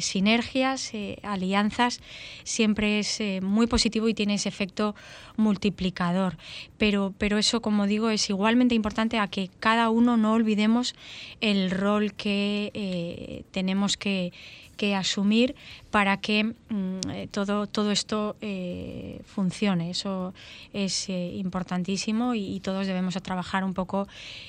sinergias, 0.00 0.92
alianzas, 1.22 2.00
siempre 2.44 2.98
es 2.98 3.20
muy 3.42 3.66
positivo 3.66 4.08
y 4.08 4.14
tiene 4.14 4.34
ese 4.34 4.48
efecto 4.48 4.94
multiplicador. 5.36 6.36
Pero, 6.76 7.14
pero 7.16 7.38
eso, 7.38 7.60
como 7.60 7.86
digo, 7.86 8.10
es 8.10 8.28
igualmente 8.28 8.74
importante 8.74 9.18
a 9.18 9.28
que 9.28 9.50
cada 9.60 9.90
uno 9.90 10.16
no 10.16 10.32
olvidemos 10.32 10.94
el 11.40 11.70
rol 11.70 12.12
que 12.14 13.44
tenemos 13.50 13.96
que 13.96 14.32
que 14.78 14.94
asumir 14.94 15.54
para 15.90 16.16
que 16.18 16.44
mm, 16.44 17.10
eh, 17.12 17.28
todo, 17.30 17.66
todo 17.66 17.90
esto 17.90 18.36
eh, 18.40 19.20
funcione. 19.26 19.90
Eso 19.90 20.32
es 20.72 21.10
eh, 21.10 21.32
importantísimo 21.34 22.34
y, 22.34 22.60
todos 22.60 22.86
debemos 22.86 23.14
trabajar 23.22 23.64
un 23.64 23.74
poco 23.74 24.08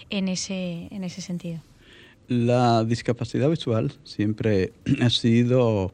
en 0.10 0.28
ese, 0.30 0.88
en 0.92 1.04
ese 1.04 1.22
sentido. 1.22 1.60
La 2.28 2.84
discapacidad 2.84 3.50
visual 3.50 3.92
siempre 4.04 4.72
ha 5.02 5.10
sido 5.10 5.94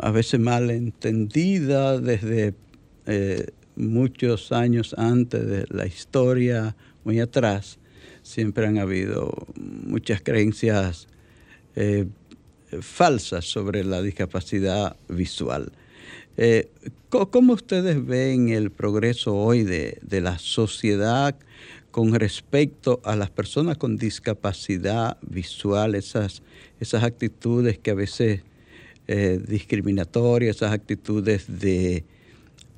a 0.00 0.10
veces 0.10 0.40
mal 0.40 0.70
entendida 0.70 2.00
desde 2.00 2.54
muchos 3.76 4.50
años 4.50 4.92
antes 4.98 5.46
de 5.46 5.66
la 5.70 5.86
historia, 5.86 6.74
muy 7.04 7.20
atrás. 7.20 7.78
Siempre 8.22 8.66
han 8.66 8.78
habido 8.78 9.32
muchas 9.54 10.20
creencias 10.20 11.06
falsas 12.80 13.44
sobre 13.44 13.84
la 13.84 14.02
discapacidad 14.02 14.96
visual. 15.08 15.72
Eh, 16.36 16.68
¿Cómo 17.08 17.54
ustedes 17.54 18.04
ven 18.04 18.50
el 18.50 18.70
progreso 18.70 19.34
hoy 19.34 19.62
de, 19.62 19.98
la 20.20 20.38
sociedad 20.38 21.34
con 21.90 22.12
respecto 22.14 23.00
a 23.04 23.16
las 23.16 23.30
personas 23.30 23.78
con 23.78 23.96
discapacidad 23.96 25.16
visual, 25.22 25.94
esas, 25.94 26.42
esas 26.78 27.04
actitudes 27.04 27.78
que 27.78 27.92
a 27.92 27.94
veces 27.94 28.42
eh, 29.08 29.40
discriminatorias, 29.48 30.56
esas 30.56 30.72
actitudes 30.72 31.46
de, 31.48 32.04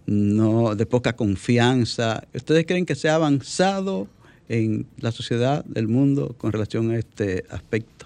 no, 0.06 0.76
de 0.76 0.86
poca 0.86 1.16
confianza? 1.16 2.22
¿Ustedes 2.32 2.64
creen 2.64 2.86
que 2.86 2.94
se 2.94 3.08
ha 3.08 3.16
avanzado 3.16 4.06
en 4.48 4.86
la 4.98 5.10
sociedad 5.10 5.64
del 5.64 5.88
mundo 5.88 6.36
con 6.38 6.52
relación 6.52 6.92
a 6.92 6.98
este 6.98 7.44
aspecto? 7.50 7.97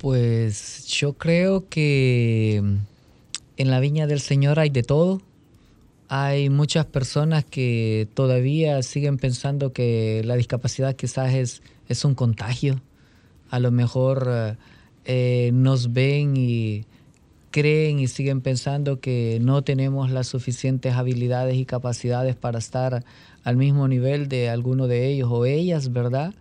Pues 0.00 0.86
yo 0.86 1.12
creo 1.12 1.68
que 1.68 2.56
en 2.56 3.70
la 3.70 3.80
viña 3.80 4.06
del 4.06 4.20
Señor 4.20 4.58
hay 4.58 4.70
de 4.70 4.82
todo. 4.82 5.20
Hay 6.08 6.48
muchas 6.48 6.86
personas 6.86 7.44
que 7.44 8.08
todavía 8.14 8.82
siguen 8.82 9.18
pensando 9.18 9.74
que 9.74 10.22
la 10.24 10.36
discapacidad 10.36 10.96
quizás 10.96 11.34
es, 11.34 11.62
es 11.86 12.06
un 12.06 12.14
contagio. 12.14 12.80
A 13.50 13.60
lo 13.60 13.70
mejor 13.72 14.56
eh, 15.04 15.50
nos 15.52 15.92
ven 15.92 16.34
y 16.34 16.86
creen 17.50 17.98
y 17.98 18.06
siguen 18.06 18.40
pensando 18.40 19.00
que 19.00 19.38
no 19.42 19.60
tenemos 19.60 20.10
las 20.10 20.28
suficientes 20.28 20.94
habilidades 20.94 21.56
y 21.56 21.66
capacidades 21.66 22.36
para 22.36 22.58
estar 22.58 23.04
al 23.44 23.56
mismo 23.58 23.86
nivel 23.86 24.30
de 24.30 24.48
alguno 24.48 24.86
de 24.86 25.08
ellos 25.08 25.28
o 25.30 25.44
ellas, 25.44 25.92
¿verdad? 25.92 26.32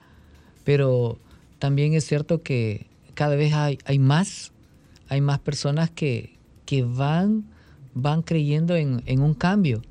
Pero 0.64 1.18
también 1.60 1.94
es 1.94 2.06
cierto 2.06 2.42
que 2.42 2.89
cada 3.20 3.36
vez 3.36 3.52
hay, 3.54 3.80
hay 3.84 4.00
más, 4.00 4.54
hay 5.10 5.20
más 5.20 5.40
personas 5.40 5.90
que, 5.90 6.38
que 6.66 6.84
van, 6.84 7.44
van 7.94 8.22
creyendo 8.22 8.78
en, 8.78 9.04
en 9.08 9.20
un 9.20 9.34
cambio. 9.34 9.82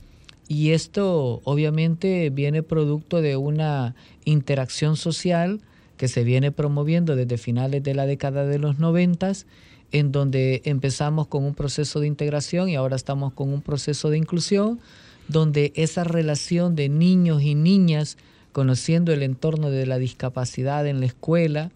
Y 0.49 0.71
esto 0.71 1.43
obviamente 1.45 2.31
viene 2.31 2.63
producto 2.63 3.21
de 3.21 3.37
una 3.37 3.95
interacción 4.25 4.97
social 4.97 5.61
que 5.99 6.09
se 6.09 6.25
viene 6.25 6.53
promoviendo 6.53 7.17
desde 7.17 7.37
finales 7.37 7.83
de 7.83 7.93
la 7.93 8.07
década 8.07 8.47
de 8.47 8.59
los 8.59 8.79
noventas, 8.79 9.45
en 9.93 10.11
donde 10.11 10.63
empezamos 10.65 11.27
con 11.27 11.45
un 11.45 11.55
proceso 11.55 12.01
de 12.01 12.07
integración 12.07 12.71
y 12.71 12.77
ahora 12.77 12.97
estamos 12.97 13.35
con 13.35 13.53
un 13.53 13.61
proceso 13.61 14.09
de 14.09 14.17
inclusión, 14.17 14.81
donde 15.29 15.75
esa 15.77 16.03
relación 16.03 16.75
de 16.77 16.89
niños 16.89 17.43
y 17.43 17.55
niñas 17.55 18.17
conociendo 18.53 19.13
el 19.13 19.23
entorno 19.23 19.69
de 19.69 19.85
la 19.85 19.99
discapacidad 19.99 20.87
en 20.87 21.01
la 21.01 21.07
escuela, 21.07 21.73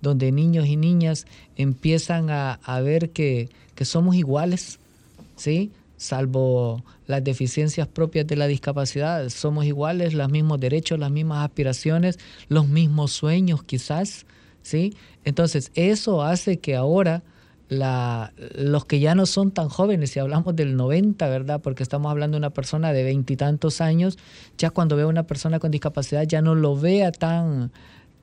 donde 0.00 0.32
niños 0.32 0.66
y 0.66 0.76
niñas 0.76 1.26
empiezan 1.56 2.30
a, 2.30 2.80
ver 2.82 3.10
que, 3.10 3.48
somos 3.82 4.14
iguales, 4.14 4.78
¿sí? 5.36 5.72
salvo 5.96 6.82
las 7.06 7.22
deficiencias 7.24 7.86
propias 7.88 8.26
de 8.26 8.36
la 8.36 8.46
discapacidad, 8.46 9.28
somos 9.28 9.64
iguales, 9.66 10.14
los 10.14 10.30
mismos 10.30 10.60
derechos, 10.60 10.98
las 10.98 11.10
mismas 11.10 11.44
aspiraciones, 11.44 12.18
los 12.48 12.68
mismos 12.68 13.12
sueños 13.12 13.62
quizás, 13.62 14.24
¿sí? 14.62 14.94
Entonces, 15.24 15.70
eso 15.74 16.22
hace 16.22 16.58
que 16.58 16.76
ahora 16.76 17.22
la, 17.70 18.32
los 18.56 18.84
que 18.84 18.98
ya 18.98 19.14
no 19.14 19.26
son 19.26 19.52
tan 19.52 19.68
jóvenes, 19.68 20.10
si 20.10 20.18
hablamos 20.18 20.56
del 20.56 20.76
90, 20.76 21.28
¿verdad? 21.28 21.60
Porque 21.62 21.82
estamos 21.82 22.10
hablando 22.10 22.34
de 22.34 22.40
una 22.40 22.50
persona 22.50 22.92
de 22.92 23.04
veintitantos 23.04 23.80
años, 23.80 24.18
ya 24.58 24.70
cuando 24.70 24.96
ve 24.96 25.02
a 25.02 25.06
una 25.06 25.22
persona 25.22 25.60
con 25.60 25.70
discapacidad 25.70 26.24
ya 26.24 26.42
no 26.42 26.54
lo 26.54 26.76
vea 26.76 27.12
tan, 27.12 27.70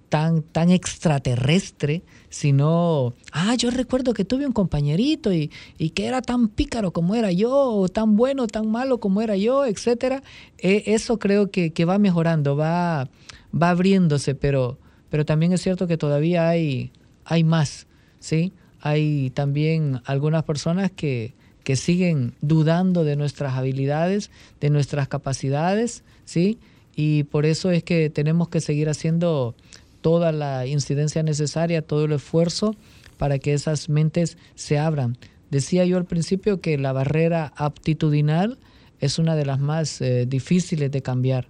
tan, 0.10 0.42
tan 0.42 0.70
extraterrestre, 0.72 2.04
sino, 2.30 3.14
ah, 3.32 3.56
yo 3.56 3.72
recuerdo 3.72 4.14
que 4.14 4.26
tuve 4.26 4.46
un 4.46 4.54
compañerito 4.54 5.34
y, 5.34 5.50
que 5.94 6.06
era 6.06 6.22
tan 6.22 6.48
pícaro 6.48 6.92
como 6.92 7.16
era 7.16 7.32
yo, 7.32 7.54
o 7.54 7.90
tan 7.90 8.16
bueno, 8.16 8.48
tan 8.48 8.70
malo 8.70 9.00
como 9.00 9.22
era 9.22 9.36
yo, 9.36 9.66
etc. 9.66 10.22
E, 10.58 10.84
eso 10.88 11.20
creo 11.20 11.52
que, 11.52 11.72
va 11.86 12.00
mejorando, 12.00 12.56
va, 12.56 13.10
va 13.54 13.70
abriéndose, 13.70 14.36
pero, 14.36 14.78
pero 15.10 15.26
también 15.26 15.54
es 15.54 15.62
cierto 15.62 15.88
que 15.88 15.98
todavía 15.98 16.48
hay, 16.48 16.92
hay 17.26 17.44
más, 17.44 17.88
¿sí? 18.20 18.54
Hay 18.80 19.32
también 19.32 20.02
algunas 20.06 20.44
personas 20.44 20.92
que, 20.92 21.34
que 21.64 21.76
siguen 21.76 22.34
dudando 22.42 23.04
de 23.04 23.18
nuestras 23.18 23.56
habilidades, 23.56 24.32
de 24.62 24.70
nuestras 24.70 25.08
capacidades, 25.10 26.04
¿sí? 26.24 26.60
Y 26.96 27.26
por 27.26 27.46
eso 27.46 27.70
es 27.70 27.84
que 27.84 28.10
tenemos 28.10 28.50
que 28.50 28.62
seguir 28.62 28.90
haciendo 28.90 29.56
toda 30.02 30.32
la 30.32 30.66
incidencia 30.66 31.24
necesaria, 31.24 31.82
todo 31.82 32.06
el 32.06 32.14
esfuerzo 32.14 32.76
para 33.18 33.40
que 33.40 33.54
esas 33.54 33.90
mentes 33.90 34.38
se 34.56 34.78
abran. 34.78 35.18
Decía 35.50 35.86
yo 35.86 35.98
al 35.98 36.06
principio 36.06 36.62
que 36.62 36.78
la 36.78 36.94
barrera 36.94 37.54
aptitudinal 37.56 38.58
es 39.00 39.20
una 39.20 39.36
de 39.36 39.46
las 39.46 39.60
más 39.60 40.02
eh, 40.02 40.26
difíciles 40.28 40.92
de 40.92 41.02
cambiar. 41.02 41.48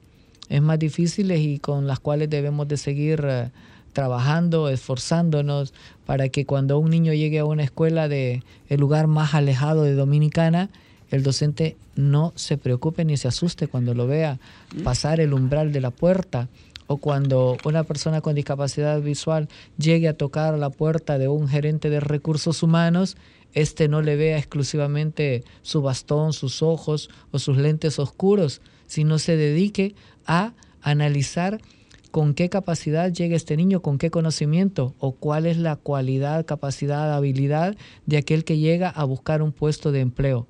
Es 0.50 0.62
más 0.62 0.80
difíciles 0.80 1.40
y 1.40 1.60
con 1.60 1.88
las 1.88 2.00
cuales 2.00 2.30
debemos 2.30 2.68
de 2.68 2.78
seguir 2.78 3.26
eh, 3.28 3.50
trabajando, 3.94 4.70
esforzándonos 4.70 5.74
para 6.06 6.30
que 6.30 6.46
cuando 6.46 6.78
un 6.78 6.92
niño 6.92 7.14
llegue 7.14 7.40
a 7.40 7.46
una 7.46 7.64
escuela 7.64 8.08
de 8.08 8.44
el 8.70 8.80
lugar 8.80 9.08
más 9.08 9.34
alejado 9.34 9.84
de 9.84 9.96
Dominicana, 9.96 10.70
el 11.10 11.24
docente 11.24 11.78
no 11.96 12.34
se 12.36 12.58
preocupe 12.58 13.06
ni 13.06 13.18
se 13.18 13.28
asuste 13.28 13.68
cuando 13.68 13.94
lo 13.94 14.08
vea 14.08 14.40
pasar 14.84 15.20
el 15.20 15.34
umbral 15.34 15.72
de 15.72 15.82
la 15.82 15.92
puerta 15.92 16.50
o 16.88 16.98
cuando 16.98 17.58
una 17.66 17.84
persona 17.84 18.22
con 18.22 18.36
discapacidad 18.36 19.02
visual 19.02 19.50
llegue 19.78 20.08
a 20.08 20.18
tocar 20.18 20.58
la 20.58 20.70
puerta 20.70 21.18
de 21.18 21.28
un 21.28 21.48
gerente 21.48 21.90
de 21.90 22.00
recursos 22.00 22.64
humanos, 22.64 23.18
este 23.54 23.88
no 23.88 24.02
le 24.02 24.16
vea 24.16 24.38
exclusivamente 24.38 25.44
su 25.62 25.82
bastón, 25.82 26.34
sus 26.34 26.62
ojos 26.62 27.10
o 27.32 27.40
sus 27.40 27.58
lentes 27.58 28.00
oscuros, 28.00 28.62
sino 28.88 29.20
se 29.20 29.36
dedique 29.36 29.96
a 30.26 30.54
analizar 30.82 31.60
con 32.12 32.34
qué 32.34 32.50
capacidad 32.50 33.12
llega 33.12 33.36
este 33.36 33.58
niño, 33.58 33.82
con 33.82 33.98
qué 33.98 34.10
conocimiento 34.10 34.96
o 35.00 35.12
cuál 35.12 35.46
es 35.46 35.58
la 35.58 35.76
cualidad, 35.76 36.46
capacidad, 36.46 37.14
habilidad 37.14 37.76
de 38.06 38.18
aquel 38.18 38.44
que 38.44 38.58
llega 38.58 38.90
a 38.90 39.04
buscar 39.04 39.42
un 39.42 39.52
puesto 39.52 39.92
de 39.92 40.00
empleo. 40.00 40.48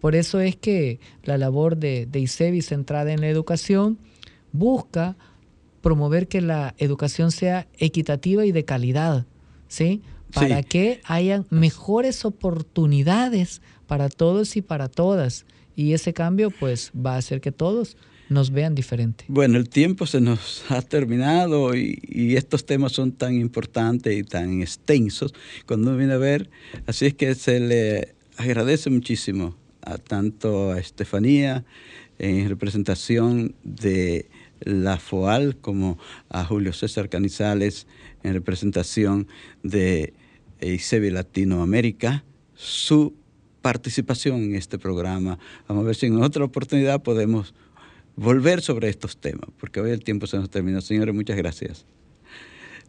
Por 0.00 0.14
eso 0.14 0.40
es 0.40 0.56
que 0.56 0.98
la 1.24 1.36
labor 1.36 1.76
de, 1.76 2.06
de 2.06 2.20
ICEBI 2.20 2.62
centrada 2.62 3.12
en 3.12 3.20
la 3.20 3.28
educación 3.28 3.98
busca 4.52 5.16
promover 5.82 6.28
que 6.28 6.40
la 6.40 6.74
educación 6.78 7.30
sea 7.30 7.66
equitativa 7.78 8.44
y 8.44 8.52
de 8.52 8.64
calidad, 8.64 9.26
¿sí? 9.68 10.02
Para 10.32 10.62
que 10.62 11.00
hayan 11.04 11.46
mejores 11.50 12.24
oportunidades 12.24 13.62
para 13.86 14.08
todos 14.08 14.56
y 14.56 14.62
para 14.62 14.88
todas. 14.88 15.44
Y 15.74 15.92
ese 15.92 16.12
cambio 16.12 16.50
pues 16.50 16.92
va 16.94 17.14
a 17.14 17.18
hacer 17.18 17.40
que 17.40 17.50
todos 17.50 17.96
nos 18.28 18.52
vean 18.52 18.76
diferente. 18.76 19.24
Bueno, 19.26 19.58
el 19.58 19.68
tiempo 19.68 20.06
se 20.06 20.20
nos 20.20 20.64
ha 20.70 20.82
terminado 20.82 21.74
y, 21.74 22.00
y, 22.08 22.36
estos 22.36 22.64
temas 22.64 22.92
son 22.92 23.12
tan 23.12 23.34
importantes 23.34 24.16
y 24.16 24.22
tan 24.22 24.62
extensos 24.62 25.34
cuando 25.66 25.88
uno 25.88 25.98
viene 25.98 26.12
a 26.12 26.18
ver. 26.18 26.48
Así 26.86 27.06
es 27.06 27.14
que 27.14 27.34
se 27.34 27.58
le 27.58 28.14
agradece 28.36 28.88
muchísimo 28.88 29.56
a 29.82 29.98
tanto 29.98 30.70
a 30.70 30.78
Estefanía 30.78 31.64
en 32.18 32.48
representación 32.48 33.54
de 33.64 34.28
la 34.60 34.98
FOAL 34.98 35.56
como 35.56 35.98
a 36.28 36.44
Julio 36.44 36.72
César 36.72 37.08
Canizales 37.08 37.86
en 38.22 38.34
representación 38.34 39.28
de 39.62 40.14
ICEBI 40.60 41.10
Latinoamérica 41.10 42.24
su 42.54 43.14
participación 43.62 44.42
en 44.42 44.54
este 44.54 44.78
programa. 44.78 45.38
Vamos 45.68 45.84
a 45.84 45.86
ver 45.86 45.96
si 45.96 46.06
en 46.06 46.22
otra 46.22 46.44
oportunidad 46.44 47.02
podemos 47.02 47.54
volver 48.16 48.60
sobre 48.60 48.88
estos 48.88 49.16
temas, 49.16 49.48
porque 49.58 49.80
hoy 49.80 49.90
el 49.90 50.04
tiempo 50.04 50.26
se 50.26 50.36
nos 50.36 50.50
terminó. 50.50 50.80
Señores, 50.80 51.14
muchas 51.14 51.36
gracias. 51.36 51.86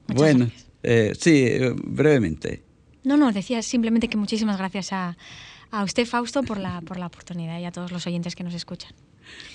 bueno, 0.08 0.50
Eh, 0.84 1.14
sí, 1.18 1.48
brevemente. 1.84 2.64
No, 3.04 3.16
no, 3.16 3.32
decía 3.32 3.62
simplemente 3.62 4.08
que 4.08 4.18
muchísimas 4.18 4.58
gracias 4.58 4.92
a, 4.94 5.16
a 5.70 5.84
usted, 5.84 6.06
Fausto, 6.06 6.44
por 6.44 6.58
la, 6.58 6.82
por 6.82 6.98
la 6.98 7.06
oportunidad 7.06 7.60
y 7.60 7.66
a 7.66 7.72
todos 7.72 7.92
los 7.92 8.08
oyentes 8.08 8.36
que 8.36 8.44
nos 8.44 8.54
escuchan. 8.54 8.92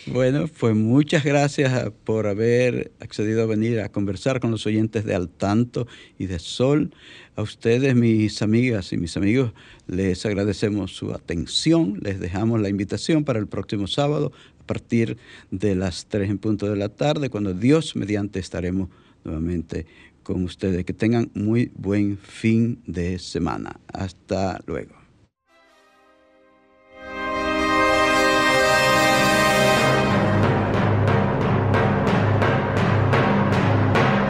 Bueno, 0.06 0.48
pues 0.60 0.76
muchas 0.76 1.24
gracias 1.24 1.90
por 2.04 2.28
haber 2.28 2.92
accedido 3.00 3.42
a 3.42 3.46
venir 3.46 3.80
a 3.80 3.88
conversar 3.88 4.38
con 4.38 4.52
los 4.52 4.64
oyentes 4.64 5.04
de 5.04 5.16
Al 5.16 5.28
Tanto 5.28 5.88
y 6.16 6.26
de 6.26 6.38
Sol. 6.38 6.94
A 7.34 7.42
ustedes, 7.42 7.96
mis 7.96 8.40
amigas 8.40 8.92
y 8.92 8.98
mis 8.98 9.16
amigos, 9.16 9.52
les 9.88 10.24
agradecemos 10.24 10.94
su 10.94 11.12
atención. 11.12 11.98
Les 12.02 12.20
dejamos 12.20 12.60
la 12.60 12.68
invitación 12.68 13.24
para 13.24 13.40
el 13.40 13.48
próximo 13.48 13.88
sábado 13.88 14.30
a 14.60 14.64
partir 14.64 15.16
de 15.50 15.74
las 15.74 16.06
3 16.06 16.30
en 16.30 16.38
punto 16.38 16.70
de 16.70 16.76
la 16.76 16.88
tarde, 16.88 17.28
cuando 17.28 17.52
Dios 17.52 17.96
mediante 17.96 18.38
estaremos 18.38 18.88
nuevamente 19.24 19.86
con 20.22 20.44
ustedes. 20.44 20.84
Que 20.84 20.92
tengan 20.92 21.32
muy 21.34 21.72
buen 21.74 22.16
fin 22.16 22.80
de 22.86 23.18
semana. 23.18 23.80
Hasta 23.92 24.60
luego. 24.66 24.95